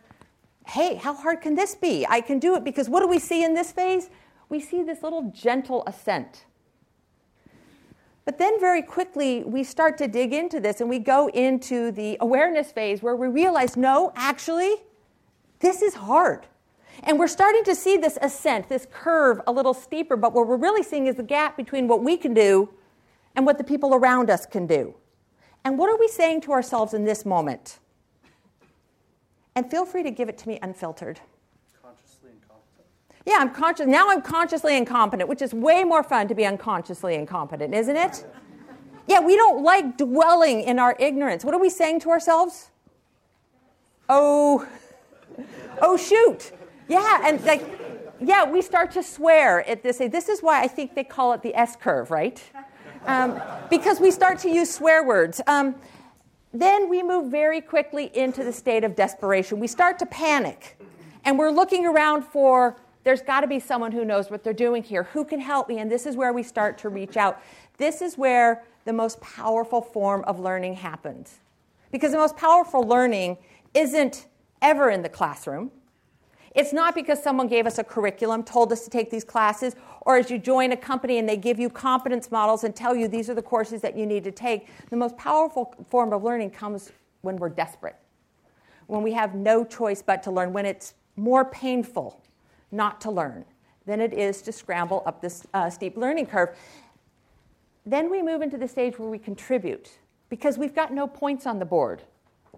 hey, 0.66 0.94
how 0.94 1.14
hard 1.14 1.40
can 1.40 1.54
this 1.54 1.74
be? 1.74 2.06
I 2.08 2.20
can 2.20 2.38
do 2.38 2.54
it 2.54 2.64
because 2.64 2.88
what 2.88 3.00
do 3.00 3.08
we 3.08 3.18
see 3.18 3.44
in 3.44 3.54
this 3.54 3.72
phase? 3.72 4.08
We 4.48 4.60
see 4.60 4.82
this 4.82 5.02
little 5.02 5.30
gentle 5.34 5.82
ascent. 5.86 6.45
But 8.26 8.38
then 8.38 8.58
very 8.58 8.82
quickly, 8.82 9.44
we 9.44 9.62
start 9.62 9.96
to 9.98 10.08
dig 10.08 10.34
into 10.34 10.58
this 10.58 10.80
and 10.80 10.90
we 10.90 10.98
go 10.98 11.28
into 11.28 11.92
the 11.92 12.18
awareness 12.20 12.72
phase 12.72 13.00
where 13.00 13.14
we 13.14 13.28
realize 13.28 13.76
no, 13.76 14.12
actually, 14.16 14.74
this 15.60 15.80
is 15.80 15.94
hard. 15.94 16.46
And 17.04 17.20
we're 17.20 17.28
starting 17.28 17.62
to 17.64 17.74
see 17.76 17.96
this 17.96 18.18
ascent, 18.20 18.68
this 18.68 18.86
curve 18.92 19.40
a 19.46 19.52
little 19.52 19.74
steeper, 19.74 20.16
but 20.16 20.32
what 20.32 20.48
we're 20.48 20.56
really 20.56 20.82
seeing 20.82 21.06
is 21.06 21.14
the 21.14 21.22
gap 21.22 21.56
between 21.56 21.86
what 21.86 22.02
we 22.02 22.16
can 22.16 22.34
do 22.34 22.68
and 23.36 23.46
what 23.46 23.58
the 23.58 23.64
people 23.64 23.94
around 23.94 24.28
us 24.28 24.44
can 24.44 24.66
do. 24.66 24.94
And 25.64 25.78
what 25.78 25.88
are 25.88 25.98
we 25.98 26.08
saying 26.08 26.40
to 26.42 26.52
ourselves 26.52 26.94
in 26.94 27.04
this 27.04 27.24
moment? 27.24 27.78
And 29.54 29.70
feel 29.70 29.86
free 29.86 30.02
to 30.02 30.10
give 30.10 30.28
it 30.28 30.36
to 30.38 30.48
me 30.48 30.58
unfiltered. 30.62 31.20
Yeah, 33.26 33.38
I'm 33.40 33.50
conscious. 33.50 33.86
Now 33.86 34.08
I'm 34.08 34.22
consciously 34.22 34.76
incompetent, 34.76 35.28
which 35.28 35.42
is 35.42 35.52
way 35.52 35.82
more 35.82 36.04
fun 36.04 36.28
to 36.28 36.34
be 36.34 36.46
unconsciously 36.46 37.16
incompetent, 37.16 37.74
isn't 37.74 37.96
it? 37.96 38.24
Yeah, 39.08 39.20
we 39.20 39.34
don't 39.34 39.64
like 39.64 39.98
dwelling 39.98 40.62
in 40.62 40.78
our 40.78 40.96
ignorance. 41.00 41.44
What 41.44 41.52
are 41.52 41.60
we 41.60 41.68
saying 41.68 42.00
to 42.00 42.10
ourselves? 42.10 42.70
Oh, 44.08 44.66
oh, 45.82 45.96
shoot. 45.96 46.52
Yeah, 46.88 47.22
and 47.24 47.44
like, 47.44 47.64
yeah, 48.20 48.48
we 48.48 48.62
start 48.62 48.92
to 48.92 49.02
swear 49.02 49.68
at 49.68 49.82
this. 49.82 49.98
This 49.98 50.28
is 50.28 50.40
why 50.40 50.62
I 50.62 50.68
think 50.68 50.94
they 50.94 51.04
call 51.04 51.32
it 51.32 51.42
the 51.42 51.54
S 51.56 51.74
curve, 51.74 52.12
right? 52.12 52.40
Um, 53.06 53.40
because 53.70 54.00
we 54.00 54.12
start 54.12 54.38
to 54.40 54.48
use 54.48 54.72
swear 54.72 55.04
words. 55.04 55.40
Um, 55.48 55.74
then 56.52 56.88
we 56.88 57.02
move 57.02 57.30
very 57.30 57.60
quickly 57.60 58.10
into 58.16 58.44
the 58.44 58.52
state 58.52 58.84
of 58.84 58.94
desperation. 58.94 59.58
We 59.58 59.66
start 59.66 59.98
to 59.98 60.06
panic, 60.06 60.78
and 61.24 61.38
we're 61.38 61.50
looking 61.50 61.86
around 61.86 62.22
for 62.22 62.76
there's 63.06 63.22
got 63.22 63.42
to 63.42 63.46
be 63.46 63.60
someone 63.60 63.92
who 63.92 64.04
knows 64.04 64.32
what 64.32 64.42
they're 64.42 64.52
doing 64.52 64.82
here. 64.82 65.04
Who 65.04 65.24
can 65.24 65.38
help 65.38 65.68
me? 65.68 65.78
And 65.78 65.88
this 65.88 66.06
is 66.06 66.16
where 66.16 66.32
we 66.32 66.42
start 66.42 66.76
to 66.78 66.88
reach 66.88 67.16
out. 67.16 67.40
This 67.76 68.02
is 68.02 68.18
where 68.18 68.64
the 68.84 68.92
most 68.92 69.20
powerful 69.20 69.80
form 69.80 70.24
of 70.24 70.40
learning 70.40 70.74
happens. 70.74 71.38
Because 71.92 72.10
the 72.10 72.18
most 72.18 72.36
powerful 72.36 72.82
learning 72.82 73.38
isn't 73.74 74.26
ever 74.60 74.90
in 74.90 75.02
the 75.02 75.08
classroom. 75.08 75.70
It's 76.56 76.72
not 76.72 76.96
because 76.96 77.22
someone 77.22 77.46
gave 77.46 77.64
us 77.64 77.78
a 77.78 77.84
curriculum, 77.84 78.42
told 78.42 78.72
us 78.72 78.82
to 78.82 78.90
take 78.90 79.08
these 79.08 79.22
classes, 79.22 79.76
or 80.00 80.16
as 80.16 80.28
you 80.28 80.36
join 80.36 80.72
a 80.72 80.76
company 80.76 81.18
and 81.18 81.28
they 81.28 81.36
give 81.36 81.60
you 81.60 81.70
competence 81.70 82.32
models 82.32 82.64
and 82.64 82.74
tell 82.74 82.96
you 82.96 83.06
these 83.06 83.30
are 83.30 83.34
the 83.34 83.42
courses 83.42 83.80
that 83.82 83.96
you 83.96 84.04
need 84.04 84.24
to 84.24 84.32
take. 84.32 84.66
The 84.90 84.96
most 84.96 85.16
powerful 85.16 85.72
form 85.88 86.12
of 86.12 86.24
learning 86.24 86.50
comes 86.50 86.90
when 87.20 87.36
we're 87.36 87.50
desperate, 87.50 87.94
when 88.88 89.04
we 89.04 89.12
have 89.12 89.36
no 89.36 89.64
choice 89.64 90.02
but 90.02 90.24
to 90.24 90.32
learn, 90.32 90.52
when 90.52 90.66
it's 90.66 90.94
more 91.14 91.44
painful 91.44 92.20
not 92.70 93.00
to 93.02 93.10
learn 93.10 93.44
than 93.86 94.00
it 94.00 94.12
is 94.12 94.42
to 94.42 94.52
scramble 94.52 95.02
up 95.06 95.20
this 95.20 95.46
uh, 95.54 95.70
steep 95.70 95.96
learning 95.96 96.26
curve. 96.26 96.56
Then 97.84 98.10
we 98.10 98.22
move 98.22 98.42
into 98.42 98.58
the 98.58 98.66
stage 98.66 98.98
where 98.98 99.08
we 99.08 99.18
contribute 99.18 99.98
because 100.28 100.58
we've 100.58 100.74
got 100.74 100.92
no 100.92 101.06
points 101.06 101.46
on 101.46 101.58
the 101.58 101.64
board 101.64 102.02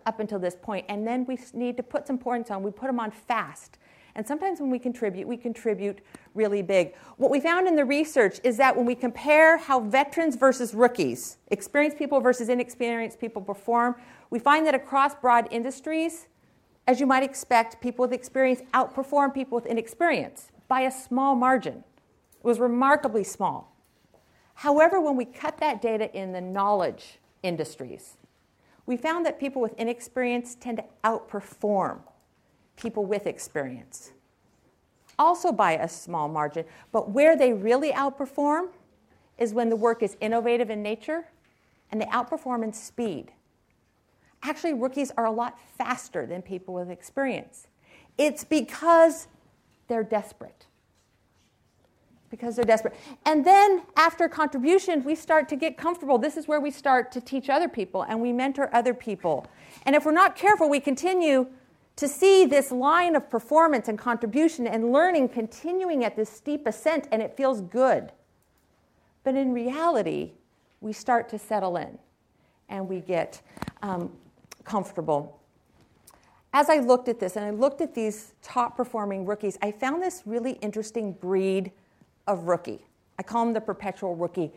up 0.07 0.21
until 0.21 0.39
this 0.39 0.57
point, 0.57 0.87
and 0.89 1.07
then 1.07 1.27
we 1.27 1.39
need 1.53 1.77
to 1.77 1.83
put 1.83 2.07
some 2.07 2.17
points 2.17 2.51
on. 2.51 2.63
We 2.63 2.71
put 2.71 2.87
them 2.87 2.99
on 2.99 3.11
fast 3.11 3.79
and 4.19 4.27
sometimes 4.27 4.61
when 4.61 4.69
we 4.69 4.81
contribute, 4.81 5.29
we 5.29 5.37
contribute 5.37 6.01
really 6.35 6.61
big. 6.61 6.97
What 7.19 7.31
we 7.31 7.39
found 7.39 7.69
in 7.69 7.77
the 7.77 7.85
research 7.85 8.41
is 8.43 8.57
that 8.57 8.77
when 8.77 8.85
we 8.85 8.97
compare 8.97 9.59
how 9.59 9.79
veterans 9.79 10.35
versus 10.35 10.75
rookies, 10.75 11.37
experienced 11.53 11.99
people 11.99 12.21
versus 12.21 12.49
inexperienced 12.49 13.21
people 13.21 13.41
perform, 13.41 13.95
we 14.31 14.41
find 14.41 14.67
that 14.67 14.75
across 14.75 15.15
broad 15.15 15.47
industries, 15.53 16.27
as 16.89 17.01
you 17.01 17.07
might 17.07 17.23
expect, 17.23 17.83
people 17.83 18.03
with 18.03 18.15
experience 18.15 18.63
outperform 18.73 19.35
people 19.35 19.55
with 19.55 19.67
inexperience 19.67 20.51
by 20.69 20.81
a 20.81 20.91
small 20.91 21.35
margin. 21.35 21.85
It 22.39 22.45
was 22.45 22.59
remarkably 22.59 23.25
small. 23.25 23.77
However, 24.55 24.99
when 24.99 25.15
we 25.15 25.27
cut 25.27 25.59
that 25.59 25.83
data 25.83 26.11
in 26.17 26.33
the 26.33 26.41
knowledge 26.41 27.19
industries, 27.43 28.17
we 28.87 28.97
found 28.97 29.27
that 29.27 29.39
people 29.39 29.61
with 29.61 29.75
inexperience 29.75 30.55
tend 30.55 30.79
to 30.79 30.85
outperform 31.05 31.99
people 32.77 33.05
with 33.05 33.27
experience. 33.27 34.13
Also 35.19 35.53
by 35.53 35.73
a 35.73 35.89
small 35.89 36.27
margin. 36.27 36.65
But 36.91 37.11
where 37.11 37.37
they 37.37 37.53
really 37.53 37.93
outperform 37.93 38.69
is 39.37 39.53
when 39.53 39.69
the 39.69 39.77
work 39.77 40.03
is 40.03 40.17
innovative 40.23 40.71
in 40.71 40.83
nature 40.83 41.27
and 41.93 42.01
they 42.01 42.07
outperform 42.07 42.65
in 42.65 42.73
speed. 42.73 43.33
Actually, 44.43 44.75
rookies 44.75 45.11
are 45.17 45.27
a 45.27 45.31
lot 45.31 45.59
faster 45.77 46.27
than 46.27 46.43
people 46.43 46.75
with 46.75 46.91
experience. 46.91 47.67
It's 48.17 48.45
because 48.45 49.29
they're 49.89 50.05
desperate. 50.05 50.67
Because 52.31 52.57
they're 52.57 52.65
desperate. 52.65 52.95
And 53.25 53.45
then 53.45 53.83
after 53.97 54.29
contribution, 54.29 55.03
we 55.03 55.15
start 55.15 55.49
to 55.49 55.57
get 55.57 55.77
comfortable. 55.77 56.19
This 56.19 56.37
is 56.37 56.47
where 56.47 56.61
we 56.61 56.71
start 56.71 57.11
to 57.13 57.21
teach 57.21 57.49
other 57.49 57.69
people 57.69 58.03
and 58.03 58.21
we 58.21 58.33
mentor 58.33 58.69
other 58.75 58.93
people. 58.95 59.47
And 59.87 59.97
if 59.97 60.05
we're 60.05 60.13
not 60.13 60.37
careful, 60.37 60.69
we 60.69 60.79
continue 60.79 61.47
to 61.97 62.07
see 62.07 62.45
this 62.45 62.71
line 62.71 63.17
of 63.17 63.29
performance 63.29 63.89
and 63.89 63.99
contribution 63.99 64.67
and 64.69 64.93
learning 64.93 65.31
continuing 65.31 66.05
at 66.05 66.15
this 66.15 66.31
steep 66.31 66.65
ascent, 66.67 67.09
and 67.11 67.21
it 67.21 67.37
feels 67.37 67.61
good. 67.61 68.13
But 69.25 69.35
in 69.35 69.53
reality, 69.53 70.33
we 70.81 70.93
start 70.93 71.29
to 71.31 71.39
settle 71.39 71.77
in 71.77 71.99
and 72.69 72.89
we 72.89 73.01
get 73.01 73.43
um, 73.83 74.13
comfortable. 74.69 75.41
As 76.53 76.69
I 76.69 76.79
looked 76.79 77.09
at 77.09 77.19
this 77.19 77.37
and 77.37 77.45
I 77.45 77.51
looked 77.51 77.81
at 77.81 77.95
these 77.95 78.35
top 78.43 78.77
performing 78.77 79.25
rookies, 79.25 79.59
I 79.63 79.73
found 79.73 80.03
this 80.03 80.23
really 80.27 80.53
interesting 80.53 81.13
breed 81.13 81.73
of 82.27 82.45
rookie. 82.45 82.85
I 83.19 83.23
call 83.23 83.45
them 83.45 83.55
the 83.55 83.61
perpetual 83.61 84.15
rookie 84.15 84.53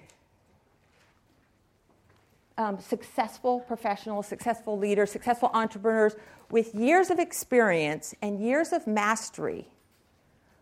um, 2.58 2.80
successful 2.80 3.62
professionals, 3.62 4.28
successful 4.28 4.78
leaders, 4.78 5.10
successful 5.10 5.50
entrepreneurs 5.54 6.16
with 6.52 6.76
years 6.76 7.10
of 7.10 7.18
experience 7.18 8.14
and 8.22 8.40
years 8.40 8.72
of 8.72 8.86
mastery 8.86 9.68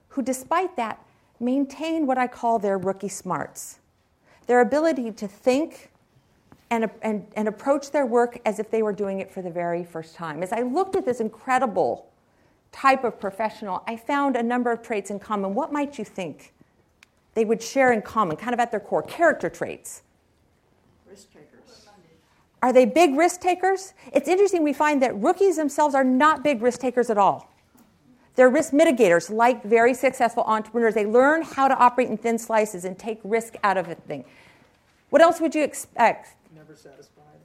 who, 0.09 0.21
despite 0.21 0.77
that, 0.77 1.03
maintain 1.39 2.05
what 2.05 2.17
I 2.17 2.27
call 2.27 2.59
their 2.59 2.77
rookie 2.77 3.09
smarts 3.09 3.79
their 4.45 4.61
ability 4.61 5.11
to 5.11 5.27
think 5.27 5.91
and, 6.71 6.89
and, 7.01 7.25
and 7.35 7.47
approach 7.47 7.91
their 7.91 8.05
work 8.05 8.39
as 8.45 8.59
if 8.59 8.69
they 8.69 8.83
were 8.83 8.93
doing 8.93 9.19
it 9.19 9.31
for 9.31 9.41
the 9.41 9.49
very 9.49 9.83
first 9.83 10.15
time. 10.15 10.43
As 10.43 10.51
I 10.51 10.61
looked 10.61 10.95
at 10.95 11.05
this 11.05 11.19
incredible 11.19 12.07
type 12.71 13.03
of 13.03 13.19
professional, 13.19 13.83
I 13.87 13.97
found 13.97 14.35
a 14.35 14.43
number 14.43 14.71
of 14.71 14.81
traits 14.81 15.09
in 15.09 15.19
common. 15.19 15.55
What 15.55 15.71
might 15.71 15.97
you 15.97 16.05
think 16.05 16.53
they 17.33 17.45
would 17.45 17.61
share 17.61 17.91
in 17.91 18.01
common, 18.01 18.37
kind 18.37 18.53
of 18.53 18.59
at 18.59 18.71
their 18.71 18.79
core? 18.79 19.01
Character 19.01 19.49
traits. 19.49 20.03
Risk 21.09 21.31
takers. 21.33 21.45
Are 22.61 22.73
they 22.73 22.85
big 22.85 23.15
risk 23.15 23.39
takers? 23.39 23.93
It's 24.11 24.27
interesting, 24.27 24.63
we 24.63 24.73
find 24.73 25.01
that 25.01 25.15
rookies 25.15 25.55
themselves 25.55 25.95
are 25.95 26.03
not 26.03 26.43
big 26.43 26.61
risk 26.61 26.81
takers 26.81 27.09
at 27.09 27.17
all. 27.17 27.49
They're 28.35 28.49
risk 28.49 28.73
mitigators, 28.73 29.29
like 29.29 29.63
very 29.63 29.93
successful 29.93 30.43
entrepreneurs. 30.43 30.93
They 30.93 31.05
learn 31.05 31.41
how 31.41 31.67
to 31.67 31.77
operate 31.77 32.09
in 32.09 32.17
thin 32.17 32.37
slices 32.37 32.85
and 32.85 32.97
take 32.97 33.19
risk 33.23 33.55
out 33.63 33.77
of 33.77 33.89
a 33.89 33.95
thing. 33.95 34.25
What 35.09 35.21
else 35.21 35.41
would 35.41 35.55
you 35.55 35.63
expect? 35.63 36.35
Never 36.69 36.77
satisfied. 36.77 37.39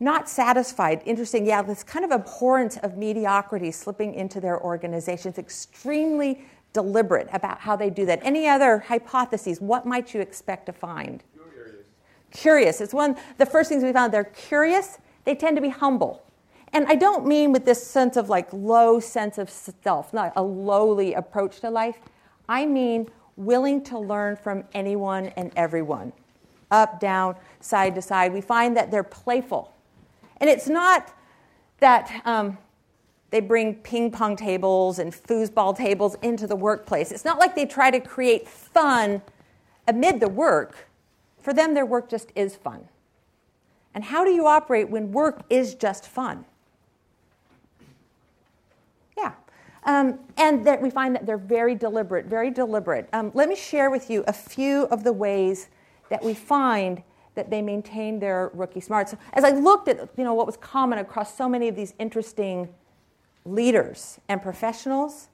Not 0.00 0.26
satisfied. 0.26 1.02
Interesting. 1.04 1.44
Yeah, 1.44 1.60
this 1.60 1.82
kind 1.82 2.02
of 2.02 2.12
abhorrence 2.12 2.78
of 2.78 2.96
mediocrity 2.96 3.70
slipping 3.72 4.14
into 4.14 4.40
their 4.40 4.58
organizations. 4.58 5.36
Extremely 5.36 6.46
deliberate 6.72 7.28
about 7.34 7.60
how 7.60 7.76
they 7.76 7.90
do 7.90 8.06
that. 8.06 8.20
Any 8.22 8.48
other 8.48 8.78
hypotheses? 8.78 9.60
What 9.60 9.84
might 9.84 10.14
you 10.14 10.22
expect 10.22 10.64
to 10.66 10.72
find? 10.72 11.22
Curious. 11.34 11.76
Curious. 12.30 12.80
It's 12.80 12.94
one 12.94 13.16
the 13.36 13.44
first 13.44 13.68
things 13.68 13.84
we 13.84 13.92
found. 13.92 14.14
They're 14.14 14.24
curious. 14.24 14.96
They 15.24 15.34
tend 15.34 15.56
to 15.56 15.62
be 15.62 15.68
humble. 15.68 16.24
And 16.72 16.86
I 16.86 16.94
don't 16.94 17.26
mean 17.26 17.52
with 17.52 17.66
this 17.66 17.86
sense 17.86 18.16
of 18.16 18.30
like 18.30 18.50
low 18.50 18.98
sense 18.98 19.36
of 19.36 19.50
self, 19.50 20.14
not 20.14 20.32
a 20.36 20.42
lowly 20.42 21.12
approach 21.12 21.60
to 21.60 21.68
life. 21.68 21.98
I 22.48 22.64
mean 22.64 23.10
willing 23.36 23.84
to 23.84 23.98
learn 23.98 24.36
from 24.36 24.64
anyone 24.72 25.26
and 25.36 25.52
everyone, 25.54 26.14
up, 26.70 27.00
down, 27.00 27.36
side 27.60 27.94
to 27.94 28.02
side. 28.02 28.32
We 28.32 28.40
find 28.40 28.76
that 28.76 28.90
they're 28.90 29.02
playful. 29.02 29.74
And 30.38 30.48
it's 30.48 30.68
not 30.68 31.14
that 31.80 32.22
um, 32.24 32.58
they 33.30 33.40
bring 33.40 33.74
ping 33.76 34.10
pong 34.10 34.36
tables 34.36 34.98
and 34.98 35.12
foosball 35.12 35.76
tables 35.76 36.16
into 36.22 36.46
the 36.46 36.56
workplace. 36.56 37.12
It's 37.12 37.24
not 37.24 37.38
like 37.38 37.54
they 37.54 37.66
try 37.66 37.90
to 37.90 38.00
create 38.00 38.48
fun 38.48 39.22
amid 39.86 40.20
the 40.20 40.28
work. 40.28 40.88
For 41.40 41.52
them, 41.52 41.74
their 41.74 41.86
work 41.86 42.08
just 42.08 42.32
is 42.34 42.56
fun. 42.56 42.88
And 43.94 44.04
how 44.04 44.24
do 44.24 44.30
you 44.30 44.46
operate 44.46 44.88
when 44.88 45.12
work 45.12 45.42
is 45.50 45.74
just 45.74 46.06
fun? 46.06 46.44
Yeah. 49.16 49.32
Um, 49.84 50.18
and 50.36 50.66
that 50.66 50.80
we 50.80 50.90
find 50.90 51.14
that 51.14 51.26
they're 51.26 51.38
very 51.38 51.74
deliberate, 51.74 52.26
very 52.26 52.50
deliberate. 52.50 53.08
Um, 53.12 53.30
let 53.34 53.48
me 53.48 53.56
share 53.56 53.90
with 53.90 54.10
you 54.10 54.22
a 54.26 54.32
few 54.32 54.82
of 54.84 55.02
the 55.02 55.12
ways 55.12 55.68
that 56.10 56.22
we 56.22 56.34
find 56.34 57.02
that 57.34 57.50
they 57.50 57.62
maintain 57.62 58.18
their 58.18 58.50
rookie 58.52 58.80
smarts. 58.80 59.12
So 59.12 59.18
As 59.32 59.44
I 59.44 59.50
looked 59.50 59.88
at 59.88 60.10
you 60.16 60.24
know, 60.24 60.34
what 60.34 60.46
was 60.46 60.56
common 60.58 60.98
across 60.98 61.34
so 61.34 61.48
many 61.48 61.68
of 61.68 61.76
these 61.76 61.94
interesting 61.98 62.68
leaders 63.44 64.20
and 64.28 64.42
professionals, 64.42 65.28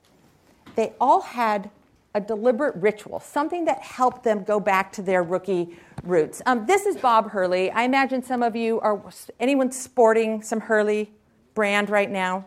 they 0.76 0.92
all 1.00 1.20
had 1.20 1.70
a 2.14 2.20
deliberate 2.20 2.74
ritual, 2.76 3.20
something 3.20 3.66
that 3.66 3.82
helped 3.82 4.22
them 4.22 4.42
go 4.42 4.58
back 4.58 4.90
to 4.92 5.02
their 5.02 5.22
rookie 5.22 5.76
roots. 6.02 6.40
Um, 6.46 6.64
this 6.64 6.86
is 6.86 6.96
Bob 6.96 7.30
Hurley. 7.30 7.70
I 7.70 7.82
imagine 7.82 8.22
some 8.22 8.42
of 8.42 8.56
you 8.56 8.80
are 8.80 9.02
anyone 9.38 9.70
sporting 9.70 10.40
some 10.42 10.60
Hurley 10.60 11.12
brand 11.54 11.90
right 11.90 12.10
now. 12.10 12.46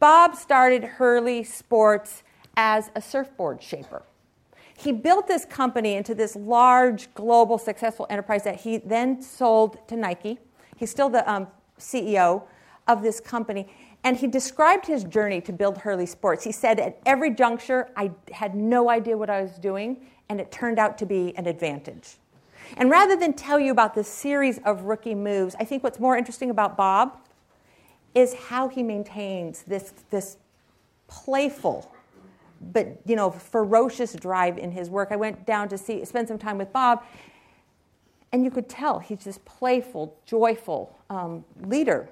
Bob 0.00 0.34
started 0.34 0.84
Hurley 0.84 1.44
Sports 1.44 2.24
as 2.56 2.90
a 2.94 3.00
surfboard 3.00 3.62
shaper. 3.62 4.02
He 4.82 4.90
built 4.90 5.28
this 5.28 5.44
company 5.44 5.94
into 5.94 6.12
this 6.12 6.34
large, 6.34 7.14
global, 7.14 7.56
successful 7.56 8.04
enterprise 8.10 8.42
that 8.42 8.62
he 8.62 8.78
then 8.78 9.22
sold 9.22 9.78
to 9.86 9.94
Nike. 9.94 10.40
He's 10.76 10.90
still 10.90 11.08
the 11.08 11.30
um, 11.30 11.46
CEO 11.78 12.42
of 12.88 13.00
this 13.00 13.20
company. 13.20 13.68
And 14.02 14.16
he 14.16 14.26
described 14.26 14.86
his 14.86 15.04
journey 15.04 15.40
to 15.42 15.52
build 15.52 15.78
Hurley 15.78 16.06
Sports. 16.06 16.42
He 16.42 16.50
said, 16.50 16.80
At 16.80 16.98
every 17.06 17.30
juncture, 17.32 17.90
I 17.96 18.10
had 18.32 18.56
no 18.56 18.90
idea 18.90 19.16
what 19.16 19.30
I 19.30 19.42
was 19.42 19.52
doing, 19.52 20.04
and 20.28 20.40
it 20.40 20.50
turned 20.50 20.80
out 20.80 20.98
to 20.98 21.06
be 21.06 21.32
an 21.36 21.46
advantage. 21.46 22.16
And 22.76 22.90
rather 22.90 23.14
than 23.14 23.34
tell 23.34 23.60
you 23.60 23.70
about 23.70 23.94
this 23.94 24.08
series 24.08 24.58
of 24.64 24.82
rookie 24.82 25.14
moves, 25.14 25.54
I 25.60 25.64
think 25.64 25.84
what's 25.84 26.00
more 26.00 26.16
interesting 26.16 26.50
about 26.50 26.76
Bob 26.76 27.18
is 28.16 28.34
how 28.34 28.66
he 28.66 28.82
maintains 28.82 29.62
this, 29.62 29.92
this 30.10 30.38
playful 31.06 31.91
but 32.72 33.00
you 33.04 33.16
know 33.16 33.30
ferocious 33.30 34.14
drive 34.14 34.58
in 34.58 34.70
his 34.70 34.90
work. 34.90 35.08
I 35.10 35.16
went 35.16 35.46
down 35.46 35.68
to 35.70 35.78
see 35.78 36.04
spend 36.04 36.28
some 36.28 36.38
time 36.38 36.58
with 36.58 36.72
Bob, 36.72 37.02
and 38.32 38.44
you 38.44 38.50
could 38.50 38.68
tell 38.68 38.98
he's 38.98 39.24
this 39.24 39.38
playful, 39.44 40.16
joyful 40.26 40.98
um, 41.10 41.44
leader. 41.60 42.08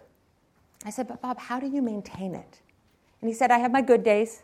I 0.85 0.91
said, 0.91 1.09
but 1.09 1.21
Bob, 1.21 1.39
how 1.39 1.61
do 1.61 1.67
you 1.67 1.83
maintain 1.83 2.35
it? 2.35 2.61
And 3.21 3.29
he 3.29 3.35
said, 3.35 3.51
I 3.51 3.59
have 3.59 3.71
my 3.71 3.83
good 3.83 4.03
days. 4.03 4.43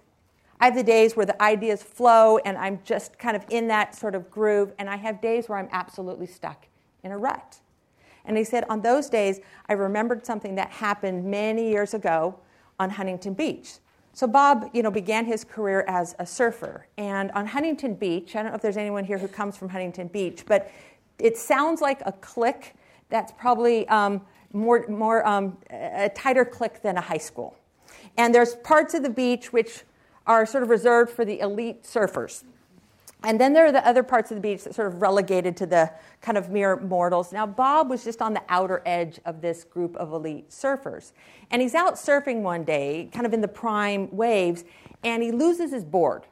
I 0.60 0.66
have 0.66 0.74
the 0.74 0.82
days 0.82 1.16
where 1.16 1.26
the 1.26 1.40
ideas 1.42 1.82
flow 1.82 2.38
and 2.38 2.56
I'm 2.56 2.80
just 2.84 3.18
kind 3.18 3.36
of 3.36 3.44
in 3.50 3.68
that 3.68 3.94
sort 3.94 4.14
of 4.14 4.30
groove, 4.30 4.72
and 4.78 4.88
I 4.88 4.96
have 4.96 5.20
days 5.20 5.48
where 5.48 5.58
I'm 5.58 5.68
absolutely 5.72 6.26
stuck 6.26 6.66
in 7.02 7.12
a 7.12 7.18
rut. 7.18 7.60
And 8.24 8.36
he 8.36 8.44
said, 8.44 8.64
on 8.68 8.80
those 8.82 9.08
days, 9.08 9.40
I 9.68 9.74
remembered 9.74 10.26
something 10.26 10.56
that 10.56 10.70
happened 10.70 11.24
many 11.24 11.70
years 11.70 11.94
ago 11.94 12.38
on 12.78 12.90
Huntington 12.90 13.34
Beach. 13.34 13.74
So 14.16 14.26
Bob, 14.26 14.70
you 14.72 14.83
know, 14.83 14.90
began 14.90 15.26
his 15.26 15.44
career 15.44 15.85
as 15.87 16.14
a 16.18 16.24
surfer, 16.24 16.87
and 16.96 17.31
on 17.33 17.44
Huntington 17.44 17.96
Beach, 17.96 18.35
I 18.35 18.42
don't 18.42 18.50
know 18.50 18.57
if 18.57 18.62
there's 18.62 18.79
anyone 18.79 19.05
here 19.05 19.18
who 19.18 19.29
comes 19.29 19.59
from 19.59 19.68
Huntington 19.68 20.09
Beach, 20.09 20.44
but 20.46 20.72
it 21.18 21.37
sounds 21.37 21.83
like 21.83 22.00
a 22.07 22.12
clique 22.12 22.76
that's 23.11 23.31
probably 23.33 23.87
um, 23.88 24.22
more, 24.55 24.87
more 24.88 25.26
um, 25.29 25.59
a 25.68 26.09
tighter 26.09 26.46
clique 26.46 26.81
than 26.81 26.96
a 26.96 27.00
high 27.02 27.18
school. 27.18 27.59
And 28.16 28.35
there's 28.35 28.55
parts 28.55 28.94
of 28.94 29.02
the 29.02 29.11
beach 29.11 29.52
which 29.52 29.83
are 30.26 30.46
sort 30.46 30.62
of 30.62 30.70
reserved 30.70 31.11
for 31.12 31.26
the 31.26 31.40
elite 31.40 31.83
surfers. 31.83 32.42
And 33.26 33.40
then 33.40 33.54
there 33.54 33.66
are 33.66 33.72
the 33.72 33.84
other 33.84 34.04
parts 34.04 34.30
of 34.30 34.36
the 34.36 34.40
beach 34.40 34.62
that 34.62 34.74
sort 34.76 34.86
of 34.86 35.02
relegated 35.02 35.56
to 35.56 35.66
the 35.66 35.90
kind 36.20 36.38
of 36.38 36.48
mere 36.48 36.76
mortals. 36.76 37.32
Now, 37.32 37.44
Bob 37.44 37.90
was 37.90 38.04
just 38.04 38.22
on 38.22 38.34
the 38.34 38.42
outer 38.48 38.82
edge 38.86 39.18
of 39.24 39.40
this 39.40 39.64
group 39.64 39.96
of 39.96 40.12
elite 40.12 40.50
surfers. 40.50 41.10
And 41.50 41.60
he's 41.60 41.74
out 41.74 41.94
surfing 41.94 42.42
one 42.42 42.62
day, 42.62 43.10
kind 43.12 43.26
of 43.26 43.34
in 43.34 43.40
the 43.40 43.48
prime 43.48 44.08
waves, 44.14 44.62
and 45.02 45.24
he 45.24 45.32
loses 45.32 45.72
his 45.72 45.84
board. 45.84 46.22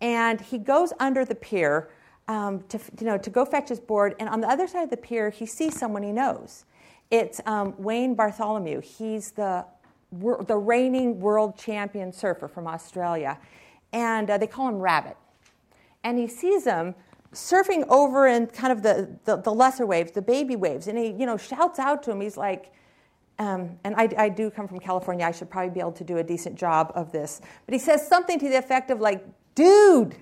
And 0.00 0.40
he 0.40 0.58
goes 0.58 0.92
under 0.98 1.24
the 1.24 1.36
pier 1.36 1.88
um, 2.26 2.64
to, 2.70 2.80
you 2.98 3.06
know, 3.06 3.16
to 3.16 3.30
go 3.30 3.44
fetch 3.44 3.68
his 3.68 3.78
board. 3.78 4.16
And 4.18 4.28
on 4.28 4.40
the 4.40 4.48
other 4.48 4.66
side 4.66 4.82
of 4.82 4.90
the 4.90 4.96
pier, 4.96 5.30
he 5.30 5.46
sees 5.46 5.78
someone 5.78 6.02
he 6.02 6.10
knows. 6.10 6.64
It's 7.12 7.40
um, 7.46 7.72
Wayne 7.78 8.16
Bartholomew. 8.16 8.80
He's 8.80 9.30
the, 9.30 9.64
the 10.10 10.56
reigning 10.56 11.20
world 11.20 11.56
champion 11.56 12.12
surfer 12.12 12.48
from 12.48 12.66
Australia. 12.66 13.38
And 13.92 14.28
uh, 14.28 14.38
they 14.38 14.48
call 14.48 14.68
him 14.68 14.80
Rabbit. 14.80 15.16
And 16.04 16.18
he 16.18 16.28
sees 16.28 16.64
him 16.64 16.94
surfing 17.32 17.84
over 17.88 18.28
in 18.28 18.46
kind 18.46 18.72
of 18.72 18.82
the, 18.82 19.10
the, 19.24 19.36
the, 19.36 19.52
lesser 19.52 19.86
waves, 19.86 20.12
the 20.12 20.22
baby 20.22 20.54
waves. 20.54 20.86
And 20.86 20.96
he 20.96 21.08
you 21.08 21.26
know, 21.26 21.36
shouts 21.36 21.78
out 21.78 22.02
to 22.04 22.12
him. 22.12 22.20
He's 22.20 22.36
like, 22.36 22.72
um, 23.38 23.78
and 23.82 23.96
I, 23.96 24.08
I 24.16 24.28
do 24.28 24.50
come 24.50 24.68
from 24.68 24.78
California. 24.78 25.26
I 25.26 25.32
should 25.32 25.50
probably 25.50 25.70
be 25.70 25.80
able 25.80 25.92
to 25.92 26.04
do 26.04 26.18
a 26.18 26.22
decent 26.22 26.56
job 26.56 26.92
of 26.94 27.10
this. 27.10 27.40
But 27.66 27.72
he 27.72 27.80
says 27.80 28.06
something 28.06 28.38
to 28.38 28.48
the 28.48 28.56
effect 28.56 28.90
of, 28.90 29.00
like, 29.00 29.24
dude, 29.56 30.14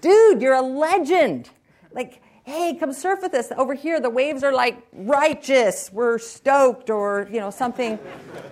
dude, 0.00 0.40
you're 0.40 0.54
a 0.54 0.62
legend. 0.62 1.50
Like, 1.92 2.22
hey, 2.44 2.74
come 2.74 2.94
surf 2.94 3.20
with 3.20 3.34
us. 3.34 3.52
Over 3.58 3.74
here, 3.74 4.00
the 4.00 4.08
waves 4.08 4.42
are 4.42 4.52
like 4.52 4.78
righteous. 4.94 5.90
We're 5.92 6.18
stoked, 6.18 6.88
or 6.88 7.28
you 7.30 7.40
know, 7.40 7.50
something, 7.50 7.98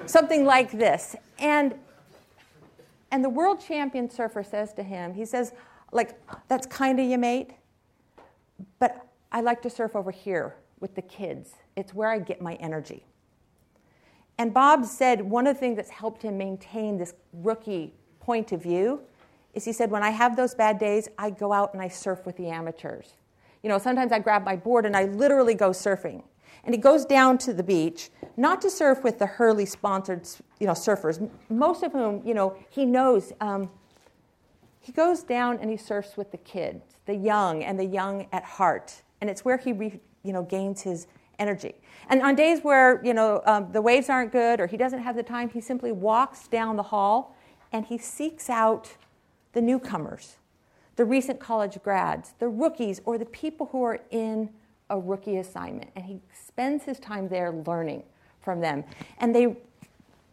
something 0.05 0.45
like 0.45 0.73
this. 0.73 1.17
And 1.39 1.75
and 3.11 3.25
the 3.25 3.31
world 3.31 3.61
champion 3.67 4.11
surfer 4.11 4.43
says 4.43 4.75
to 4.75 4.83
him, 4.83 5.15
he 5.15 5.25
says, 5.25 5.53
like, 5.97 6.19
that's 6.49 6.67
kind 6.67 7.01
of 7.01 7.07
you, 7.07 7.19
mate, 7.19 7.53
but 8.79 9.07
I 9.33 9.41
like 9.41 9.63
to 9.63 9.71
surf 9.71 9.97
over 9.97 10.11
here 10.11 10.57
with 10.81 10.95
the 10.95 11.03
kids. 11.03 11.55
It's 11.77 11.93
where 11.95 12.11
I 12.11 12.19
get 12.19 12.41
my 12.41 12.55
energy. 12.55 13.05
And 14.39 14.53
Bob 14.53 14.85
said 14.85 15.23
one 15.23 15.47
of 15.47 15.57
the 15.57 15.61
things 15.61 15.77
that's 15.77 15.91
helped 15.91 16.23
him 16.23 16.37
maintain 16.37 16.99
this 16.99 17.15
rookie 17.33 17.95
point 18.21 18.53
of 18.53 18.63
view 18.63 19.01
is 19.55 19.65
he 19.65 19.73
said, 19.73 19.91
when 19.91 20.03
I 20.03 20.11
have 20.11 20.37
those 20.37 20.55
bad 20.55 20.79
days, 20.79 21.09
I 21.17 21.31
go 21.31 21.53
out 21.53 21.73
and 21.73 21.83
I 21.83 21.89
surf 21.89 22.27
with 22.27 22.37
the 22.37 22.49
amateurs. 22.49 23.15
You 23.63 23.71
know, 23.71 23.79
sometimes 23.79 24.13
I 24.13 24.19
grab 24.19 24.45
my 24.45 24.55
board 24.55 24.85
and 24.85 24.95
I 24.95 25.05
literally 25.05 25.55
go 25.55 25.71
surfing. 25.71 26.23
And 26.65 26.75
he 26.75 26.81
goes 26.81 27.07
down 27.07 27.39
to 27.39 27.55
the 27.55 27.63
beach, 27.63 28.11
not 28.37 28.61
to 28.63 28.71
surf 28.71 29.03
with 29.03 29.19
the 29.19 29.27
Hurley 29.27 29.65
sponsored, 29.65 30.29
you 30.61 30.67
know, 30.67 30.73
surfers, 30.73 31.31
most 31.49 31.83
of 31.83 31.93
whom, 31.93 32.23
you 32.27 32.35
know, 32.35 32.57
he 32.69 32.85
knows. 32.85 33.33
Um, 33.41 33.71
he 34.87 34.93
goes 34.93 35.25
down 35.25 35.59
and 35.61 35.69
he 35.69 35.77
surfs 35.77 36.17
with 36.17 36.31
the 36.31 36.37
kids, 36.37 36.95
the 37.07 37.15
young 37.17 37.65
and 37.65 37.77
the 37.77 37.85
young 37.85 38.29
at 38.31 38.45
heart. 38.45 39.03
And 39.21 39.29
it's 39.29 39.45
where 39.45 39.57
he, 39.57 39.73
re, 39.73 39.99
you 40.23 40.33
know, 40.33 40.45
gains 40.45 40.83
his 40.83 41.09
energy. 41.41 41.75
And 42.09 42.23
on 42.23 42.37
days 42.37 42.61
where, 42.63 43.05
you 43.05 43.13
know, 43.13 43.43
um, 43.47 43.73
the 43.73 43.83
waves 43.83 44.09
aren't 44.09 44.31
good 44.31 44.61
or 44.61 44.69
he 44.69 44.77
doesn't 44.77 45.01
have 45.01 45.17
the 45.17 45.25
time, 45.25 45.49
he 45.49 45.61
simply 45.61 45.91
walks 45.91 46.47
down 46.47 46.77
the 46.77 46.85
hall 46.85 47.37
and 47.73 47.85
he 47.85 47.99
seeks 47.99 48.49
out 48.49 48.95
the 49.55 49.61
newcomers 49.61 50.37
the 50.95 51.05
recent 51.05 51.41
college 51.41 51.79
grads, 51.83 52.35
the 52.39 52.49
rookies, 52.49 53.01
or 53.05 53.19
the 53.19 53.27
people 53.27 53.67
who 53.73 53.83
are 53.83 53.99
in 54.13 54.49
a 54.89 54.99
rookie 54.99 55.39
assignment. 55.39 55.91
And 55.97 56.05
he 56.05 56.21
spends 56.33 56.85
his 56.85 57.01
time 57.01 57.29
there 57.29 57.51
learning 57.67 58.05
from 58.41 58.61
them. 58.61 58.85
And 59.19 59.35
they 59.35 59.57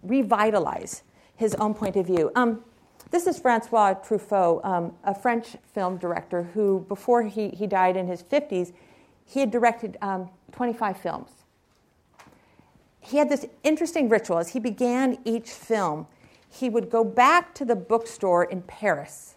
revitalize 0.03 1.01
his 1.35 1.55
own 1.55 1.73
point 1.73 1.95
of 1.95 2.05
view. 2.05 2.31
Um, 2.35 2.63
this 3.11 3.27
is 3.27 3.39
Francois 3.39 3.93
Truffaut, 3.95 4.63
um, 4.65 4.93
a 5.03 5.13
French 5.13 5.55
film 5.73 5.97
director 5.97 6.43
who, 6.43 6.85
before 6.87 7.23
he, 7.23 7.49
he 7.49 7.67
died 7.67 7.95
in 7.95 8.07
his 8.07 8.23
50s, 8.23 8.73
he 9.25 9.39
had 9.39 9.51
directed 9.51 9.97
um, 10.01 10.29
25 10.51 10.97
films. 10.97 11.29
He 12.99 13.17
had 13.17 13.29
this 13.29 13.45
interesting 13.63 14.09
ritual. 14.09 14.37
As 14.37 14.49
he 14.49 14.59
began 14.59 15.17
each 15.25 15.49
film, 15.49 16.07
he 16.49 16.69
would 16.69 16.89
go 16.89 17.03
back 17.03 17.53
to 17.55 17.65
the 17.65 17.75
bookstore 17.75 18.43
in 18.43 18.61
Paris 18.61 19.35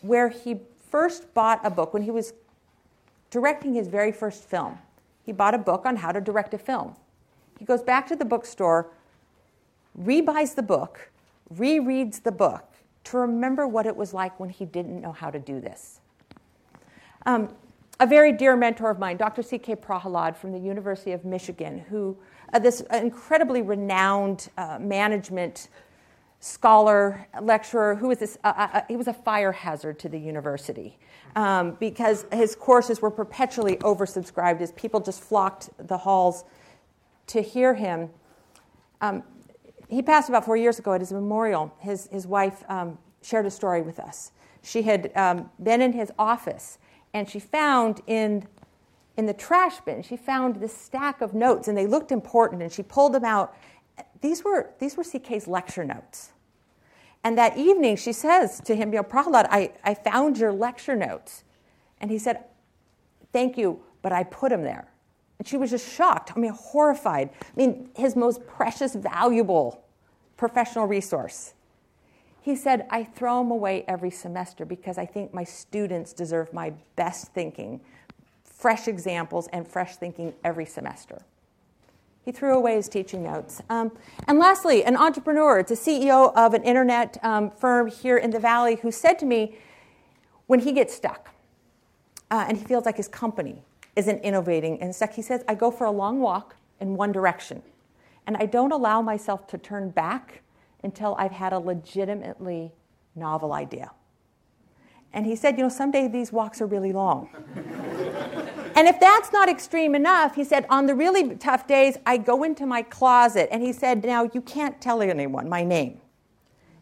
where 0.00 0.28
he 0.28 0.60
first 0.90 1.32
bought 1.34 1.64
a 1.64 1.70
book 1.70 1.92
when 1.92 2.02
he 2.02 2.10
was 2.10 2.32
directing 3.30 3.74
his 3.74 3.86
very 3.88 4.12
first 4.12 4.44
film. 4.44 4.78
He 5.24 5.32
bought 5.32 5.54
a 5.54 5.58
book 5.58 5.84
on 5.84 5.96
how 5.96 6.12
to 6.12 6.20
direct 6.20 6.54
a 6.54 6.58
film. 6.58 6.96
He 7.58 7.64
goes 7.64 7.82
back 7.82 8.06
to 8.08 8.16
the 8.16 8.24
bookstore, 8.24 8.90
rebuys 10.02 10.54
the 10.54 10.62
book, 10.62 11.10
rereads 11.54 12.22
the 12.22 12.32
book 12.32 12.69
to 13.04 13.18
remember 13.18 13.66
what 13.66 13.86
it 13.86 13.96
was 13.96 14.12
like 14.14 14.38
when 14.38 14.50
he 14.50 14.64
didn't 14.64 15.00
know 15.00 15.12
how 15.12 15.30
to 15.30 15.38
do 15.38 15.60
this. 15.60 16.00
Um, 17.26 17.54
a 17.98 18.06
very 18.06 18.32
dear 18.32 18.56
mentor 18.56 18.90
of 18.90 18.98
mine, 18.98 19.18
Dr. 19.18 19.42
C.K. 19.42 19.76
Prahalad 19.76 20.36
from 20.36 20.52
the 20.52 20.58
University 20.58 21.12
of 21.12 21.24
Michigan, 21.24 21.78
who 21.78 22.16
uh, 22.52 22.58
this 22.58 22.80
incredibly 22.92 23.62
renowned 23.62 24.48
uh, 24.56 24.78
management 24.80 25.68
scholar, 26.40 27.26
lecturer, 27.42 27.94
who 27.94 28.08
was 28.08 28.18
this, 28.18 28.38
uh, 28.42 28.52
uh, 28.56 28.68
uh, 28.72 28.80
he 28.88 28.96
was 28.96 29.06
a 29.06 29.12
fire 29.12 29.52
hazard 29.52 29.98
to 29.98 30.08
the 30.08 30.18
university 30.18 30.98
um, 31.36 31.76
because 31.78 32.24
his 32.32 32.56
courses 32.56 33.02
were 33.02 33.10
perpetually 33.10 33.76
oversubscribed 33.76 34.62
as 34.62 34.72
people 34.72 35.00
just 35.00 35.22
flocked 35.22 35.68
the 35.86 35.98
halls 35.98 36.44
to 37.26 37.42
hear 37.42 37.74
him. 37.74 38.08
Um, 39.02 39.22
he 39.90 40.02
passed 40.02 40.28
about 40.28 40.44
four 40.44 40.56
years 40.56 40.78
ago 40.78 40.92
at 40.92 41.00
his 41.00 41.12
memorial. 41.12 41.74
His, 41.80 42.08
his 42.12 42.26
wife 42.26 42.62
um, 42.68 42.96
shared 43.22 43.46
a 43.46 43.50
story 43.50 43.82
with 43.82 43.98
us. 43.98 44.32
She 44.62 44.82
had 44.82 45.10
um, 45.16 45.50
been 45.62 45.82
in 45.82 45.92
his 45.92 46.12
office, 46.18 46.78
and 47.12 47.28
she 47.28 47.40
found 47.40 48.00
in, 48.06 48.46
in 49.16 49.26
the 49.26 49.34
trash 49.34 49.80
bin, 49.80 50.02
she 50.02 50.16
found 50.16 50.56
this 50.56 50.76
stack 50.76 51.20
of 51.20 51.34
notes, 51.34 51.66
and 51.66 51.76
they 51.76 51.86
looked 51.86 52.12
important, 52.12 52.62
and 52.62 52.70
she 52.70 52.82
pulled 52.82 53.14
them 53.14 53.24
out. 53.24 53.56
These 54.20 54.44
were, 54.44 54.70
these 54.78 54.96
were 54.96 55.02
CK's 55.02 55.48
lecture 55.48 55.84
notes. 55.84 56.30
And 57.24 57.36
that 57.36 57.58
evening, 57.58 57.96
she 57.96 58.12
says 58.12 58.60
to 58.60 58.74
him, 58.74 58.92
you 58.92 58.98
know, 58.98 59.02
Prahalad, 59.02 59.46
I, 59.50 59.72
I 59.84 59.94
found 59.94 60.38
your 60.38 60.52
lecture 60.52 60.96
notes. 60.96 61.44
And 62.00 62.10
he 62.10 62.18
said, 62.18 62.44
Thank 63.32 63.56
you, 63.56 63.80
but 64.02 64.12
I 64.12 64.24
put 64.24 64.50
them 64.50 64.62
there. 64.62 64.89
And 65.40 65.48
she 65.48 65.56
was 65.56 65.70
just 65.70 65.90
shocked, 65.90 66.32
I 66.36 66.38
mean, 66.38 66.52
horrified. 66.52 67.30
I 67.32 67.56
mean, 67.56 67.88
his 67.96 68.14
most 68.14 68.46
precious, 68.46 68.94
valuable 68.94 69.82
professional 70.36 70.84
resource. 70.84 71.54
He 72.42 72.54
said, 72.54 72.86
I 72.90 73.04
throw 73.04 73.38
them 73.38 73.50
away 73.50 73.86
every 73.88 74.10
semester 74.10 74.66
because 74.66 74.98
I 74.98 75.06
think 75.06 75.32
my 75.32 75.44
students 75.44 76.12
deserve 76.12 76.52
my 76.52 76.74
best 76.94 77.32
thinking, 77.32 77.80
fresh 78.44 78.86
examples, 78.86 79.48
and 79.50 79.66
fresh 79.66 79.96
thinking 79.96 80.34
every 80.44 80.66
semester. 80.66 81.22
He 82.22 82.32
threw 82.32 82.54
away 82.54 82.74
his 82.74 82.90
teaching 82.90 83.22
notes. 83.22 83.62
Um, 83.70 83.92
and 84.28 84.38
lastly, 84.38 84.84
an 84.84 84.94
entrepreneur, 84.94 85.58
it's 85.58 85.70
a 85.70 85.74
CEO 85.74 86.34
of 86.36 86.52
an 86.52 86.64
internet 86.64 87.16
um, 87.22 87.50
firm 87.50 87.90
here 87.90 88.18
in 88.18 88.30
the 88.30 88.40
Valley, 88.40 88.74
who 88.76 88.92
said 88.92 89.18
to 89.20 89.24
me 89.24 89.56
when 90.48 90.60
he 90.60 90.72
gets 90.72 90.94
stuck 90.94 91.30
uh, 92.30 92.44
and 92.46 92.58
he 92.58 92.64
feels 92.66 92.84
like 92.84 92.98
his 92.98 93.08
company 93.08 93.62
isn't 94.00 94.18
innovating 94.20 94.80
and 94.80 94.94
stuck, 94.94 95.12
he 95.12 95.22
says, 95.22 95.44
I 95.46 95.54
go 95.54 95.70
for 95.70 95.84
a 95.84 95.90
long 95.90 96.20
walk 96.20 96.56
in 96.80 96.96
one 96.96 97.12
direction. 97.12 97.62
And 98.26 98.34
I 98.38 98.46
don't 98.46 98.72
allow 98.72 99.02
myself 99.02 99.46
to 99.48 99.58
turn 99.58 99.90
back 99.90 100.42
until 100.82 101.14
I've 101.18 101.32
had 101.32 101.52
a 101.52 101.58
legitimately 101.58 102.72
novel 103.14 103.52
idea. 103.52 103.90
And 105.12 105.26
he 105.26 105.36
said, 105.36 105.58
You 105.58 105.64
know, 105.64 105.68
someday 105.68 106.08
these 106.08 106.32
walks 106.32 106.62
are 106.62 106.66
really 106.66 106.92
long. 106.92 107.28
and 108.76 108.88
if 108.88 108.98
that's 109.00 109.32
not 109.32 109.48
extreme 109.48 109.94
enough, 109.94 110.34
he 110.34 110.44
said, 110.44 110.64
On 110.70 110.86
the 110.86 110.94
really 110.94 111.36
tough 111.36 111.66
days, 111.66 111.98
I 112.06 112.16
go 112.16 112.42
into 112.42 112.64
my 112.64 112.80
closet. 112.82 113.48
And 113.52 113.62
he 113.62 113.72
said, 113.72 114.02
Now, 114.04 114.30
you 114.32 114.40
can't 114.40 114.80
tell 114.80 115.02
anyone 115.02 115.48
my 115.48 115.62
name. 115.62 116.00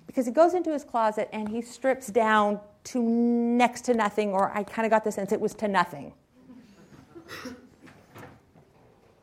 Because 0.06 0.26
he 0.26 0.32
goes 0.32 0.54
into 0.54 0.72
his 0.72 0.84
closet 0.84 1.28
and 1.32 1.48
he 1.48 1.62
strips 1.62 2.08
down 2.08 2.60
to 2.84 3.02
next 3.02 3.82
to 3.86 3.94
nothing, 3.94 4.32
or 4.32 4.56
I 4.56 4.62
kind 4.62 4.86
of 4.86 4.90
got 4.90 5.04
the 5.04 5.12
sense 5.12 5.32
it 5.32 5.40
was 5.40 5.54
to 5.54 5.68
nothing. 5.68 6.12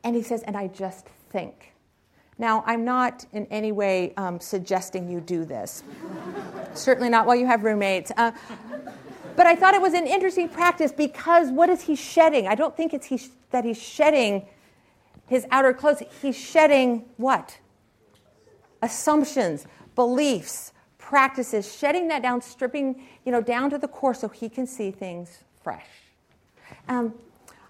And 0.03 0.15
he 0.15 0.21
says, 0.21 0.43
And 0.43 0.55
I 0.55 0.67
just 0.67 1.07
think. 1.29 1.73
Now, 2.37 2.63
I'm 2.67 2.83
not 2.83 3.25
in 3.31 3.45
any 3.47 3.71
way 3.71 4.13
um, 4.17 4.39
suggesting 4.39 5.09
you 5.09 5.21
do 5.21 5.45
this. 5.45 5.83
Certainly 6.73 7.09
not 7.09 7.25
while 7.25 7.35
you 7.35 7.45
have 7.45 7.63
roommates. 7.63 8.11
Uh, 8.17 8.31
but 9.35 9.47
I 9.47 9.55
thought 9.55 9.73
it 9.73 9.81
was 9.81 9.93
an 9.93 10.05
interesting 10.05 10.49
practice 10.49 10.91
because 10.91 11.49
what 11.49 11.69
is 11.69 11.81
he 11.81 11.95
shedding? 11.95 12.47
I 12.47 12.55
don't 12.55 12.75
think 12.75 12.93
it's 12.93 13.07
he, 13.07 13.19
that 13.51 13.63
he's 13.63 13.81
shedding 13.81 14.47
his 15.27 15.45
outer 15.49 15.73
clothes. 15.73 16.03
He's 16.21 16.37
shedding 16.37 17.05
what? 17.17 17.57
Assumptions, 18.81 19.65
beliefs, 19.95 20.73
practices, 20.97 21.73
shedding 21.73 22.07
that 22.09 22.21
down, 22.21 22.41
stripping 22.41 23.03
you 23.25 23.31
know, 23.31 23.41
down 23.41 23.69
to 23.69 23.77
the 23.77 23.87
core 23.87 24.13
so 24.13 24.27
he 24.27 24.49
can 24.49 24.67
see 24.67 24.91
things 24.91 25.39
fresh. 25.63 25.87
Um, 26.87 27.13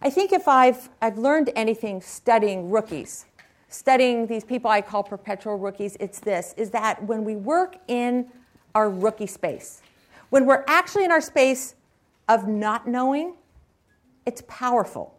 I 0.06 0.12
think 0.12 0.32
if 0.34 0.48
I've, 0.48 0.88
I've 1.02 1.18
learned 1.18 1.50
anything 1.56 2.00
studying 2.00 2.70
rookies, 2.70 3.26
studying 3.70 4.28
these 4.28 4.44
people 4.44 4.70
I 4.70 4.80
call 4.80 5.02
perpetual 5.02 5.58
rookies, 5.58 5.98
it's 6.00 6.20
this 6.20 6.54
is 6.58 6.70
that 6.70 7.04
when 7.06 7.24
we 7.24 7.36
work 7.36 7.78
in 7.88 8.28
our 8.76 8.88
rookie 8.88 9.26
space, 9.26 9.82
when 10.30 10.46
we're 10.46 10.64
actually 10.68 11.06
in 11.06 11.12
our 11.12 11.22
space 11.22 11.74
of 12.30 12.48
not 12.48 12.88
knowing, 12.88 13.34
it's 14.28 14.44
powerful. 14.48 15.18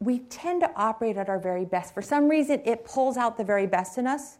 We 0.00 0.18
tend 0.18 0.62
to 0.62 0.72
operate 0.74 1.16
at 1.16 1.28
our 1.28 1.38
very 1.38 1.64
best. 1.64 1.94
For 1.94 2.02
some 2.02 2.28
reason, 2.28 2.60
it 2.64 2.84
pulls 2.84 3.16
out 3.16 3.36
the 3.36 3.44
very 3.44 3.68
best 3.68 3.98
in 3.98 4.08
us. 4.08 4.38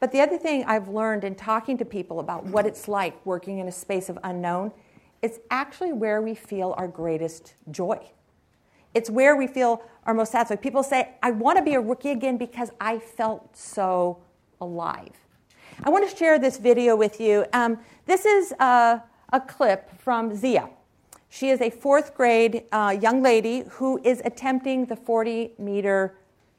But 0.00 0.12
the 0.12 0.20
other 0.20 0.36
thing 0.36 0.64
I've 0.64 0.88
learned 0.88 1.24
in 1.24 1.34
talking 1.34 1.78
to 1.78 1.84
people 1.86 2.20
about 2.20 2.44
what 2.44 2.66
it's 2.66 2.88
like 2.88 3.24
working 3.24 3.58
in 3.58 3.68
a 3.68 3.72
space 3.72 4.10
of 4.10 4.18
unknown, 4.22 4.72
it's 5.22 5.38
actually 5.50 5.94
where 5.94 6.20
we 6.20 6.34
feel 6.34 6.74
our 6.76 6.88
greatest 6.88 7.54
joy. 7.70 7.98
It's 8.98 9.08
where 9.08 9.36
we 9.36 9.46
feel 9.46 9.84
our 10.06 10.12
most 10.12 10.32
satisfied. 10.32 10.60
People 10.60 10.82
say, 10.82 11.10
I 11.22 11.30
want 11.30 11.56
to 11.56 11.64
be 11.64 11.74
a 11.74 11.80
rookie 11.80 12.10
again 12.10 12.36
because 12.36 12.72
I 12.80 12.98
felt 12.98 13.56
so 13.56 14.18
alive. 14.60 15.12
I 15.84 15.90
want 15.90 16.10
to 16.10 16.16
share 16.16 16.36
this 16.40 16.58
video 16.58 16.96
with 16.96 17.20
you. 17.20 17.46
Um, 17.52 17.78
this 18.06 18.24
is 18.24 18.50
a, 18.58 19.00
a, 19.32 19.40
clip 19.40 19.88
from 20.00 20.34
Zia. 20.34 20.68
She 21.28 21.50
is 21.50 21.60
a 21.60 21.70
fourth 21.70 22.16
grade 22.16 22.64
uh, 22.72 22.96
young 23.00 23.22
lady 23.22 23.62
who 23.70 24.00
is 24.02 24.20
attempting 24.24 24.86
the 24.86 24.96
40 24.96 25.52
meter 25.60 26.16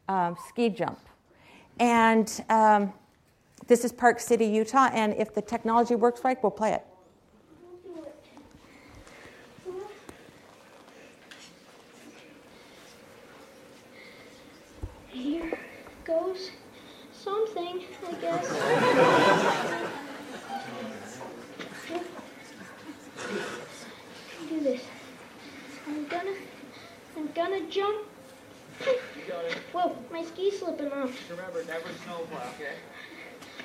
um, 0.07 0.37
ski 0.47 0.69
jump. 0.69 0.99
And 1.77 2.41
um, 2.47 2.93
this 3.67 3.83
is 3.83 3.91
Park 3.91 4.21
City, 4.21 4.45
Utah, 4.45 4.89
and 4.93 5.13
if 5.15 5.35
the 5.35 5.41
technology 5.41 5.95
works 5.95 6.23
right, 6.23 6.41
we'll 6.41 6.51
play 6.51 6.71
it. 6.71 6.85
Here 15.19 15.59
goes 16.09 16.49
something, 17.13 17.83
I 18.07 18.13
guess. 18.13 18.49
Do 24.49 24.59
this. 24.61 24.81
I'm 25.87 26.07
gonna, 26.07 26.33
I'm 27.15 27.31
gonna 27.33 27.69
jump. 27.69 28.07
Whoa, 29.71 29.95
my 30.11 30.23
ski's 30.23 30.57
slipping 30.59 30.91
off. 30.91 31.11
Remember, 31.29 31.63
never 31.65 31.89
snowplow, 32.05 32.53
okay? 32.55 32.73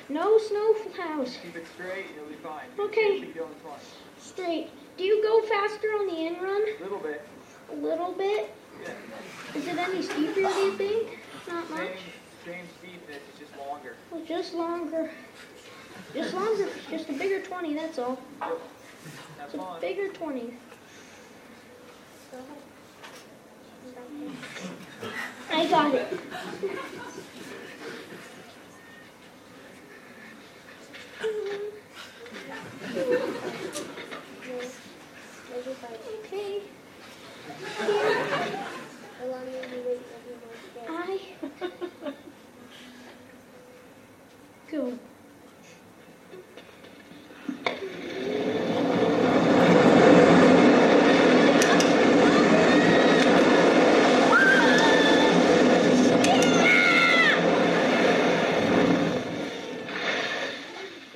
No 0.09 0.37
snow 0.37 0.73
plows. 0.93 1.37
Keep 1.41 1.55
it 1.55 1.65
straight, 1.73 2.05
you'll 2.15 2.27
be 2.27 2.35
fine. 2.35 2.67
Okay. 2.79 3.21
Keep 3.21 3.37
going 3.37 3.55
twice. 3.63 3.95
Straight. 4.19 4.69
Do 4.97 5.03
you 5.03 5.23
go 5.23 5.41
faster 5.47 5.87
on 5.87 6.05
the 6.05 6.27
in 6.27 6.35
run? 6.35 6.61
A 6.79 6.83
little 6.83 6.99
bit. 6.99 7.21
A 7.71 7.75
little 7.75 8.11
bit? 8.11 8.53
Yeah. 8.83 9.59
Is 9.59 9.67
it 9.67 9.77
any 9.77 10.03
steeper, 10.03 10.33
do 10.35 10.41
you 10.41 10.73
think? 10.73 11.19
Not 11.47 11.69
much? 11.71 11.97
Same 12.45 12.65
steepness, 12.79 13.17
it's 13.29 13.39
just 13.39 13.57
longer. 13.57 13.95
Well, 14.11 14.23
just 14.25 14.53
longer. 14.53 15.09
Just 16.13 16.33
longer. 16.33 16.67
Just 16.89 17.09
a 17.09 17.13
bigger 17.13 17.41
20, 17.41 17.73
that's 17.73 17.97
all. 17.97 18.19
It's 19.43 19.53
a 19.53 19.57
fun. 19.57 19.81
bigger 19.81 20.09
20. 20.09 20.53
I 25.51 25.65
got 25.67 25.95
it. 25.95 26.07
Okay. 36.25 36.61
I 40.87 41.19
go. 44.71 44.97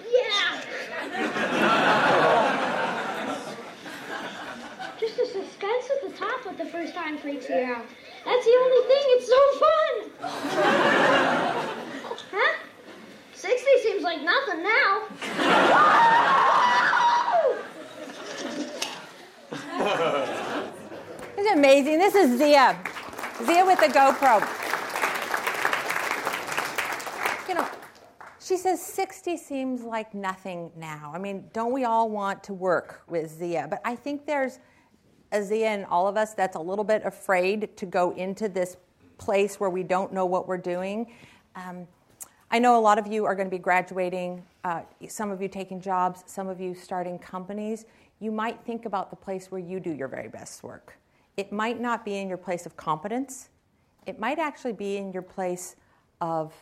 Yeah. 0.05 0.61
Just 4.99 5.17
the 5.17 5.25
suspense 5.25 5.89
at 5.89 6.01
the 6.03 6.11
top 6.17 6.45
with 6.45 6.57
the 6.57 6.65
first 6.65 6.93
time 6.93 7.17
freaks 7.17 7.49
you 7.49 7.55
out. 7.55 7.85
That's 8.25 8.45
the 8.45 8.51
only 8.51 8.87
thing. 8.87 9.03
It's 9.15 9.27
so 9.27 9.41
fun. 9.59 9.93
huh? 12.31 12.55
60 13.33 13.65
seems 13.83 14.03
like 14.03 14.21
nothing 14.21 14.63
now. 14.63 15.01
Isn't 21.37 21.47
it 21.47 21.57
amazing? 21.57 21.99
This 21.99 22.15
is 22.15 22.37
Zia. 22.37 22.77
Zia 23.49 23.65
with 23.65 23.79
the 23.79 23.87
GoPro. 23.87 24.39
You 27.47 27.55
know, 27.55 27.67
she 28.39 28.55
says 28.57 28.79
60 28.79 29.37
seems 29.37 29.81
like 29.81 30.13
nothing 30.13 30.69
now. 30.77 31.11
I 31.15 31.17
mean, 31.17 31.49
don't 31.51 31.71
we 31.71 31.83
all 31.83 32.11
want 32.11 32.43
to 32.43 32.53
work 32.53 33.01
with 33.07 33.31
Zia? 33.31 33.65
But 33.67 33.81
I 33.83 33.95
think 33.95 34.27
there's 34.27 34.59
a 35.31 35.41
Zia 35.41 35.73
in 35.73 35.83
all 35.85 36.07
of 36.07 36.15
us 36.15 36.35
that's 36.35 36.57
a 36.57 36.59
little 36.59 36.83
bit 36.83 37.01
afraid 37.03 37.75
to 37.77 37.87
go 37.87 38.11
into 38.11 38.49
this 38.49 38.77
place 39.17 39.59
where 39.59 39.71
we 39.71 39.81
don't 39.81 40.13
know 40.13 40.27
what 40.27 40.47
we're 40.47 40.57
doing. 40.57 41.11
Um, 41.55 41.87
I 42.51 42.59
know 42.59 42.77
a 42.77 42.79
lot 42.79 42.99
of 42.99 43.07
you 43.07 43.25
are 43.25 43.33
going 43.33 43.47
to 43.47 43.55
be 43.55 43.57
graduating, 43.57 44.45
uh, 44.63 44.81
some 45.07 45.31
of 45.31 45.41
you 45.41 45.47
taking 45.47 45.81
jobs, 45.81 46.23
some 46.27 46.49
of 46.49 46.61
you 46.61 46.75
starting 46.75 47.17
companies. 47.17 47.85
You 48.19 48.31
might 48.31 48.59
think 48.63 48.85
about 48.85 49.09
the 49.09 49.15
place 49.15 49.49
where 49.49 49.59
you 49.59 49.79
do 49.79 49.91
your 49.91 50.07
very 50.07 50.27
best 50.27 50.61
work. 50.61 50.98
It 51.39 51.53
might 51.53 51.79
not 51.79 52.03
be 52.03 52.17
in 52.17 52.27
your 52.27 52.37
place 52.37 52.65
of 52.65 52.75
competence, 52.75 53.47
it 54.05 54.19
might 54.19 54.39
actually 54.39 54.73
be 54.73 54.97
in 54.97 55.13
your 55.13 55.21
place 55.21 55.77
of 56.19 56.53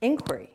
inquiry, 0.00 0.50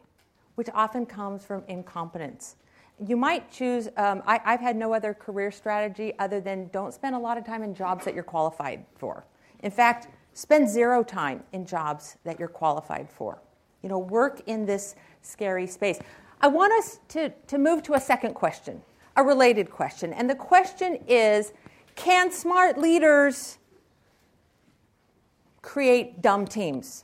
which 0.55 0.67
often 0.73 1.05
comes 1.05 1.45
from 1.45 1.63
incompetence. 1.69 2.57
You 2.99 3.15
might 3.15 3.49
choose, 3.49 3.87
um, 3.95 4.21
I, 4.27 4.41
I've 4.43 4.59
had 4.59 4.75
no 4.75 4.93
other 4.93 5.13
career 5.13 5.51
strategy 5.51 6.11
other 6.19 6.41
than 6.41 6.67
don't 6.73 6.93
spend 6.93 7.15
a 7.15 7.17
lot 7.17 7.37
of 7.37 7.45
time 7.45 7.63
in 7.63 7.73
jobs 7.73 8.03
that 8.03 8.13
you're 8.13 8.25
qualified 8.25 8.83
for. 8.97 9.25
In 9.63 9.71
fact, 9.71 10.09
spend 10.33 10.67
zero 10.67 11.01
time 11.01 11.43
in 11.53 11.65
jobs 11.65 12.17
that 12.25 12.39
you're 12.39 12.49
qualified 12.49 13.09
for. 13.09 13.41
You 13.83 13.87
know, 13.87 13.99
work 13.99 14.41
in 14.47 14.65
this 14.65 14.95
scary 15.21 15.65
space. 15.65 15.97
I 16.41 16.49
want 16.49 16.73
us 16.73 16.99
to, 17.07 17.29
to 17.29 17.57
move 17.57 17.83
to 17.83 17.93
a 17.93 18.01
second 18.01 18.33
question, 18.33 18.81
a 19.15 19.23
related 19.23 19.71
question. 19.71 20.11
And 20.11 20.29
the 20.29 20.35
question 20.35 20.99
is 21.07 21.53
can 22.03 22.31
smart 22.31 22.79
leaders 22.79 23.59
create 25.61 26.21
dumb 26.21 26.47
teams? 26.47 27.03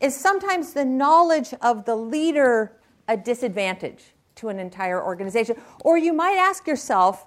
Is 0.00 0.14
sometimes 0.14 0.72
the 0.72 0.84
knowledge 0.84 1.52
of 1.60 1.84
the 1.84 1.96
leader 1.96 2.72
a 3.08 3.16
disadvantage 3.16 4.04
to 4.36 4.48
an 4.50 4.60
entire 4.60 5.04
organization? 5.04 5.60
Or 5.80 5.98
you 5.98 6.12
might 6.12 6.36
ask 6.36 6.66
yourself 6.66 7.26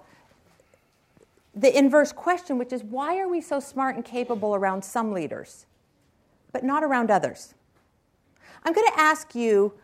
the 1.54 1.76
inverse 1.76 2.12
question, 2.12 2.56
which 2.56 2.72
is 2.72 2.82
why 2.82 3.18
are 3.18 3.28
we 3.28 3.42
so 3.42 3.60
smart 3.60 3.96
and 3.96 4.04
capable 4.04 4.54
around 4.54 4.82
some 4.82 5.12
leaders, 5.12 5.66
but 6.52 6.64
not 6.64 6.82
around 6.82 7.10
others? 7.10 7.54
I'm 8.64 8.72
going 8.72 8.90
to 8.92 8.98
ask 8.98 9.34
you, 9.34 9.74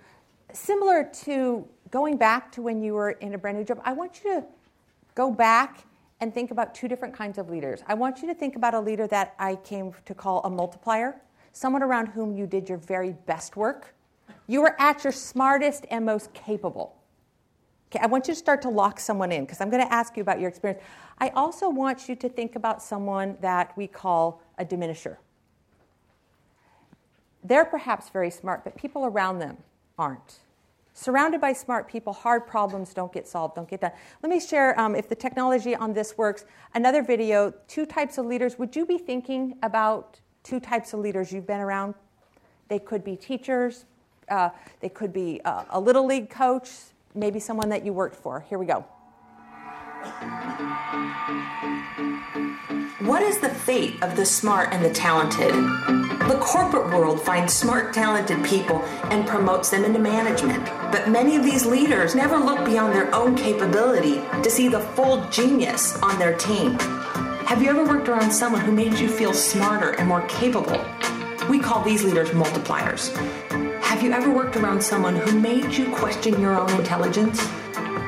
similar 0.54 1.04
to 1.24 1.68
going 1.90 2.16
back 2.16 2.50
to 2.52 2.62
when 2.62 2.82
you 2.82 2.94
were 2.94 3.10
in 3.10 3.34
a 3.34 3.38
brand 3.38 3.58
new 3.58 3.64
job, 3.64 3.80
I 3.84 3.92
want 3.92 4.22
you 4.24 4.34
to 4.34 4.44
go 5.14 5.30
back 5.30 5.84
and 6.24 6.32
think 6.32 6.50
about 6.50 6.74
two 6.74 6.88
different 6.88 7.14
kinds 7.14 7.36
of 7.36 7.50
leaders. 7.50 7.82
I 7.86 7.92
want 7.92 8.22
you 8.22 8.28
to 8.28 8.34
think 8.34 8.56
about 8.56 8.72
a 8.72 8.80
leader 8.80 9.06
that 9.08 9.34
I 9.38 9.56
came 9.56 9.92
to 10.06 10.14
call 10.14 10.40
a 10.44 10.48
multiplier, 10.48 11.20
someone 11.52 11.82
around 11.82 12.06
whom 12.06 12.34
you 12.34 12.46
did 12.46 12.66
your 12.66 12.78
very 12.78 13.12
best 13.26 13.58
work. 13.58 13.94
You 14.46 14.62
were 14.62 14.74
at 14.80 15.04
your 15.04 15.12
smartest 15.12 15.84
and 15.90 16.06
most 16.06 16.32
capable. 16.32 16.96
Okay, 17.90 18.02
I 18.02 18.06
want 18.06 18.26
you 18.26 18.32
to 18.32 18.38
start 18.38 18.62
to 18.62 18.70
lock 18.70 18.98
someone 18.98 19.32
in 19.32 19.44
because 19.44 19.60
I'm 19.60 19.68
going 19.68 19.86
to 19.86 19.92
ask 19.92 20.16
you 20.16 20.22
about 20.22 20.40
your 20.40 20.48
experience. 20.48 20.82
I 21.18 21.28
also 21.36 21.68
want 21.68 22.08
you 22.08 22.16
to 22.16 22.28
think 22.30 22.56
about 22.56 22.82
someone 22.82 23.36
that 23.42 23.76
we 23.76 23.86
call 23.86 24.40
a 24.56 24.64
diminisher. 24.64 25.18
They're 27.44 27.66
perhaps 27.66 28.08
very 28.08 28.30
smart, 28.30 28.64
but 28.64 28.76
people 28.76 29.04
around 29.04 29.40
them 29.40 29.58
aren't. 29.98 30.38
Surrounded 30.96 31.40
by 31.40 31.52
smart 31.52 31.88
people, 31.88 32.12
hard 32.12 32.46
problems 32.46 32.94
don't 32.94 33.12
get 33.12 33.26
solved, 33.26 33.56
don't 33.56 33.68
get 33.68 33.80
done. 33.80 33.90
Let 34.22 34.30
me 34.30 34.38
share, 34.38 34.78
um, 34.78 34.94
if 34.94 35.08
the 35.08 35.16
technology 35.16 35.74
on 35.74 35.92
this 35.92 36.16
works, 36.16 36.44
another 36.72 37.02
video 37.02 37.52
two 37.66 37.84
types 37.84 38.16
of 38.16 38.26
leaders. 38.26 38.60
Would 38.60 38.76
you 38.76 38.86
be 38.86 38.96
thinking 38.96 39.58
about 39.64 40.20
two 40.44 40.60
types 40.60 40.92
of 40.92 41.00
leaders 41.00 41.32
you've 41.32 41.48
been 41.48 41.58
around? 41.58 41.94
They 42.68 42.78
could 42.78 43.02
be 43.02 43.16
teachers, 43.16 43.86
uh, 44.28 44.50
they 44.78 44.88
could 44.88 45.12
be 45.12 45.40
uh, 45.44 45.64
a 45.70 45.80
little 45.80 46.06
league 46.06 46.30
coach, 46.30 46.70
maybe 47.12 47.40
someone 47.40 47.68
that 47.70 47.84
you 47.84 47.92
worked 47.92 48.16
for. 48.16 48.44
Here 48.48 48.58
we 48.58 48.66
go. 48.66 48.84
What 53.00 53.22
is 53.22 53.40
the 53.40 53.48
fate 53.48 54.00
of 54.04 54.14
the 54.14 54.24
smart 54.24 54.72
and 54.72 54.84
the 54.84 54.88
talented? 54.88 55.52
The 55.52 56.38
corporate 56.40 56.96
world 56.96 57.20
finds 57.20 57.52
smart, 57.52 57.92
talented 57.92 58.44
people 58.44 58.82
and 59.10 59.26
promotes 59.26 59.70
them 59.70 59.84
into 59.84 59.98
management. 59.98 60.64
But 60.92 61.10
many 61.10 61.34
of 61.34 61.42
these 61.42 61.66
leaders 61.66 62.14
never 62.14 62.38
look 62.38 62.64
beyond 62.64 62.94
their 62.94 63.12
own 63.12 63.34
capability 63.34 64.22
to 64.44 64.48
see 64.48 64.68
the 64.68 64.78
full 64.78 65.28
genius 65.28 66.00
on 66.02 66.20
their 66.20 66.36
team. 66.36 66.78
Have 67.48 67.60
you 67.60 67.68
ever 67.68 67.84
worked 67.84 68.08
around 68.08 68.30
someone 68.30 68.60
who 68.60 68.70
made 68.70 68.96
you 69.00 69.08
feel 69.08 69.34
smarter 69.34 69.90
and 69.98 70.06
more 70.06 70.24
capable? 70.28 70.80
We 71.50 71.58
call 71.58 71.82
these 71.82 72.04
leaders 72.04 72.30
multipliers. 72.30 73.12
Have 73.82 74.04
you 74.04 74.12
ever 74.12 74.30
worked 74.30 74.54
around 74.54 74.80
someone 74.80 75.16
who 75.16 75.40
made 75.40 75.74
you 75.74 75.90
question 75.90 76.40
your 76.40 76.56
own 76.56 76.70
intelligence? 76.78 77.44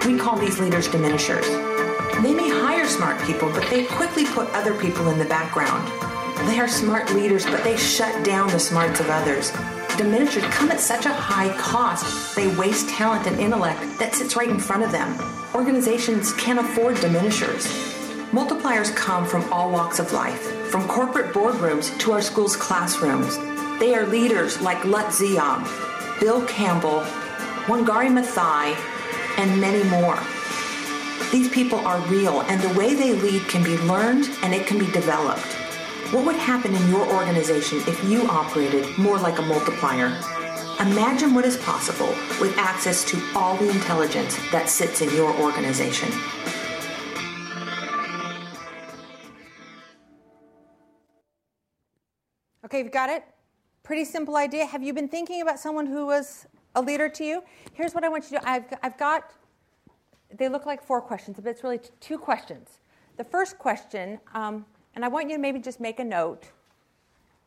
We 0.07 0.17
call 0.17 0.39
these 0.39 0.61
leaders 0.61 0.87
diminishers. 0.87 1.76
They 2.23 2.33
may 2.33 2.49
hire 2.49 2.87
smart 2.87 3.21
people, 3.23 3.51
but 3.53 3.69
they 3.69 3.85
quickly 3.85 4.25
put 4.25 4.49
other 4.51 4.73
people 4.81 5.09
in 5.09 5.19
the 5.19 5.27
background. 5.27 5.87
They 6.49 6.59
are 6.59 6.69
smart 6.69 7.13
leaders, 7.13 7.45
but 7.45 7.63
they 7.63 7.77
shut 7.77 8.25
down 8.25 8.49
the 8.49 8.59
smarts 8.59 9.01
of 9.01 9.11
others. 9.11 9.53
Diminishers 9.99 10.45
come 10.45 10.71
at 10.71 10.81
such 10.81 11.05
a 11.05 11.13
high 11.13 11.55
cost, 11.59 12.35
they 12.35 12.55
waste 12.57 12.89
talent 12.89 13.27
and 13.27 13.39
intellect 13.39 13.99
that 13.99 14.15
sits 14.15 14.35
right 14.35 14.49
in 14.49 14.59
front 14.59 14.83
of 14.83 14.93
them. 14.93 15.19
Organizations 15.55 16.33
can't 16.35 16.59
afford 16.59 16.97
diminishers. 16.97 17.67
Multipliers 18.31 18.95
come 18.97 19.27
from 19.27 19.51
all 19.53 19.71
walks 19.71 19.99
of 19.99 20.13
life, 20.13 20.41
from 20.71 20.89
corporate 20.89 21.35
boardrooms 21.35 21.99
to 22.01 22.13
our 22.13 22.23
school's 22.23 22.57
classrooms. 22.57 23.37
They 23.79 23.95
are 23.95 24.07
leaders 24.07 24.61
like 24.63 24.85
Lutz 24.85 25.21
Ziob, 25.21 25.69
Bill 26.19 26.45
Campbell, 26.47 27.01
Wangari 27.67 28.09
Maathai, 28.09 28.75
and 29.39 29.61
many 29.61 29.85
more. 29.91 30.19
These 31.33 31.49
people 31.49 31.81
are 31.81 32.01
real, 32.03 32.43
and 32.43 32.61
the 32.61 32.79
way 32.79 32.95
they 32.95 33.13
lead 33.13 33.43
can 33.49 33.65
be 33.65 33.77
learned 33.79 34.31
and 34.43 34.55
it 34.55 34.67
can 34.67 34.79
be 34.79 34.87
developed. 34.93 35.55
What 36.13 36.25
would 36.25 36.37
happen 36.37 36.73
in 36.73 36.89
your 36.89 37.05
organization 37.13 37.79
if 37.89 38.03
you 38.05 38.29
operated 38.29 38.97
more 38.97 39.19
like 39.19 39.41
a 39.41 39.43
multiplier? 39.43 40.07
Imagine 40.79 41.35
what 41.35 41.45
is 41.45 41.57
possible 41.57 42.15
with 42.41 42.57
access 42.57 43.05
to 43.11 43.21
all 43.35 43.57
the 43.57 43.69
intelligence 43.69 44.39
that 44.53 44.69
sits 44.69 45.01
in 45.01 45.11
your 45.17 45.35
organization. 45.41 46.09
Okay, 52.65 52.79
you've 52.79 52.93
got 52.93 53.11
it? 53.11 53.25
Pretty 53.83 54.05
simple 54.05 54.37
idea. 54.37 54.65
Have 54.65 54.83
you 54.83 54.93
been 54.93 55.09
thinking 55.09 55.43
about 55.43 55.59
someone 55.59 55.87
who 55.87 56.07
was 56.07 56.47
a 56.77 56.83
leader 56.83 57.09
to 57.09 57.25
you? 57.25 57.43
Here's 57.73 57.95
what 57.95 58.05
I 58.05 58.09
want 58.09 58.31
you 58.31 58.39
to 58.39 58.45
do 58.45 58.49
I've, 58.49 58.65
I've 58.83 58.99
got, 58.99 59.33
they 60.37 60.49
look 60.49 60.67
like 60.67 60.83
four 60.83 61.01
questions, 61.01 61.39
but 61.41 61.49
it's 61.49 61.63
really 61.63 61.79
t- 61.79 61.91
two 62.01 62.19
questions. 62.19 62.79
The 63.17 63.25
first 63.25 63.59
question, 63.59 64.21
um, 64.35 64.67
and 64.95 65.05
I 65.05 65.09
want 65.09 65.31
you 65.31 65.37
to 65.37 65.41
maybe 65.41 65.59
just 65.59 65.81
make 65.81 66.01
a 66.01 66.05
note 66.05 66.45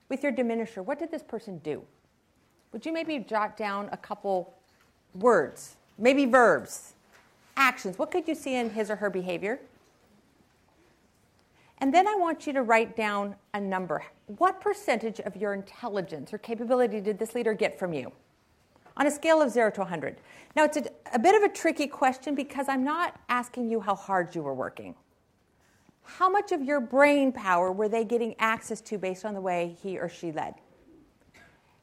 with 0.10 0.24
your 0.24 0.32
diminisher. 0.32 0.84
What 0.84 1.00
did 1.00 1.12
this 1.12 1.24
person 1.24 1.60
do? 1.60 1.84
Would 2.72 2.86
you 2.86 2.94
maybe 2.94 3.20
jot 3.20 3.58
down 3.58 3.90
a 3.92 3.98
couple 3.98 4.54
words, 5.16 5.76
maybe 5.98 6.26
verbs, 6.26 6.94
actions? 7.58 7.98
What 7.98 8.12
could 8.12 8.28
you 8.28 8.36
see 8.36 8.56
in 8.56 8.70
his 8.70 8.90
or 8.90 8.96
her 8.96 9.10
behavior? 9.10 9.60
And 11.80 11.94
then 11.94 12.08
I 12.08 12.16
want 12.16 12.46
you 12.46 12.54
to 12.54 12.62
write 12.62 12.96
down 12.96 13.36
a 13.54 13.62
number. 13.62 14.04
What 14.38 14.60
percentage 14.60 15.20
of 15.22 15.36
your 15.36 15.54
intelligence 15.54 16.34
or 16.34 16.38
capability 16.38 17.00
did 17.00 17.18
this 17.18 17.34
leader 17.34 17.54
get 17.54 17.80
from 17.80 17.94
you? 17.94 18.12
On 19.00 19.08
a 19.08 19.12
scale 19.12 19.42
of 19.42 19.50
0 19.50 19.72
to 19.72 19.80
100. 19.80 20.18
Now, 20.56 20.66
it's 20.66 20.78
a, 20.78 20.84
a, 21.14 21.20
bit 21.20 21.34
of 21.34 21.44
a 21.44 21.50
tricky 21.50 21.88
question 21.88 22.36
because 22.36 22.68
I'm 22.68 22.84
not 22.84 23.20
asking 23.30 23.70
you 23.72 23.80
how 23.80 23.96
hard 23.96 24.36
you 24.36 24.44
were 24.44 24.54
working. 24.54 24.94
How 26.04 26.30
much 26.30 26.52
of 26.52 26.62
your 26.62 26.80
brain 26.80 27.32
power 27.32 27.72
were 27.72 27.88
they 27.88 28.04
getting 28.04 28.36
access 28.40 28.82
to 28.82 28.98
based 28.98 29.26
on 29.26 29.34
the 29.34 29.42
way 29.42 29.78
he 29.82 29.98
or 29.98 30.10
she 30.10 30.32
led? 30.32 30.56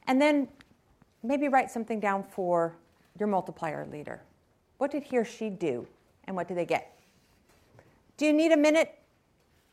And 0.06 0.20
then 0.20 0.48
maybe 1.22 1.48
write 1.48 1.70
something 1.70 2.00
down 2.00 2.22
for 2.22 2.76
your 3.18 3.28
multiplier 3.28 3.86
leader. 3.86 4.20
What 4.78 4.90
did 4.90 5.04
he 5.04 5.16
or 5.16 5.24
she 5.24 5.48
do, 5.48 5.86
and 6.24 6.36
what 6.36 6.48
did 6.48 6.56
they 6.56 6.66
get? 6.66 6.98
Do 8.16 8.26
you 8.26 8.32
need 8.32 8.52
a 8.52 8.56
minute 8.56 8.98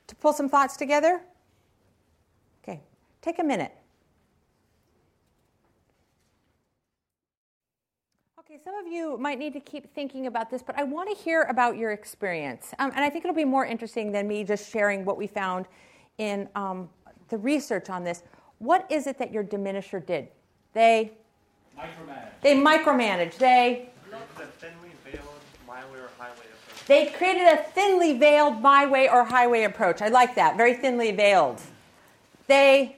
to 0.07 0.15
pull 0.15 0.33
some 0.33 0.49
thoughts 0.49 0.77
together? 0.77 1.21
Okay, 2.63 2.81
take 3.21 3.39
a 3.39 3.43
minute. 3.43 3.73
Okay, 8.39 8.52
some 8.63 8.75
of 8.75 8.87
you 8.87 9.17
might 9.17 9.39
need 9.39 9.53
to 9.53 9.59
keep 9.59 9.93
thinking 9.93 10.27
about 10.27 10.49
this, 10.49 10.63
but 10.63 10.77
I 10.79 10.83
want 10.83 11.09
to 11.09 11.21
hear 11.21 11.43
about 11.43 11.77
your 11.77 11.91
experience. 11.91 12.73
Um, 12.79 12.91
and 12.95 13.03
I 13.03 13.09
think 13.09 13.25
it'll 13.25 13.35
be 13.35 13.43
more 13.43 13.65
interesting 13.65 14.11
than 14.11 14.27
me 14.27 14.43
just 14.43 14.71
sharing 14.71 15.03
what 15.03 15.17
we 15.17 15.27
found 15.27 15.65
in 16.17 16.47
um, 16.55 16.89
the 17.29 17.37
research 17.37 17.89
on 17.89 18.03
this. 18.03 18.23
What 18.59 18.89
is 18.89 19.07
it 19.07 19.17
that 19.17 19.33
your 19.33 19.43
diminisher 19.43 20.05
did? 20.05 20.29
They 20.73 21.11
micromanage. 21.77 22.41
They 22.41 22.55
micromanage. 22.55 23.37
They 23.37 23.89
they 26.85 27.07
created 27.07 27.47
a 27.47 27.57
thinly 27.57 28.17
veiled 28.17 28.61
my 28.61 28.85
way 28.85 29.09
or 29.09 29.23
highway 29.23 29.63
approach. 29.63 30.01
I 30.01 30.09
like 30.09 30.35
that. 30.35 30.57
Very 30.57 30.73
thinly 30.73 31.11
veiled. 31.11 31.61
They 32.47 32.97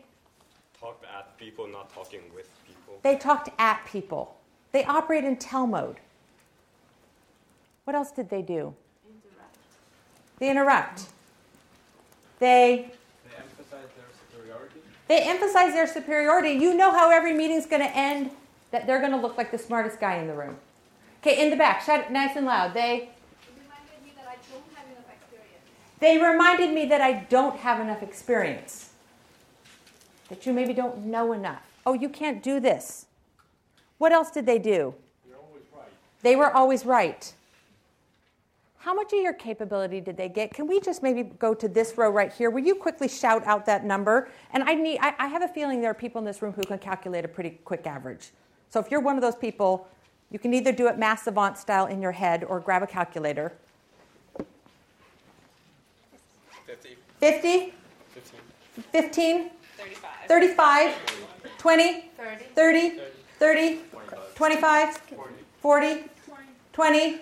talked 0.80 1.06
at 1.06 1.38
people, 1.38 1.68
not 1.68 1.94
talking 1.94 2.22
with 2.34 2.50
people. 2.68 3.00
They 3.04 3.16
talked 3.16 3.50
at 3.60 3.86
people. 3.86 4.35
They 4.76 4.84
operate 4.84 5.24
in 5.24 5.38
tell 5.38 5.68
mode. 5.68 6.02
What 7.86 7.96
else 7.96 8.12
did 8.12 8.30
they 8.30 8.42
do? 8.42 8.76
Interact. 9.08 9.56
They 10.38 10.50
interrupt. 10.50 11.06
They 12.40 12.92
They 13.24 13.38
emphasize 13.38 13.88
their 13.96 14.12
superiority. 14.20 14.80
they 15.08 15.22
emphasize 15.22 15.74
their 15.74 15.88
superiority. 15.88 16.50
You 16.62 16.74
know 16.74 16.92
how 16.92 17.10
every 17.10 17.34
meeting's 17.34 17.66
going 17.66 17.84
to 17.84 17.96
end. 17.96 18.32
that 18.72 18.86
they're 18.86 19.00
going 19.00 19.14
to 19.14 19.18
look 19.18 19.38
like 19.38 19.50
the 19.50 19.58
smartest 19.58 20.02
guy 20.02 20.18
in 20.18 20.28
the 20.28 20.34
room. 20.34 20.58
Okay, 21.22 21.42
in 21.42 21.52
the 21.52 21.56
back, 21.56 21.82
shout 21.82 22.02
it 22.02 22.12
nice 22.12 22.36
and 22.36 22.46
loud. 22.46 22.74
They 22.74 23.12
reminded 23.56 24.04
me 24.04 24.12
that 24.18 24.28
I 24.28 24.36
don't 24.52 24.76
have 24.76 24.88
enough 24.92 25.10
experience. 25.16 26.00
They 26.02 26.18
reminded 26.18 26.74
me 26.74 26.86
that 26.88 27.00
I 27.00 27.14
don't 27.30 27.56
have 27.60 27.80
enough 27.80 28.04
experience. 28.04 28.90
That 30.28 30.46
you 30.46 30.52
maybe 30.52 30.74
don't 30.74 31.06
know 31.06 31.32
enough. 31.32 31.62
Oh, 31.86 31.94
you 31.94 32.10
can't 32.10 32.44
do 32.44 32.60
this. 32.60 33.05
What 33.98 34.12
else 34.12 34.32
did 34.32 34.46
they 34.46 34.60
do? 34.60 34.94
Right. 35.30 35.86
They 36.22 36.36
were 36.36 36.52
always 36.52 36.86
right. 36.86 37.34
How 38.78 38.94
much 38.94 39.14
of 39.14 39.20
your 39.20 39.34
capability 39.34 40.00
did 40.00 40.16
they 40.16 40.30
get? 40.30 40.54
Can 40.54 40.68
we 40.68 40.80
just 40.80 41.02
maybe 41.02 41.24
go 41.24 41.56
to 41.56 41.68
this 41.68 41.98
row 41.98 42.10
right 42.12 42.32
here? 42.32 42.52
Will 42.52 42.64
you 42.64 42.76
quickly 42.76 43.08
shout 43.08 43.46
out 43.48 43.66
that 43.66 43.84
number? 43.84 44.30
And 44.54 44.62
I 44.64 44.76
need 44.76 45.00
I, 45.02 45.16
I 45.18 45.28
have 45.28 45.42
a 45.42 45.48
feeling 45.48 45.82
there 45.82 45.90
are 45.90 45.96
people 45.96 46.20
in 46.20 46.26
this 46.26 46.42
room 46.42 46.54
who 46.54 46.62
can 46.62 46.78
calculate 46.78 47.26
a 47.26 47.28
pretty 47.28 47.58
quick 47.66 47.88
average. 47.88 48.30
So 48.70 48.80
if 48.80 48.92
you're 48.92 49.00
one 49.00 49.16
of 49.16 49.24
those 49.24 49.36
people, 49.36 49.88
you 50.30 50.38
can 50.38 50.54
either 50.54 50.72
do 50.72 50.88
it 50.88 51.00
math 51.00 51.24
savant 51.24 51.58
style 51.58 51.88
in 51.88 52.02
your 52.02 52.12
head 52.12 52.44
or 52.44 52.60
grab 52.60 52.84
a 52.84 52.88
calculator. 52.88 53.54
50. 56.68 56.98
50? 57.20 57.74
15. 58.14 58.40
15? 58.92 59.50
35. 59.78 60.12
35? 60.28 60.96
20? 61.58 62.12
30. 62.18 62.44
30? 62.54 62.90
30? 62.90 63.02
25? 64.36 65.02
40? 65.62 66.04
20? 66.74 67.00
Is 67.00 67.22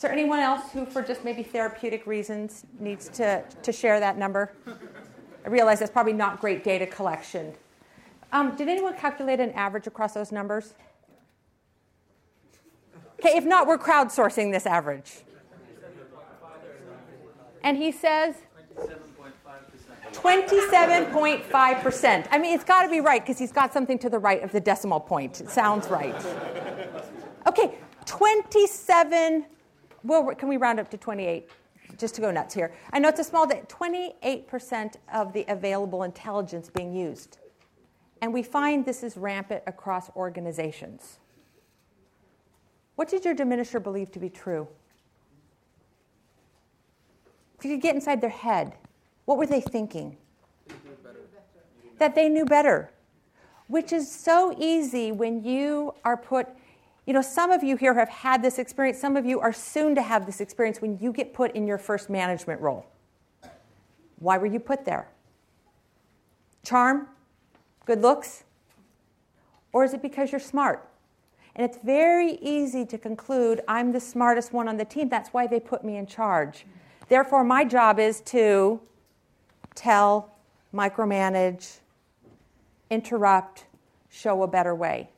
there 0.00 0.12
anyone 0.12 0.40
else 0.40 0.70
who, 0.72 0.84
for 0.84 1.02
just 1.02 1.24
maybe 1.24 1.42
therapeutic 1.42 2.06
reasons, 2.06 2.64
needs 2.78 3.08
to, 3.10 3.42
to 3.62 3.72
share 3.72 3.98
that 4.00 4.18
number? 4.18 4.52
I 5.44 5.48
realize 5.48 5.78
that's 5.78 5.90
probably 5.90 6.12
not 6.12 6.40
great 6.40 6.64
data 6.64 6.86
collection. 6.86 7.54
Um, 8.32 8.56
did 8.56 8.68
anyone 8.68 8.94
calculate 8.96 9.40
an 9.40 9.52
average 9.52 9.86
across 9.86 10.12
those 10.12 10.32
numbers? 10.32 10.74
Okay, 13.18 13.36
if 13.38 13.44
not, 13.44 13.66
we're 13.66 13.78
crowdsourcing 13.78 14.52
this 14.52 14.66
average. 14.66 15.22
And 17.62 17.76
he 17.76 17.90
says 17.90 18.36
27.5%. 20.16 22.26
I 22.30 22.38
mean, 22.38 22.54
it's 22.54 22.64
got 22.64 22.84
to 22.84 22.88
be 22.88 23.00
right 23.00 23.20
because 23.20 23.38
he's 23.38 23.52
got 23.52 23.72
something 23.72 23.98
to 23.98 24.08
the 24.08 24.18
right 24.18 24.42
of 24.42 24.50
the 24.50 24.60
decimal 24.60 24.98
point. 24.98 25.40
It 25.40 25.50
sounds 25.50 25.88
right. 25.88 26.16
Okay, 27.46 27.74
27. 28.06 29.46
Well, 30.02 30.34
can 30.34 30.48
we 30.48 30.56
round 30.56 30.80
up 30.80 30.90
to 30.90 30.96
28? 30.96 31.50
Just 31.98 32.14
to 32.16 32.20
go 32.20 32.30
nuts 32.30 32.54
here. 32.54 32.72
I 32.92 32.98
know 32.98 33.08
it's 33.08 33.20
a 33.20 33.24
small 33.24 33.46
day. 33.46 33.62
28% 33.68 34.96
of 35.12 35.32
the 35.32 35.44
available 35.48 36.02
intelligence 36.02 36.70
being 36.70 36.94
used. 36.94 37.38
And 38.22 38.32
we 38.32 38.42
find 38.42 38.84
this 38.84 39.02
is 39.02 39.16
rampant 39.16 39.62
across 39.66 40.10
organizations. 40.16 41.18
What 42.96 43.08
did 43.08 43.24
your 43.24 43.34
diminisher 43.34 43.82
believe 43.82 44.10
to 44.12 44.18
be 44.18 44.30
true? 44.30 44.68
If 47.58 47.64
you 47.64 47.72
could 47.72 47.82
get 47.82 47.94
inside 47.94 48.20
their 48.20 48.30
head, 48.30 48.74
what 49.26 49.36
were 49.36 49.46
they 49.46 49.60
thinking? 49.60 50.16
That 51.98 52.14
they 52.14 52.28
knew 52.28 52.44
better, 52.44 52.90
which 53.68 53.92
is 53.92 54.10
so 54.10 54.54
easy 54.58 55.12
when 55.12 55.44
you 55.44 55.94
are 56.04 56.16
put. 56.16 56.48
You 57.06 57.12
know, 57.12 57.22
some 57.22 57.50
of 57.50 57.62
you 57.62 57.76
here 57.76 57.94
have 57.94 58.08
had 58.08 58.42
this 58.42 58.58
experience, 58.58 58.98
some 58.98 59.16
of 59.16 59.26
you 59.26 59.38
are 59.40 59.52
soon 59.52 59.94
to 59.94 60.02
have 60.02 60.26
this 60.26 60.40
experience 60.40 60.80
when 60.80 60.98
you 60.98 61.12
get 61.12 61.34
put 61.34 61.54
in 61.54 61.66
your 61.66 61.78
first 61.78 62.08
management 62.10 62.60
role. 62.60 62.86
Why 64.18 64.38
were 64.38 64.46
you 64.46 64.58
put 64.58 64.84
there? 64.84 65.08
Charm? 66.64 67.08
Good 67.84 68.02
looks? 68.02 68.44
Or 69.72 69.84
is 69.84 69.92
it 69.94 70.02
because 70.02 70.32
you're 70.32 70.40
smart? 70.40 70.88
And 71.54 71.64
it's 71.64 71.78
very 71.82 72.38
easy 72.42 72.84
to 72.86 72.98
conclude 72.98 73.62
I'm 73.66 73.92
the 73.92 74.00
smartest 74.00 74.52
one 74.52 74.68
on 74.68 74.76
the 74.76 74.84
team. 74.84 75.08
That's 75.08 75.30
why 75.30 75.46
they 75.46 75.60
put 75.60 75.84
me 75.84 75.96
in 75.96 76.06
charge. 76.06 76.66
Therefore, 77.08 77.44
my 77.44 77.64
job 77.64 77.98
is 77.98 78.20
to 78.22 78.80
tell, 79.76 80.32
micromanage, 80.74 81.78
interrupt, 82.90 83.66
show 84.10 84.42
a 84.42 84.48
better 84.48 84.74
way. 84.74 85.10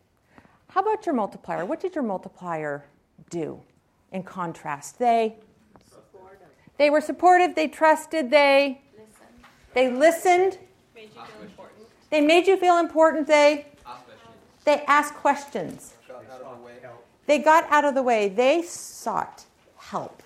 How 0.69 0.83
about 0.83 1.07
your 1.07 1.15
multiplier? 1.15 1.65
What 1.65 1.81
did 1.81 1.95
your 1.95 2.05
multiplier 2.05 2.85
do 3.31 3.61
in 4.13 4.23
contrast? 4.23 4.99
They 4.99 5.37
they 6.77 6.91
were 6.91 7.01
supportive, 7.01 7.57
they 7.57 7.67
trusted, 7.67 8.31
they 8.31 8.81
listened. 8.95 9.45
They 9.75 9.91
listened. 9.91 10.59
Made 10.95 11.11
you 11.15 11.23
feel 11.25 11.43
important. 11.43 11.87
They 12.11 12.21
made 12.21 12.47
you 12.47 12.57
feel 12.57 12.79
important. 12.79 13.27
They 13.27 13.67
they 14.65 14.85
asked 14.87 15.15
questions. 15.15 15.95
They 17.27 17.39
got 17.39 17.71
out 17.71 17.85
of 17.85 17.95
the 17.95 18.03
way. 18.03 18.29
They 18.29 18.63
sought 18.63 19.45
help. 19.77 20.23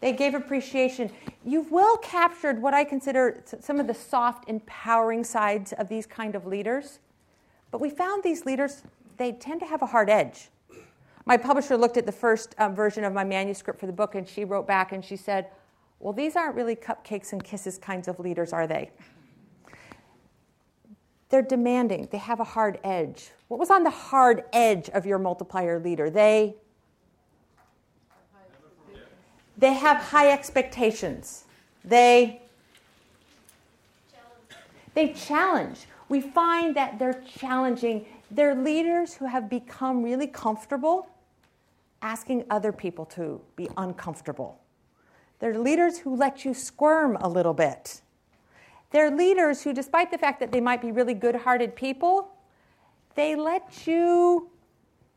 They 0.00 0.12
gave 0.12 0.34
appreciation. 0.34 1.10
You've 1.48 1.72
well 1.72 1.96
captured 1.96 2.60
what 2.60 2.74
I 2.74 2.84
consider 2.84 3.42
some 3.60 3.80
of 3.80 3.86
the 3.86 3.94
soft, 3.94 4.50
empowering 4.50 5.24
sides 5.24 5.72
of 5.72 5.88
these 5.88 6.04
kind 6.04 6.34
of 6.34 6.44
leaders. 6.44 6.98
But 7.70 7.80
we 7.80 7.88
found 7.88 8.22
these 8.22 8.44
leaders, 8.44 8.82
they 9.16 9.32
tend 9.32 9.60
to 9.60 9.66
have 9.66 9.80
a 9.80 9.86
hard 9.86 10.10
edge. 10.10 10.50
My 11.24 11.38
publisher 11.38 11.78
looked 11.78 11.96
at 11.96 12.04
the 12.04 12.12
first 12.12 12.54
um, 12.58 12.74
version 12.74 13.02
of 13.02 13.14
my 13.14 13.24
manuscript 13.24 13.80
for 13.80 13.86
the 13.86 13.94
book 13.94 14.14
and 14.14 14.28
she 14.28 14.44
wrote 14.44 14.66
back 14.66 14.92
and 14.92 15.02
she 15.02 15.16
said, 15.16 15.46
Well, 16.00 16.12
these 16.12 16.36
aren't 16.36 16.54
really 16.54 16.76
cupcakes 16.76 17.32
and 17.32 17.42
kisses 17.42 17.78
kinds 17.78 18.08
of 18.08 18.18
leaders, 18.18 18.52
are 18.52 18.66
they? 18.66 18.90
They're 21.30 21.40
demanding, 21.40 22.08
they 22.12 22.18
have 22.18 22.40
a 22.40 22.44
hard 22.44 22.78
edge. 22.84 23.30
What 23.48 23.58
was 23.58 23.70
on 23.70 23.84
the 23.84 23.90
hard 23.90 24.44
edge 24.52 24.90
of 24.90 25.06
your 25.06 25.18
multiplier 25.18 25.80
leader? 25.80 26.10
They 26.10 26.56
they 29.58 29.74
have 29.74 29.96
high 29.98 30.30
expectations. 30.30 31.44
They 31.84 32.42
they 34.94 35.12
challenge. 35.12 35.86
We 36.08 36.20
find 36.20 36.74
that 36.76 36.98
they're 36.98 37.22
challenging. 37.38 38.06
They're 38.30 38.54
leaders 38.54 39.14
who 39.14 39.26
have 39.26 39.48
become 39.50 40.02
really 40.02 40.26
comfortable 40.26 41.08
asking 42.02 42.44
other 42.50 42.72
people 42.72 43.04
to 43.04 43.40
be 43.56 43.68
uncomfortable. 43.76 44.58
They're 45.40 45.58
leaders 45.58 45.98
who 45.98 46.16
let 46.16 46.44
you 46.44 46.54
squirm 46.54 47.16
a 47.20 47.28
little 47.28 47.54
bit. 47.54 48.00
They're 48.90 49.10
leaders 49.10 49.62
who, 49.62 49.72
despite 49.72 50.10
the 50.10 50.18
fact 50.18 50.40
that 50.40 50.50
they 50.50 50.60
might 50.60 50.80
be 50.80 50.90
really 50.90 51.14
good 51.14 51.36
hearted 51.36 51.76
people, 51.76 52.30
they 53.14 53.34
let 53.34 53.86
you 53.86 54.50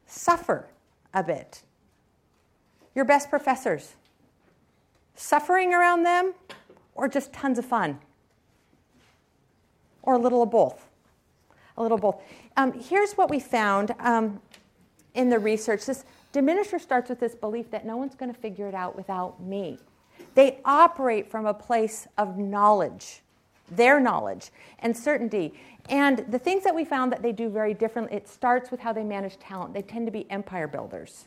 suffer 0.05 0.67
a 1.13 1.23
bit. 1.23 1.63
Your 2.93 3.05
best 3.05 3.29
professors, 3.29 3.95
suffering 5.15 5.73
around 5.73 6.03
them, 6.03 6.33
or 6.95 7.07
just 7.07 7.31
tons 7.33 7.57
of 7.57 7.65
fun? 7.65 7.99
Or 10.01 10.15
a 10.15 10.17
little 10.17 10.41
of 10.41 10.51
both? 10.51 10.89
A 11.77 11.81
little 11.81 11.97
both. 11.97 12.21
Um, 12.57 12.73
here's 12.73 13.13
what 13.13 13.29
we 13.29 13.39
found 13.39 13.93
um, 13.99 14.41
in 15.13 15.29
the 15.29 15.39
research. 15.39 15.85
This 15.85 16.05
diminisher 16.33 16.79
starts 16.79 17.09
with 17.09 17.19
this 17.19 17.35
belief 17.35 17.71
that 17.71 17.85
no 17.85 17.97
one's 17.97 18.15
going 18.15 18.33
to 18.33 18.39
figure 18.39 18.67
it 18.67 18.75
out 18.75 18.95
without 18.95 19.41
me. 19.41 19.79
They 20.35 20.59
operate 20.65 21.29
from 21.29 21.45
a 21.45 21.53
place 21.53 22.07
of 22.17 22.37
knowledge, 22.37 23.21
their 23.69 23.99
knowledge 23.99 24.51
and 24.79 24.95
certainty. 24.95 25.53
And 25.89 26.19
the 26.29 26.39
things 26.39 26.63
that 26.63 26.75
we 26.75 26.85
found 26.85 27.11
that 27.11 27.21
they 27.21 27.31
do 27.31 27.49
very 27.49 27.73
differently, 27.73 28.17
it 28.17 28.27
starts 28.27 28.71
with 28.71 28.79
how 28.79 28.93
they 28.93 29.03
manage 29.03 29.39
talent. 29.39 29.73
They 29.73 29.81
tend 29.81 30.05
to 30.07 30.11
be 30.11 30.29
empire 30.29 30.67
builders 30.67 31.25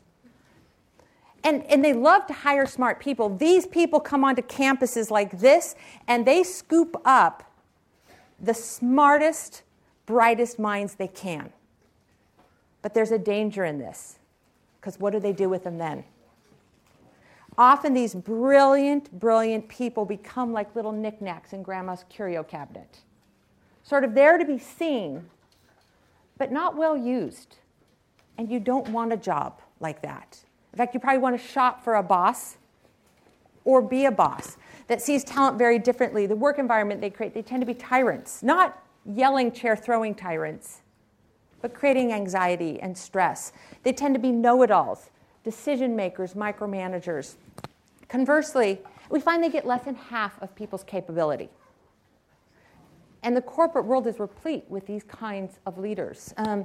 and, 1.45 1.63
and 1.65 1.85
they 1.85 1.93
love 1.93 2.27
to 2.27 2.33
hire 2.33 2.67
smart 2.67 2.99
people. 2.99 3.29
These 3.37 3.67
people 3.67 4.01
come 4.01 4.25
onto 4.25 4.43
campuses 4.43 5.11
like 5.11 5.39
this 5.39 5.75
and 6.09 6.27
they 6.27 6.43
scoop 6.43 6.97
up 7.05 7.45
the 8.41 8.55
smartest, 8.55 9.63
brightest 10.07 10.59
minds 10.59 10.95
they 10.95 11.09
can. 11.09 11.53
But 12.81 12.95
there's 12.95 13.13
a 13.13 13.19
danger 13.19 13.65
in 13.65 13.79
this 13.79 14.19
because 14.81 14.99
what 14.99 15.13
do 15.13 15.21
they 15.21 15.33
do 15.33 15.49
with 15.49 15.65
them 15.65 15.79
then? 15.79 16.05
Often 17.57 17.95
these 17.95 18.15
brilliant, 18.15 19.19
brilliant 19.19 19.69
people 19.69 20.05
become 20.05 20.53
like 20.53 20.75
little 20.75 20.93
knickknacks 20.93 21.53
in 21.53 21.63
grandma's 21.63 22.05
curio 22.09 22.43
cabinet, 22.43 22.99
sort 23.85 24.03
of 24.03 24.15
there 24.15 24.39
to 24.39 24.45
be 24.45 24.59
seen, 24.59 25.25
but 26.37 26.51
not 26.51 26.77
well 26.77 26.97
used. 26.97 27.57
And 28.37 28.51
you 28.51 28.59
don't 28.59 28.89
want 28.89 29.13
a 29.13 29.17
job 29.17 29.61
like 29.79 30.03
that. 30.03 30.41
In 30.75 30.79
fact, 30.79 30.93
you 30.93 30.99
probably 30.99 31.19
want 31.19 31.41
to 31.41 31.47
shop 31.47 31.85
for 31.85 31.95
a 31.95 32.03
boss 32.03 32.57
or 33.65 33.81
be 33.81 34.07
a 34.07 34.11
boss 34.11 34.57
that 34.89 35.01
sees 35.01 35.23
talent 35.23 35.57
very 35.57 35.79
differently. 35.79 36.27
The 36.27 36.35
work 36.35 36.59
environment 36.59 37.01
they 37.01 37.11
create, 37.11 37.33
they 37.33 37.43
tend 37.43 37.63
to 37.63 37.67
be 37.67 37.75
tyrants, 37.75 38.43
not 38.43 38.83
yelling, 39.07 39.53
chair 39.53 39.77
throwing 39.77 40.17
tyrants, 40.17 40.81
but 41.63 41.75
creating 41.75 42.13
anxiety 42.13 42.81
and 42.81 42.99
stress. 42.99 43.53
They 43.85 43.93
tend 43.93 44.17
to 44.17 44.19
be 44.19 44.33
know 44.33 44.63
it 44.63 44.73
alls, 44.73 45.11
decision 45.45 45.95
makers, 45.95 46.35
micromanagers. 46.35 47.37
Conversely, 48.09 48.81
we 49.11 49.21
find 49.21 49.45
they 49.45 49.51
get 49.51 49.65
less 49.65 49.85
than 49.85 49.95
half 49.95 50.43
of 50.43 50.57
people's 50.57 50.83
capability. 50.83 51.51
And 53.23 53.37
the 53.37 53.43
corporate 53.43 53.85
world 53.85 54.09
is 54.09 54.19
replete 54.19 54.65
with 54.69 54.89
these 54.89 55.05
kinds 55.05 55.61
of 55.67 55.79
leaders. 55.79 56.35
Um, 56.37 56.65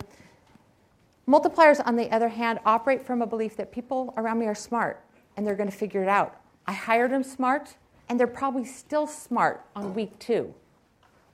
Multipliers, 1.30 1.80
on 1.86 1.96
the 1.96 2.12
other 2.12 2.30
hand, 2.30 2.60
operate 2.66 3.06
from 3.06 3.22
a 3.22 3.28
belief 3.28 3.56
that 3.58 3.72
people 3.72 4.16
around 4.18 4.40
me 4.40 4.48
are 4.48 4.56
smart 4.56 5.00
and 5.38 5.46
they're 5.46 5.56
going 5.56 5.70
to 5.70 5.78
figure 5.78 6.02
it 6.02 6.10
out. 6.10 6.42
I 6.66 6.74
hired 6.74 7.12
them 7.12 7.24
smart, 7.24 7.76
and 8.10 8.20
they're 8.20 8.26
probably 8.26 8.66
still 8.66 9.06
smart 9.06 9.64
on 9.76 9.94
week 9.94 10.18
two, 10.18 10.54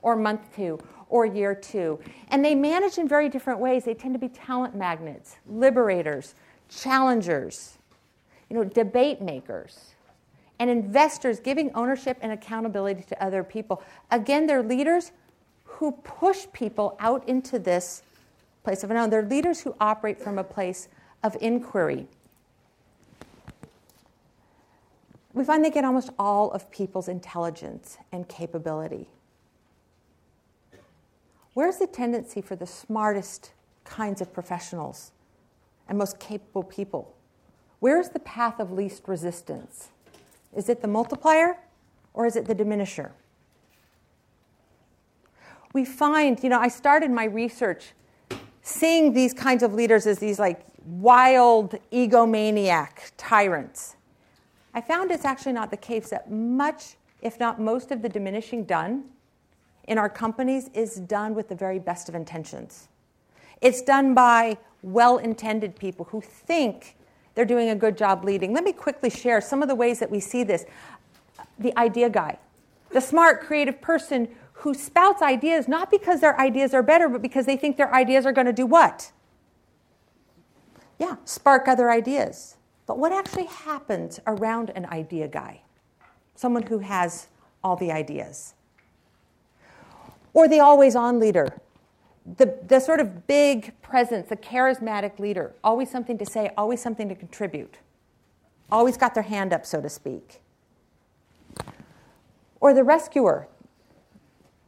or 0.01 0.17
month 0.17 0.41
two, 0.53 0.79
or 1.09 1.25
year 1.25 1.55
two. 1.55 1.99
And 2.27 2.43
they 2.43 2.55
manage 2.55 2.97
in 2.97 3.07
very 3.07 3.29
different 3.29 3.59
ways. 3.59 3.85
They 3.85 3.93
tend 3.93 4.13
to 4.13 4.19
be 4.19 4.27
talent 4.27 4.75
magnets, 4.75 5.37
liberators, 5.47 6.35
challengers, 6.69 7.77
you 8.49 8.57
know, 8.57 8.65
debate 8.65 9.21
makers, 9.21 9.95
and 10.59 10.69
investors 10.69 11.39
giving 11.39 11.71
ownership 11.73 12.17
and 12.21 12.33
accountability 12.33 13.03
to 13.03 13.23
other 13.23 13.43
people. 13.43 13.81
Again, 14.11 14.45
they're 14.45 14.61
leaders 14.61 15.13
who 15.63 15.93
push 16.03 16.47
people 16.51 16.97
out 16.99 17.27
into 17.27 17.59
this 17.59 18.03
place 18.65 18.83
of 18.83 18.89
unknown. 18.89 19.11
They're 19.11 19.21
leaders 19.21 19.61
who 19.61 19.75
operate 19.79 20.21
from 20.21 20.37
a 20.37 20.43
place 20.43 20.89
of 21.23 21.37
inquiry. 21.39 22.07
We 25.33 25.45
find 25.45 25.63
they 25.63 25.69
get 25.69 25.85
almost 25.85 26.09
all 26.17 26.51
of 26.51 26.71
people's 26.71 27.07
intelligence 27.07 27.97
and 28.11 28.27
capability. 28.27 29.07
Where's 31.53 31.77
the 31.77 31.87
tendency 31.87 32.41
for 32.41 32.55
the 32.55 32.65
smartest 32.65 33.51
kinds 33.83 34.19
of 34.19 34.33
professionals 34.33 35.11
and 35.87 35.97
most 35.97 36.19
capable 36.19 36.63
people? 36.63 37.15
Where's 37.79 38.09
the 38.09 38.19
path 38.19 38.59
of 38.59 38.71
least 38.71 39.03
resistance? 39.07 39.89
Is 40.55 40.69
it 40.69 40.81
the 40.81 40.87
multiplier 40.87 41.57
or 42.13 42.25
is 42.25 42.35
it 42.35 42.45
the 42.45 42.55
diminisher? 42.55 43.11
We 45.71 45.85
find, 45.85 46.41
you 46.41 46.49
know, 46.49 46.59
I 46.59 46.69
started 46.69 47.11
my 47.11 47.25
research 47.25 47.93
seeing 48.65 49.13
these 49.13 49.31
kinds 49.31 49.61
of 49.61 49.75
leaders 49.75 50.07
as 50.07 50.17
these 50.17 50.39
like 50.39 50.65
wild 50.85 51.75
egomaniac 51.93 53.11
tyrants. 53.15 53.95
I 54.73 54.81
found 54.81 55.11
it's 55.11 55.23
actually 55.23 55.53
not 55.53 55.69
the 55.69 55.77
case 55.77 56.09
that 56.09 56.31
much, 56.31 56.95
if 57.21 57.39
not 57.39 57.61
most, 57.61 57.91
of 57.91 58.01
the 58.01 58.09
diminishing 58.09 58.63
done 58.65 59.03
in 59.87 59.99
our 59.99 60.09
companies 60.09 60.71
is 60.73 60.95
done 60.95 61.35
with 61.35 61.47
the 61.47 61.53
very 61.53 61.77
best 61.77 62.09
of 62.09 62.15
intentions. 62.15 62.87
It's 63.61 63.83
done 63.83 64.15
by 64.15 64.57
well 64.81 65.19
intended 65.19 65.75
people 65.75 66.05
who 66.05 66.19
think 66.19 66.97
they're 67.35 67.45
doing 67.45 67.69
a 67.69 67.75
good 67.75 67.95
job 67.95 68.25
leading. 68.25 68.51
Let 68.51 68.63
me 68.63 68.73
quickly 68.73 69.11
share 69.11 69.41
some 69.41 69.61
of 69.61 69.67
the 69.67 69.75
ways 69.75 69.99
that 69.99 70.09
we 70.09 70.19
see 70.19 70.43
this. 70.43 70.65
The 71.59 71.77
idea 71.77 72.09
guy, 72.09 72.39
the 72.89 73.01
smart, 73.01 73.41
creative 73.41 73.79
person 73.79 74.27
who 74.59 74.73
spouts 74.73 75.21
ideas 75.21 75.67
not 75.67 75.91
because 75.91 76.21
their 76.21 76.39
ideas 76.39 76.73
are 76.73 76.83
better, 76.83 77.07
but 77.09 77.21
because 77.21 77.45
they 77.45 77.57
think 77.57 77.77
their 77.77 77.93
ideas 77.93 78.25
are 78.25 78.31
going 78.31 78.47
to 78.47 78.53
do 78.53 78.65
what? 78.65 79.11
Yeah, 80.97 81.17
spark 81.25 81.67
other 81.67 81.91
ideas. 81.91 82.57
But 82.87 82.97
what 82.97 83.11
actually 83.11 83.45
happens 83.45 84.19
around 84.25 84.71
an 84.75 84.85
idea 84.85 85.27
guy? 85.27 85.61
Someone 86.35 86.63
who 86.63 86.79
has 86.79 87.27
all 87.63 87.75
the 87.75 87.91
ideas. 87.91 88.53
Or 90.33 90.47
the 90.47 90.59
always 90.59 90.95
on 90.95 91.19
leader, 91.19 91.59
the, 92.37 92.57
the 92.67 92.79
sort 92.79 92.99
of 92.99 93.27
big 93.27 93.79
presence, 93.81 94.29
the 94.29 94.35
charismatic 94.35 95.19
leader, 95.19 95.53
always 95.63 95.89
something 95.89 96.17
to 96.17 96.25
say, 96.25 96.51
always 96.57 96.81
something 96.81 97.09
to 97.09 97.15
contribute, 97.15 97.79
always 98.71 98.97
got 98.97 99.13
their 99.13 99.23
hand 99.23 99.53
up, 99.53 99.65
so 99.65 99.81
to 99.81 99.89
speak. 99.89 100.41
Or 102.59 102.73
the 102.73 102.83
rescuer, 102.83 103.47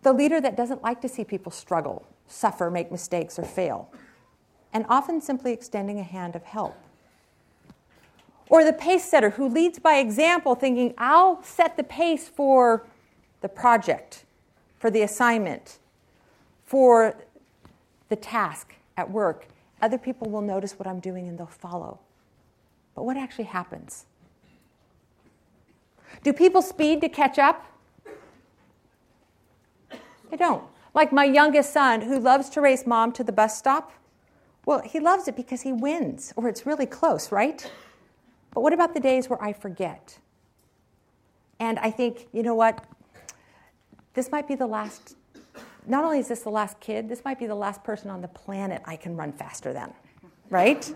the 0.08 0.14
leader 0.14 0.40
that 0.40 0.56
doesn't 0.56 0.82
like 0.82 1.02
to 1.02 1.10
see 1.10 1.26
people 1.26 1.52
struggle, 1.52 2.08
suffer, 2.30 2.72
make 2.72 2.90
mistakes, 2.90 3.38
or 3.38 3.44
fail, 3.44 3.92
and 4.72 4.86
often 4.88 5.20
simply 5.20 5.52
extending 5.52 6.00
a 6.00 6.04
hand 6.04 6.34
of 6.34 6.46
help. 6.46 6.78
Or 8.48 8.64
the 8.64 8.72
pace 8.72 9.04
setter 9.04 9.32
who 9.32 9.50
leads 9.50 9.80
by 9.80 9.96
example, 9.98 10.56
thinking, 10.56 10.94
I'll 10.98 11.44
set 11.44 11.76
the 11.76 11.84
pace 11.84 12.30
for 12.30 12.88
the 13.42 13.50
project, 13.50 14.24
for 14.80 14.90
the 14.90 15.02
assignment, 15.02 15.78
for 16.64 17.18
the 18.08 18.16
task 18.16 18.76
at 18.96 19.12
work. 19.12 19.48
Other 19.82 19.98
people 19.98 20.30
will 20.30 20.42
notice 20.42 20.80
what 20.80 20.88
I'm 20.88 21.02
doing 21.02 21.28
and 21.28 21.38
they'll 21.38 21.48
follow. 21.48 22.00
But 22.96 23.04
what 23.04 23.18
actually 23.18 23.46
happens? 23.46 24.06
Do 26.24 26.32
people 26.32 26.62
speed 26.62 27.02
to 27.02 27.10
catch 27.10 27.38
up? 27.38 27.66
They 30.30 30.38
don't. 30.38 30.64
Like 30.94 31.12
my 31.12 31.26
youngest 31.26 31.74
son, 31.74 32.02
who 32.02 32.20
loves 32.20 32.50
to 32.52 32.62
race 32.62 32.86
mom 32.86 33.12
to 33.14 33.24
the 33.24 33.32
bus 33.32 33.58
stop. 33.58 33.92
Well, 34.66 34.82
he 34.82 35.00
loves 35.00 35.28
it 35.28 35.36
because 35.36 35.62
he 35.62 35.72
wins, 35.72 36.34
or 36.36 36.50
it's 36.50 36.66
really 36.66 36.86
close, 36.86 37.32
right? 37.32 37.70
But 38.54 38.62
what 38.62 38.74
about 38.74 38.94
the 38.94 39.00
days 39.00 39.30
where 39.30 39.42
I 39.42 39.54
forget? 39.54 40.18
And 41.60 41.80
I 41.80 41.92
think, 41.92 42.28
you 42.34 42.44
know 42.44 42.56
what? 42.56 42.84
This 44.14 44.32
might 44.32 44.48
be 44.48 44.56
the 44.56 44.68
last, 44.68 45.16
not 45.86 46.04
only 46.04 46.20
is 46.20 46.28
this 46.28 46.42
the 46.42 46.50
last 46.50 46.80
kid, 46.80 47.08
this 47.08 47.24
might 47.24 47.40
be 47.40 47.46
the 47.46 47.56
last 47.56 47.84
person 47.84 48.10
on 48.10 48.22
the 48.22 48.28
planet 48.28 48.82
I 48.86 48.96
can 48.96 49.16
run 49.16 49.32
faster 49.32 49.74
than, 49.74 49.94
right? 50.50 50.92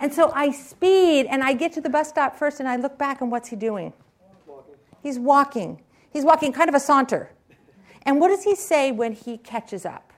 And 0.00 0.12
so 0.12 0.32
I 0.34 0.50
speed 0.50 1.26
and 1.26 1.42
I 1.42 1.52
get 1.52 1.72
to 1.74 1.80
the 1.80 1.90
bus 1.90 2.08
stop 2.08 2.36
first 2.36 2.60
and 2.60 2.68
I 2.68 2.76
look 2.76 2.98
back 2.98 3.20
and 3.20 3.30
what's 3.30 3.48
he 3.48 3.56
doing? 3.56 3.92
He's 5.02 5.18
walking. 5.18 5.80
He's 6.10 6.24
walking 6.24 6.52
kind 6.52 6.68
of 6.68 6.74
a 6.74 6.80
saunter. 6.80 7.30
And 8.06 8.20
what 8.20 8.28
does 8.28 8.44
he 8.44 8.54
say 8.54 8.92
when 8.92 9.12
he 9.12 9.38
catches 9.38 9.84
up? 9.86 10.12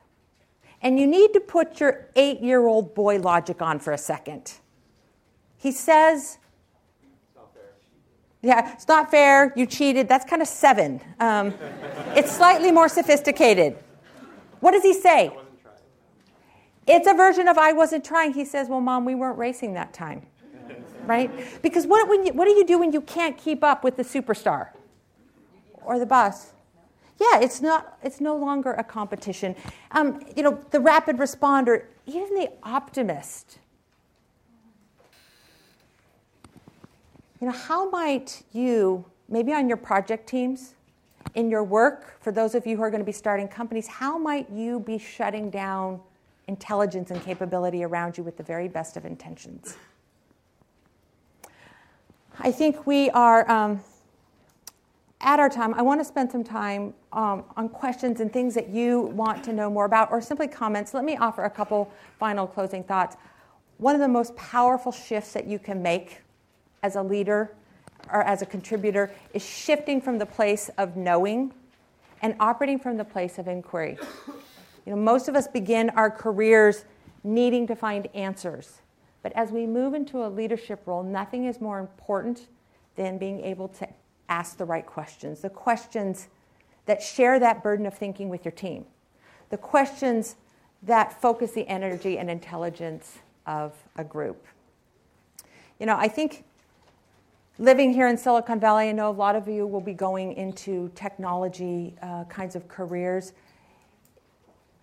And 0.83 0.99
you 0.99 1.07
need 1.07 1.33
to 1.33 1.41
put 1.41 1.81
your 1.81 2.09
eight 2.17 2.41
year 2.41 2.67
old 2.67 2.95
boy 2.95 3.19
logic 3.19 3.63
on 3.63 3.79
for 3.79 3.93
a 3.93 3.99
second. 3.99 4.55
He 5.57 5.73
says, 5.73 6.39
yeah, 8.43 8.75
it's 8.75 8.87
not 8.87 9.11
fair. 9.11 9.53
You 9.57 9.67
cheated. 9.67 10.09
That's 10.09 10.25
kind 10.25 10.41
of 10.41 10.47
seven. 10.47 11.01
Um, 11.19 11.55
it's 12.15 12.31
slightly 12.31 12.71
more 12.71 12.89
sophisticated. 12.89 13.77
What 14.61 14.73
does 14.73 14.85
he 14.85 14.93
say? 14.93 15.37
It's 16.87 17.09
a 17.09 17.15
version 17.15 17.49
of 17.49 17.59
I 17.59 17.73
wasn't 17.73 18.05
trying. 18.05 18.35
He 18.35 18.45
says, 18.45 18.69
Well, 18.69 18.81
mom, 18.81 19.05
we 19.05 19.15
weren't 19.15 19.39
racing 19.39 19.75
that 19.75 19.93
time. 19.93 20.23
right? 21.05 21.31
Because 21.63 21.87
what, 21.87 22.09
when 22.09 22.25
you, 22.25 22.33
what 22.35 22.45
do 22.45 22.53
you 22.53 22.65
do 22.65 22.79
when 22.79 22.93
you 22.93 23.01
can't 23.01 23.37
keep 23.37 23.65
up 23.65 23.83
with 23.83 23.97
the 23.97 24.05
superstar 24.05 24.69
or 25.83 25.99
the 25.99 26.07
bus? 26.07 26.53
Yeah, 27.19 27.41
it's, 27.41 27.63
not, 27.63 27.99
it's 28.03 28.21
no 28.21 28.37
longer 28.37 28.73
a 28.73 28.85
competition. 28.85 29.57
Um, 29.93 30.21
you 30.37 30.43
know, 30.43 30.63
the 30.71 30.81
rapid 30.81 31.17
responder, 31.17 31.85
even 32.07 32.35
the 32.35 32.51
optimist. 32.63 33.59
You 37.41 37.49
know, 37.49 37.55
how 37.55 37.89
might 37.91 38.43
you, 38.53 39.05
maybe 39.29 39.53
on 39.53 39.69
your 39.69 39.77
project 39.77 40.29
teams, 40.29 40.75
in 41.35 41.51
your 41.51 41.65
work, 41.65 42.21
for 42.21 42.33
those 42.33 42.55
of 42.55 42.67
you 42.67 42.77
who 42.77 42.83
are 42.83 42.91
going 42.91 43.01
to 43.01 43.07
be 43.07 43.13
starting 43.13 43.49
companies, 43.49 43.87
how 43.87 44.17
might 44.19 44.49
you 44.51 44.81
be 44.81 44.99
shutting 44.99 45.51
down 45.51 46.01
intelligence 46.49 47.11
and 47.11 47.23
capability 47.23 47.85
around 47.85 48.17
you 48.17 48.25
with 48.25 48.37
the 48.37 48.43
very 48.43 48.69
best 48.69 48.97
of 48.97 49.05
intentions? 49.05 49.77
I 52.39 52.53
think 52.53 52.87
we 52.87 53.11
are 53.11 53.51
um, 53.51 53.81
at 55.27 55.41
our 55.41 55.49
time. 55.49 55.75
I 55.75 55.83
want 55.83 56.01
to 56.01 56.05
spend 56.05 56.31
some 56.31 56.45
time 56.45 56.95
um, 57.13 57.45
on 57.57 57.69
questions 57.69 58.21
and 58.21 58.33
things 58.33 58.55
that 58.55 58.69
you 58.69 59.01
want 59.01 59.43
to 59.45 59.53
know 59.53 59.69
more 59.69 59.85
about, 59.85 60.13
or 60.13 60.21
simply 60.21 60.47
comments. 60.47 60.95
Let 60.95 61.05
me 61.05 61.17
offer 61.17 61.43
a 61.43 61.51
couple 61.51 61.93
final 62.19 62.47
closing 62.47 62.85
thoughts. 62.85 63.17
One 63.79 63.97
of 63.97 64.01
the 64.01 64.09
most 64.09 64.35
powerful 64.37 64.93
shifts 64.93 65.33
that 65.33 65.47
you 65.47 65.59
can 65.59 65.83
make 65.83 66.23
as 66.85 66.95
a 66.95 67.03
leader 67.03 67.53
or 68.13 68.23
as 68.23 68.41
a 68.41 68.47
contributor 68.47 69.11
is 69.35 69.45
shifting 69.45 70.01
from 70.01 70.17
the 70.17 70.27
place 70.27 70.71
of 70.79 70.97
knowing 70.97 71.53
and 72.23 72.37
operating 72.39 72.79
from 72.79 72.97
the 72.97 73.05
place 73.05 73.37
of 73.37 73.49
inquiry. 73.49 73.99
You 74.87 74.95
know, 74.95 74.97
most 74.97 75.29
of 75.29 75.35
us 75.35 75.49
begin 75.49 75.91
our 75.91 76.09
careers 76.09 76.85
needing 77.25 77.67
to 77.67 77.75
find 77.75 78.07
answers. 78.15 78.81
But 79.25 79.33
as 79.33 79.51
we 79.51 79.67
move 79.67 79.93
into 79.93 80.25
a 80.25 80.29
leadership 80.29 80.83
role, 80.87 81.03
nothing 81.03 81.47
is 81.47 81.61
more 81.61 81.81
important 81.81 82.47
than 82.95 83.19
being 83.19 83.41
able 83.41 83.67
to 83.69 83.89
ask 84.29 84.57
the 84.57 84.65
right 84.65 84.87
questions, 84.87 85.41
the 85.41 85.51
questions 85.51 86.29
that 86.87 87.03
share 87.03 87.39
that 87.39 87.63
burden 87.63 87.87
of 87.87 87.95
thinking 87.95 88.29
with 88.29 88.45
your 88.45 88.53
team, 88.53 88.85
the 89.51 89.57
questions 89.57 90.37
that 90.83 91.21
focus 91.21 91.53
the 91.53 91.67
energy 91.69 92.19
and 92.19 92.31
intelligence 92.31 93.19
of 93.47 93.75
a 93.97 94.05
group. 94.05 94.47
You 95.79 95.87
know, 95.87 95.97
I 95.97 96.09
think 96.09 96.45
living 97.59 97.93
here 97.93 98.09
in 98.09 98.17
Silicon 98.17 98.61
Valley, 98.61 98.89
I 98.89 98.93
know 98.93 99.11
a 99.11 99.13
lot 99.13 99.37
of 99.37 99.49
you 99.49 99.67
will 99.67 99.81
be 99.81 99.95
going 99.95 100.33
into 100.35 100.91
technology 100.95 101.95
uh, 102.03 102.25
kinds 102.25 102.57
of 102.57 102.69
careers. 102.69 103.33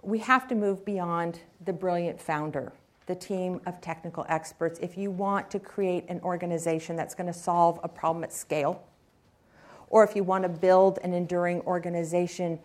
We 0.02 0.20
have 0.20 0.48
to 0.50 0.56
move 0.56 0.84
beyond 0.84 1.40
the 1.66 1.74
brilliant 1.74 2.20
founder, 2.20 2.74
the 3.06 3.16
team 3.16 3.62
of 3.66 3.80
technical 3.80 4.26
experts, 4.28 4.80
if 4.82 4.98
you 4.98 5.12
want 5.12 5.50
to 5.52 5.60
create 5.60 6.06
an 6.10 6.20
organization 6.22 6.96
that's 6.96 7.16
going 7.16 7.28
to 7.28 7.38
solve 7.38 7.80
a 7.84 7.88
problem 7.88 8.24
at 8.24 8.34
scale, 8.34 8.84
or 9.94 10.04
if 10.04 10.16
you 10.16 10.24
want 10.24 10.42
to 10.42 10.50
build 10.50 10.98
an 11.04 11.14
enduring 11.14 11.62
organization. 11.62 12.60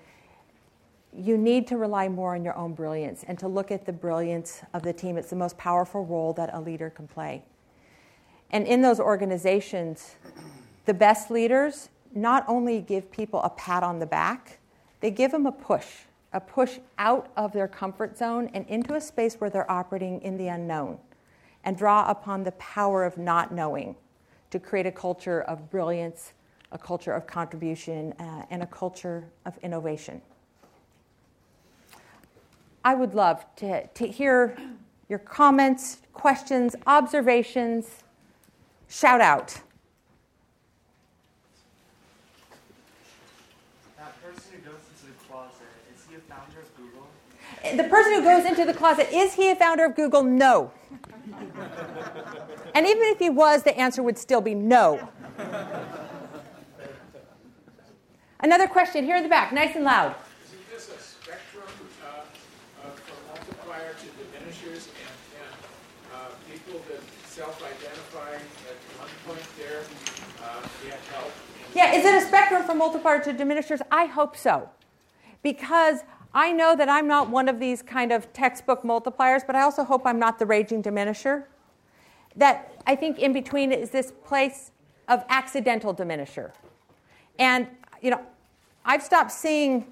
you 1.13 1.37
need 1.37 1.67
to 1.67 1.77
rely 1.77 2.09
more 2.09 2.35
on 2.35 2.43
your 2.43 2.57
own 2.57 2.73
brilliance 2.73 3.23
and 3.29 3.39
to 3.39 3.47
look 3.47 3.71
at 3.71 3.85
the 3.85 3.93
brilliance 3.93 4.63
of 4.73 4.83
the 4.83 4.93
team. 4.93 5.19
It's 5.19 5.29
the 5.29 5.37
most 5.37 5.59
powerful 5.59 6.07
role 6.07 6.33
that 6.35 6.51
a 6.55 6.61
leader 6.61 6.89
can 6.89 7.07
play. 7.07 7.43
And 8.51 8.67
in 8.67 8.81
those 8.81 8.99
organizations, 8.99 10.17
the 10.87 10.95
best 10.95 11.31
leaders 11.31 11.91
not 12.15 12.45
only 12.49 12.81
give 12.81 13.11
people 13.11 13.43
a 13.43 13.51
pat 13.51 13.83
on 13.83 13.99
the 13.99 14.07
back, 14.07 14.59
they 15.01 15.11
give 15.11 15.31
them 15.33 15.45
a 15.45 15.53
push, 15.53 15.87
a 16.33 16.41
push 16.41 16.79
out 16.99 17.31
of 17.37 17.53
their 17.53 17.69
comfort 17.69 18.17
zone 18.17 18.49
and 18.55 18.67
into 18.69 18.95
a 18.95 19.01
space 19.01 19.35
where 19.35 19.51
they're 19.51 19.71
operating 19.71 20.23
in 20.23 20.39
the 20.39 20.49
unknown 20.49 20.99
and 21.63 21.77
draw 21.77 22.09
upon 22.09 22.45
the 22.45 22.53
power 22.53 23.05
of 23.05 23.19
not 23.19 23.53
knowing 23.53 23.97
to 24.51 24.59
create 24.59 24.87
a 24.87 24.93
culture 24.93 25.43
of 25.43 25.71
brilliance, 25.71 26.33
a 26.73 26.79
culture 26.79 27.13
of 27.13 27.27
contribution, 27.27 28.13
uh, 28.19 28.43
and 28.51 28.63
a 28.63 28.67
culture 28.67 29.25
of 29.47 29.57
innovation. 29.63 30.21
I 32.85 32.95
would 32.95 33.15
love 33.15 33.45
to, 33.57 33.87
to 33.87 34.07
hear 34.07 34.57
your 35.09 35.19
comments, 35.19 35.99
questions, 36.13 36.77
observations. 36.87 37.87
Shout 38.89 39.21
out. 39.21 39.61
That 43.97 44.23
person 44.23 44.53
who 44.53 44.71
goes 44.71 44.81
into 44.91 45.07
the 45.07 45.25
closet, 45.29 45.67
is 45.95 46.07
he 46.09 46.17
a 46.17 46.21
founder 46.21 46.61
of 46.61 46.77
Google? 46.77 47.77
The 47.77 47.89
person 47.89 48.13
who 48.13 48.23
goes 48.23 48.45
into 48.45 48.65
the 48.65 48.75
closet, 48.75 49.09
is 49.13 49.35
he 49.35 49.51
a 49.51 49.57
founder 49.57 49.85
of 49.85 49.97
Google? 49.97 50.23
No. 50.23 50.71
and 52.75 52.87
even 52.87 53.03
if 53.09 53.19
he 53.19 53.31
was, 53.31 53.63
the 53.63 53.77
answer 53.79 54.03
would 54.03 54.19
still 54.19 54.41
be 54.41 54.55
no. 54.55 55.09
Another 58.41 58.69
question 58.69 59.05
here 59.05 59.17
in 59.17 59.25
the 59.25 59.29
back, 59.29 59.53
nice 59.53 59.75
and 59.75 59.85
loud. 59.85 60.15
Isn't 60.47 60.71
this 60.71 60.89
a 60.91 61.03
spectrum 61.03 61.65
uh, 62.05 62.87
uh, 62.87 62.91
from 62.91 63.17
multiplier 63.35 63.95
to 63.95 64.07
diminishers 64.23 64.87
and, 64.87 65.43
and 65.43 65.55
uh, 66.15 66.31
people 66.49 66.81
that 66.89 67.01
self-identify 67.27 68.35
at 68.35 68.79
one 68.97 69.09
point 69.27 69.47
there 69.59 69.83
uh, 70.43 70.61
get 70.85 71.01
help? 71.13 71.33
Yeah, 71.75 71.95
is 71.95 72.05
it 72.05 72.15
a 72.15 72.27
spectrum 72.27 72.63
from 72.63 72.79
multiplier 72.79 73.21
to 73.25 73.33
diminishers? 73.33 73.81
I 73.91 74.05
hope 74.05 74.37
so. 74.37 74.71
Because 75.43 76.05
I 76.33 76.53
know 76.53 76.77
that 76.77 76.89
I'm 76.89 77.09
not 77.09 77.31
one 77.31 77.49
of 77.49 77.59
these 77.59 77.83
kind 77.83 78.13
of 78.13 78.33
textbook 78.33 78.85
multipliers, 78.85 79.45
but 79.45 79.57
I 79.57 79.63
also 79.63 79.83
hope 79.83 80.03
I'm 80.07 80.21
not 80.21 80.39
the 80.39 80.47
raging 80.47 80.81
diminisher. 80.81 81.45
That 82.37 82.81
I 82.87 82.95
think 82.95 83.19
in 83.19 83.33
between 83.33 83.73
is 83.73 83.91
this 83.91 84.13
place 84.25 84.71
of 85.09 85.25
accidental 85.29 85.93
diminisher. 85.93 86.53
And, 87.39 87.67
you 88.03 88.11
know, 88.11 88.21
I've 88.85 89.03
stopped 89.03 89.33
seeing 89.33 89.87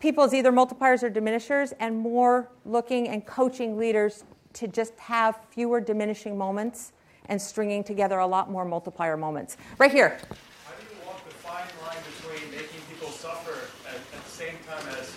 people 0.00 0.24
as 0.24 0.34
either 0.34 0.50
multipliers 0.50 1.02
or 1.02 1.10
diminishers 1.10 1.72
and 1.78 1.96
more 1.96 2.48
looking 2.64 3.08
and 3.08 3.24
coaching 3.24 3.78
leaders 3.78 4.24
to 4.54 4.68
just 4.68 4.98
have 4.98 5.38
fewer 5.50 5.80
diminishing 5.80 6.36
moments 6.36 6.92
and 7.26 7.40
stringing 7.40 7.84
together 7.84 8.18
a 8.18 8.26
lot 8.26 8.50
more 8.50 8.64
multiplier 8.64 9.16
moments. 9.16 9.56
Right 9.78 9.92
here. 9.92 10.18
How 10.66 10.72
do 10.74 10.84
you 10.84 11.06
walk 11.06 11.24
the 11.24 11.34
fine 11.34 11.68
line 11.86 12.02
between 12.16 12.50
making 12.50 12.80
people 12.90 13.08
suffer 13.08 13.58
at, 13.88 13.94
at 13.94 14.24
the 14.24 14.30
same 14.30 14.54
time 14.66 14.86
as 14.98 15.14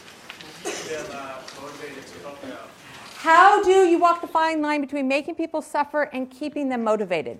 keeping 0.64 0.94
them 0.94 1.06
uh, 1.12 1.42
motivated 1.62 2.06
to 2.06 2.20
help 2.20 2.40
them 2.42 2.52
out? 2.52 2.70
How 3.16 3.64
do 3.64 3.88
you 3.88 3.98
walk 3.98 4.22
the 4.22 4.28
fine 4.28 4.62
line 4.62 4.82
between 4.82 5.08
making 5.08 5.34
people 5.34 5.64
suffer 5.64 6.04
and 6.04 6.30
keeping 6.30 6.70
them 6.70 6.84
motivated? 6.84 7.40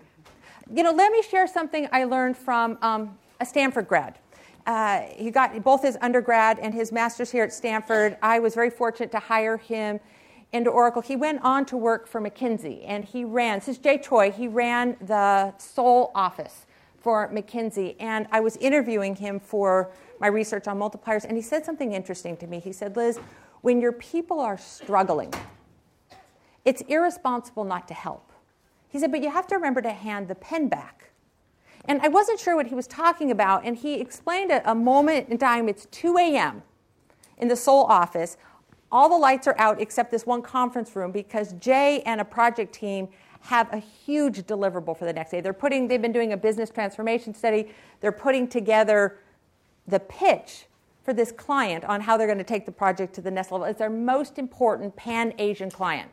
You 0.74 0.82
know, 0.82 0.92
let 0.92 1.12
me 1.12 1.22
share 1.22 1.46
something 1.46 1.88
I 1.92 2.06
learned 2.06 2.38
from 2.38 2.80
um, 2.82 3.20
a 3.40 3.46
Stanford 3.46 3.88
grad. 3.88 4.18
Uh, 4.66 5.02
he 5.16 5.30
got 5.30 5.64
both 5.64 5.84
his 5.84 5.98
undergrad 6.02 6.58
and 6.60 6.74
his 6.74 6.92
master's 6.92 7.32
here 7.32 7.44
at 7.44 7.54
Stanford. 7.54 8.18
I 8.22 8.40
was 8.40 8.56
very 8.56 8.70
fortunate 8.70 9.12
to 9.12 9.20
hire 9.20 9.58
him 9.58 10.00
into 10.52 10.70
Oracle. 10.70 11.02
He 11.02 11.16
went 11.16 11.42
on 11.44 11.66
to 11.68 11.78
work 11.78 12.08
for 12.08 12.22
McKinsey, 12.22 12.84
and 12.86 13.04
he 13.04 13.24
ran, 13.26 13.60
this 13.60 13.68
is 13.68 13.78
Jay 13.78 13.98
Choi, 13.98 14.32
he 14.32 14.48
ran 14.48 14.96
the 15.02 15.54
Seoul 15.58 16.12
office 16.16 16.66
for 16.98 17.30
McKinsey. 17.32 17.96
And 18.00 18.26
I 18.32 18.40
was 18.40 18.58
interviewing 18.58 19.16
him 19.16 19.40
for 19.40 19.92
my 20.20 20.28
research 20.28 20.68
on 20.68 20.80
multipliers, 20.80 21.26
and 21.26 21.36
he 21.36 21.44
said 21.44 21.66
something 21.66 21.92
interesting 21.92 22.38
to 22.38 22.48
me. 22.48 22.60
He 22.60 22.72
said, 22.72 22.96
Liz, 22.96 23.20
when 23.62 23.82
your 23.82 23.92
people 23.92 24.40
are 24.40 24.58
struggling, 24.58 25.34
it's 26.64 26.82
irresponsible 26.88 27.66
not 27.66 27.88
to 27.90 27.94
help. 27.94 28.32
He 28.90 28.98
said, 28.98 29.12
but 29.12 29.22
you 29.22 29.30
have 29.30 29.46
to 29.48 29.56
remember 29.56 29.82
to 29.82 29.92
hand 29.92 30.28
the 30.28 30.36
pen 30.36 30.70
back. 30.70 31.12
And 31.88 32.02
I 32.02 32.08
wasn't 32.08 32.40
sure 32.40 32.56
what 32.56 32.68
he 32.68 32.76
was 32.76 32.88
talking 32.88 33.32
about, 33.32 33.64
and 33.64 33.78
he 33.78 33.96
explained 33.96 34.52
a, 34.52 34.70
a 34.70 34.76
moment 34.76 35.30
in 35.30 35.38
time. 35.38 35.70
It's 35.70 35.86
2 35.92 36.18
a.m. 36.18 36.64
in 37.38 37.48
the 37.48 37.56
Seoul 37.56 37.84
office. 37.84 38.38
All 38.92 39.10
the 39.10 39.18
lights 39.18 39.48
are 39.48 39.56
out 39.58 39.82
except 39.82 40.12
this 40.12 40.26
one 40.26 40.42
conference 40.42 40.96
room 40.96 41.12
because 41.12 41.54
Jay 41.54 42.02
and 42.06 42.22
a 42.22 42.26
project 42.26 42.74
team 42.74 43.10
have 43.42 43.72
a 43.72 43.78
huge 43.78 44.42
deliverable 44.44 44.98
for 44.98 45.06
the 45.06 45.14
next 45.14 45.32
day. 45.32 45.42
They're 45.42 45.54
putting, 45.54 45.88
they've 45.88 46.02
been 46.02 46.12
doing 46.12 46.34
a 46.34 46.38
business 46.38 46.70
transformation 46.72 47.36
study. 47.36 47.70
They're 48.02 48.12
putting 48.12 48.48
together 48.48 49.20
the 49.88 50.00
pitch 50.00 50.66
for 51.04 51.14
this 51.14 51.32
client 51.32 51.84
on 51.86 52.02
how 52.02 52.18
they're 52.18 52.26
going 52.26 52.40
to 52.40 52.44
take 52.44 52.66
the 52.66 52.72
project 52.72 53.14
to 53.16 53.22
the 53.22 53.30
next 53.30 53.52
level. 53.52 53.68
It's 53.68 53.78
their 53.78 53.90
most 53.90 54.40
important 54.40 54.96
pan 54.96 55.34
Asian 55.38 55.70
client. 55.70 56.12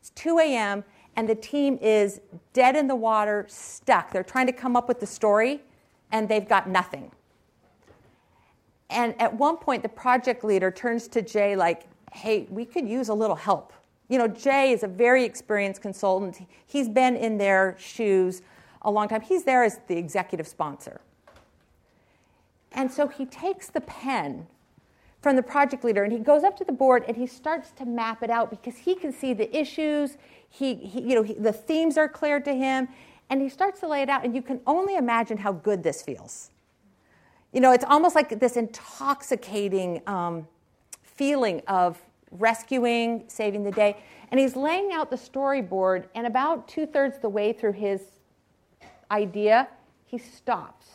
It's 0.00 0.10
2 0.10 0.38
a.m., 0.40 0.84
and 1.16 1.28
the 1.28 1.34
team 1.34 1.78
is 1.82 2.20
dead 2.52 2.76
in 2.76 2.88
the 2.88 2.96
water, 2.96 3.46
stuck. 3.48 4.12
They're 4.12 4.22
trying 4.22 4.46
to 4.46 4.52
come 4.52 4.76
up 4.76 4.88
with 4.88 5.00
the 5.00 5.06
story, 5.06 5.62
and 6.10 6.28
they've 6.28 6.48
got 6.48 6.68
nothing. 6.68 7.10
And 8.90 9.20
at 9.20 9.34
one 9.34 9.56
point, 9.56 9.82
the 9.82 9.88
project 9.88 10.44
leader 10.44 10.70
turns 10.70 11.08
to 11.08 11.22
Jay, 11.22 11.56
like, 11.56 11.84
hey, 12.12 12.46
we 12.50 12.64
could 12.64 12.86
use 12.86 13.08
a 13.08 13.14
little 13.14 13.36
help. 13.36 13.72
You 14.08 14.18
know, 14.18 14.28
Jay 14.28 14.72
is 14.72 14.82
a 14.82 14.88
very 14.88 15.24
experienced 15.24 15.80
consultant. 15.80 16.46
He's 16.66 16.88
been 16.88 17.16
in 17.16 17.38
their 17.38 17.76
shoes 17.78 18.42
a 18.82 18.90
long 18.90 19.08
time. 19.08 19.22
He's 19.22 19.44
there 19.44 19.64
as 19.64 19.80
the 19.86 19.96
executive 19.96 20.46
sponsor. 20.46 21.00
And 22.72 22.90
so 22.90 23.06
he 23.06 23.24
takes 23.26 23.68
the 23.68 23.80
pen 23.82 24.46
from 25.22 25.36
the 25.36 25.42
project 25.42 25.84
leader 25.84 26.02
and 26.02 26.12
he 26.12 26.18
goes 26.18 26.42
up 26.42 26.56
to 26.58 26.64
the 26.64 26.72
board 26.72 27.04
and 27.06 27.16
he 27.16 27.26
starts 27.26 27.70
to 27.70 27.86
map 27.86 28.22
it 28.24 28.28
out 28.28 28.50
because 28.50 28.76
he 28.76 28.94
can 28.94 29.12
see 29.12 29.32
the 29.32 29.56
issues. 29.56 30.18
He, 30.50 30.74
he 30.74 31.00
you 31.00 31.14
know 31.14 31.22
he, 31.22 31.34
the 31.34 31.52
themes 31.52 31.96
are 31.96 32.08
clear 32.08 32.40
to 32.40 32.52
him 32.52 32.88
and 33.30 33.40
he 33.40 33.48
starts 33.48 33.80
to 33.80 33.88
lay 33.88 34.02
it 34.02 34.10
out 34.10 34.24
and 34.24 34.34
you 34.34 34.42
can 34.42 34.60
only 34.66 34.96
imagine 34.96 35.38
how 35.38 35.52
good 35.52 35.82
this 35.84 36.02
feels. 36.02 36.50
You 37.52 37.60
know 37.60 37.70
it's 37.70 37.84
almost 37.84 38.16
like 38.16 38.40
this 38.40 38.56
intoxicating 38.56 40.02
um, 40.08 40.48
feeling 41.04 41.62
of 41.68 42.02
rescuing 42.32 43.24
saving 43.28 43.62
the 43.62 43.70
day. 43.70 43.96
And 44.32 44.40
he's 44.40 44.56
laying 44.56 44.92
out 44.92 45.10
the 45.10 45.16
storyboard 45.16 46.06
and 46.14 46.26
about 46.26 46.66
two-thirds 46.66 47.18
the 47.18 47.28
way 47.28 47.52
through 47.52 47.74
his 47.74 48.00
idea 49.10 49.68
he 50.04 50.18
stops. 50.18 50.86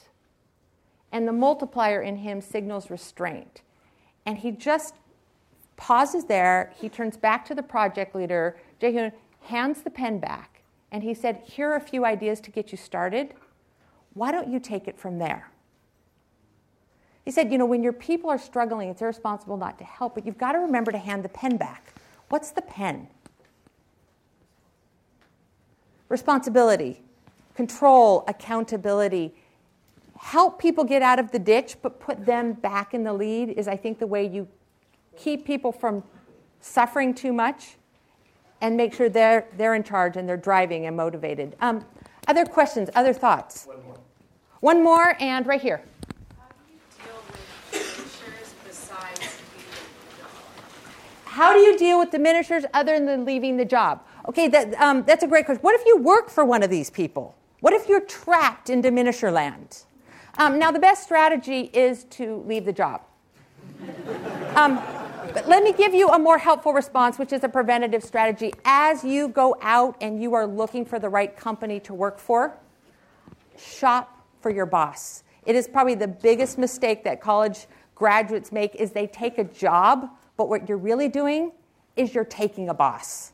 And 1.12 1.28
the 1.28 1.32
multiplier 1.32 2.02
in 2.02 2.18
him 2.18 2.42
signals 2.42 2.90
restraint 2.90 3.62
and 4.28 4.38
he 4.38 4.52
just 4.52 4.94
pauses 5.78 6.26
there. 6.26 6.74
He 6.80 6.90
turns 6.90 7.16
back 7.16 7.46
to 7.46 7.56
the 7.56 7.64
project 7.64 8.14
leader. 8.14 8.58
Jay 8.80 9.12
hands 9.40 9.82
the 9.82 9.90
pen 9.90 10.20
back. 10.20 10.62
And 10.92 11.02
he 11.02 11.14
said, 11.14 11.42
Here 11.46 11.72
are 11.72 11.78
a 11.78 11.82
few 11.82 12.06
ideas 12.06 12.42
to 12.42 12.52
get 12.52 12.72
you 12.72 12.78
started. 12.78 13.34
Why 14.14 14.32
don't 14.32 14.52
you 14.52 14.60
take 14.60 14.88
it 14.88 15.00
from 15.00 15.18
there? 15.18 15.50
He 17.24 17.32
said, 17.32 17.52
You 17.52 17.58
know, 17.58 17.66
when 17.66 17.82
your 17.82 17.94
people 17.94 18.30
are 18.30 18.38
struggling, 18.38 18.90
it's 18.90 19.02
irresponsible 19.02 19.56
not 19.56 19.78
to 19.78 19.86
help, 19.86 20.16
but 20.16 20.26
you've 20.26 20.38
got 20.38 20.52
to 20.52 20.60
remember 20.60 20.92
to 20.92 20.98
hand 20.98 21.24
the 21.24 21.30
pen 21.30 21.56
back. 21.56 21.94
What's 22.28 22.52
the 22.52 22.62
pen? 22.62 23.08
Responsibility, 26.10 27.02
control, 27.56 28.26
accountability, 28.28 29.36
help 30.20 30.60
people 30.60 30.84
get 30.84 31.02
out 31.02 31.20
of 31.20 31.32
the 31.32 31.40
ditch, 31.40 31.78
but 31.82 32.00
put 32.00 32.26
them 32.26 32.54
back 32.54 32.94
in 32.94 33.04
the 33.04 33.14
lead 33.14 33.50
is, 33.50 33.68
I 33.68 33.78
think, 33.78 34.00
the 34.00 34.08
way 34.08 34.28
you 34.28 34.48
keep 35.16 35.46
people 35.46 35.72
from 35.72 36.04
suffering 36.60 37.14
too 37.14 37.34
much 37.34 37.78
and 38.62 38.76
make 38.76 38.94
sure 38.94 39.10
they're, 39.10 39.48
they're 39.58 39.76
in 39.76 39.84
charge 39.84 40.18
and 40.18 40.28
they're 40.28 40.38
driving 40.38 40.86
and 40.86 40.98
motivated. 40.98 41.56
Um, 41.62 41.86
other 42.28 42.46
questions, 42.46 42.90
other 42.96 43.14
thoughts? 43.14 43.66
One 43.66 43.84
more. 43.84 43.98
One 44.60 44.84
more, 44.84 45.16
and 45.20 45.46
right 45.46 45.62
here. 45.62 45.84
How 51.26 51.54
do 51.54 51.60
you 51.60 51.78
deal 51.78 52.00
with 52.00 52.10
diminishers 52.10 52.66
other 52.74 53.00
than 53.00 53.24
leaving 53.24 53.58
the 53.58 53.66
job? 53.66 54.02
Okay, 54.28 54.48
that, 54.48 54.74
um, 54.82 55.04
that's 55.04 55.24
a 55.24 55.28
great 55.28 55.46
question. 55.46 55.62
What 55.62 55.80
if 55.80 55.86
you 55.86 55.98
work 55.98 56.32
for 56.32 56.44
one 56.44 56.64
of 56.64 56.72
these 56.72 56.90
people? 56.90 57.36
What 57.60 57.74
if 57.74 57.88
you're 57.88 58.02
trapped 58.02 58.72
in 58.72 58.82
diminisher 58.82 59.32
land? 59.32 59.84
Um, 60.38 60.60
now, 60.60 60.72
the 60.72 60.80
best 60.80 61.04
strategy 61.04 61.70
is 61.74 62.04
to 62.12 62.44
leave 62.46 62.66
the 62.66 62.74
job. 62.74 63.02
Um, 64.56 64.82
but 65.34 65.48
let 65.48 65.64
me 65.64 65.74
give 65.74 65.94
you 65.94 66.10
a 66.10 66.20
more 66.20 66.38
helpful 66.38 66.74
response, 66.74 67.18
which 67.18 67.34
is 67.34 67.44
a 67.44 67.50
preventative 67.50 68.04
strategy. 68.04 68.54
As 68.64 69.04
you 69.04 69.28
go 69.30 69.56
out 69.62 69.98
and 70.00 70.22
you 70.22 70.34
are 70.36 70.48
looking 70.48 70.86
for 70.86 71.00
the 71.00 71.10
right 71.10 71.36
company 71.36 71.80
to 71.82 71.94
work 71.94 72.20
for, 72.20 72.56
shop 73.58 74.26
for 74.42 74.50
your 74.52 74.66
boss. 74.66 75.24
It 75.46 75.56
is 75.56 75.68
probably 75.68 75.96
the 75.96 76.08
biggest 76.08 76.58
mistake 76.58 77.04
that 77.04 77.20
college 77.20 77.68
graduates 77.96 78.52
make 78.52 78.76
is 78.76 78.92
they 78.92 79.08
take 79.08 79.38
a 79.38 79.44
job, 79.44 80.10
but 80.38 80.50
what 80.50 80.70
you're 80.70 80.78
really 80.78 81.10
doing 81.10 81.52
is 81.96 82.14
you're 82.14 82.26
taking 82.26 82.70
a 82.70 82.74
boss. 82.74 83.34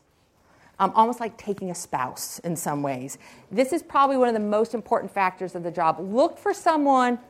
Um, 0.80 0.90
almost 0.96 1.20
like 1.20 1.36
taking 1.36 1.70
a 1.70 1.74
spouse 1.74 2.40
in 2.40 2.56
some 2.56 2.82
ways. 2.82 3.16
This 3.50 3.72
is 3.72 3.80
probably 3.80 4.16
one 4.16 4.26
of 4.26 4.34
the 4.34 4.40
most 4.40 4.74
important 4.74 5.12
factors 5.12 5.54
of 5.54 5.62
the 5.62 5.70
job. 5.70 5.98
Look 6.00 6.36
for 6.36 6.52
someone 6.52 7.20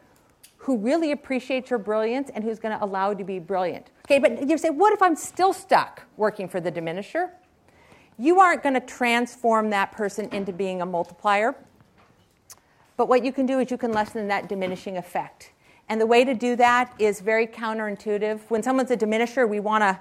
who 0.65 0.79
really 0.79 1.13
appreciates 1.13 1.69
your 1.69 1.79
brilliance 1.79 2.31
and 2.35 2.43
who's 2.43 2.59
going 2.59 2.77
to 2.77 2.83
allow 2.83 3.11
you 3.11 3.17
to 3.17 3.25
be 3.25 3.39
brilliant. 3.39 3.91
Okay, 4.07 4.19
but 4.19 4.49
you 4.49 4.57
say, 4.57 4.71
what 4.71 4.95
if 4.95 5.03
I'm 5.03 5.15
still 5.15 5.53
stuck 5.53 6.03
working 6.17 6.49
for 6.49 6.59
the 6.59 6.73
diminisher? 6.73 7.33
You 8.19 8.41
aren't 8.41 8.63
going 8.63 8.75
to 8.75 8.81
transform 8.81 9.69
that 9.71 9.93
person 9.93 10.29
into 10.33 10.53
being 10.53 10.81
a 10.81 10.87
multiplier. 10.87 11.55
But 12.97 13.09
what 13.09 13.25
you 13.25 13.33
can 13.33 13.45
do 13.45 13.59
is 13.59 13.71
you 13.71 13.77
can 13.77 13.93
lessen 13.93 14.27
that 14.29 14.49
diminishing 14.49 14.97
effect. 14.97 15.53
And 15.91 16.01
the 16.01 16.07
way 16.07 16.25
to 16.25 16.33
do 16.33 16.57
that 16.57 16.95
is 16.99 17.21
very 17.21 17.47
counterintuitive. 17.47 18.41
When 18.49 18.63
someone's 18.63 18.91
a 18.91 18.97
diminisher, 18.97 19.47
we 19.47 19.61
want 19.61 19.83
to 19.83 20.01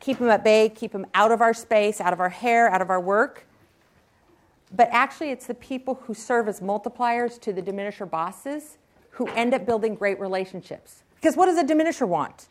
keep 0.00 0.18
them 0.18 0.28
at 0.28 0.44
bay, 0.44 0.68
keep 0.68 0.92
them 0.92 1.06
out 1.14 1.32
of 1.32 1.40
our 1.40 1.54
space, 1.54 2.00
out 2.00 2.12
of 2.12 2.20
our 2.20 2.28
hair, 2.28 2.68
out 2.68 2.82
of 2.82 2.90
our 2.90 3.00
work. 3.00 3.46
But 4.74 4.88
actually, 4.90 5.30
it's 5.30 5.46
the 5.46 5.54
people 5.54 5.94
who 5.94 6.14
serve 6.14 6.48
as 6.48 6.60
multipliers 6.60 7.40
to 7.40 7.52
the 7.52 7.62
diminisher 7.62 8.08
bosses 8.08 8.78
who 9.10 9.28
end 9.28 9.54
up 9.54 9.64
building 9.64 9.94
great 9.94 10.20
relationships. 10.20 11.02
Because 11.14 11.36
what 11.36 11.46
does 11.46 11.58
a 11.58 11.64
diminisher 11.64 12.06
want? 12.06 12.48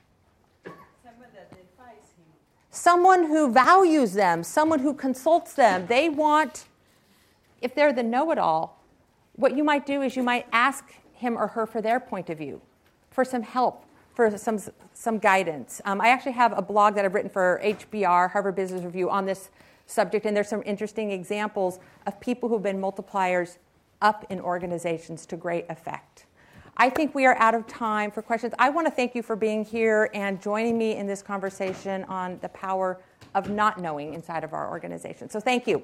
Someone 2.72 3.28
who 3.28 3.52
values 3.52 4.14
them, 4.14 4.44
someone 4.44 4.80
who 4.80 4.94
consults 4.94 5.54
them. 5.54 5.88
They 5.88 6.10
want, 6.10 6.66
if 7.62 7.74
they're 7.74 7.94
the 7.94 8.04
know 8.04 8.32
it 8.32 8.38
all, 8.38 8.84
what 9.36 9.56
you 9.56 9.64
might 9.64 9.86
do 9.86 10.02
is 10.02 10.18
you 10.18 10.24
might 10.24 10.46
ask 10.52 10.84
him 11.14 11.38
or 11.38 11.48
her 11.48 11.66
for 11.66 11.82
their 11.82 12.02
point 12.02 12.30
of 12.30 12.38
view, 12.38 12.62
for 13.12 13.24
some 13.24 13.44
help, 13.44 13.85
for 14.16 14.36
some, 14.38 14.60
some 14.94 15.20
guidance. 15.20 15.82
Um, 15.86 16.00
I 16.02 16.08
actually 16.08 16.32
have 16.32 16.58
a 16.58 16.62
blog 16.62 16.96
that 16.96 17.06
I've 17.06 17.14
written 17.14 17.30
for 17.30 17.60
HBR, 17.64 18.32
Harvard 18.32 18.56
Business 18.56 18.84
Review, 18.84 19.10
on 19.10 19.26
this 19.26 19.50
subject, 19.86 20.26
and 20.26 20.36
there's 20.36 20.50
some 20.50 20.64
interesting 20.66 21.12
examples 21.12 21.80
of 22.08 22.20
people 22.20 22.50
who've 22.50 22.64
been 22.64 22.80
multipliers 22.80 23.58
up 24.02 24.26
in 24.30 24.40
organizations 24.40 25.26
to 25.28 25.38
great 25.38 25.66
effect. 25.70 26.26
I 26.78 26.90
think 26.90 27.16
we 27.16 27.26
are 27.26 27.36
out 27.38 27.56
of 27.56 27.68
time 27.68 28.12
for 28.12 28.22
questions. 28.22 28.54
I 28.60 28.70
want 28.70 28.88
to 28.88 28.92
thank 28.92 29.16
you 29.16 29.22
for 29.22 29.36
being 29.36 29.64
here 29.64 30.10
and 30.14 30.42
joining 30.42 30.78
me 30.78 30.96
in 30.96 31.08
this 31.08 31.22
conversation 31.22 32.04
on 32.06 32.38
the 32.42 32.50
power 32.50 33.00
of 33.34 33.50
not 33.50 33.80
knowing 33.80 34.14
inside 34.14 34.44
of 34.44 34.54
our 34.54 34.70
organization. 34.70 35.30
So 35.30 35.40
thank 35.40 35.68
you. 35.68 35.84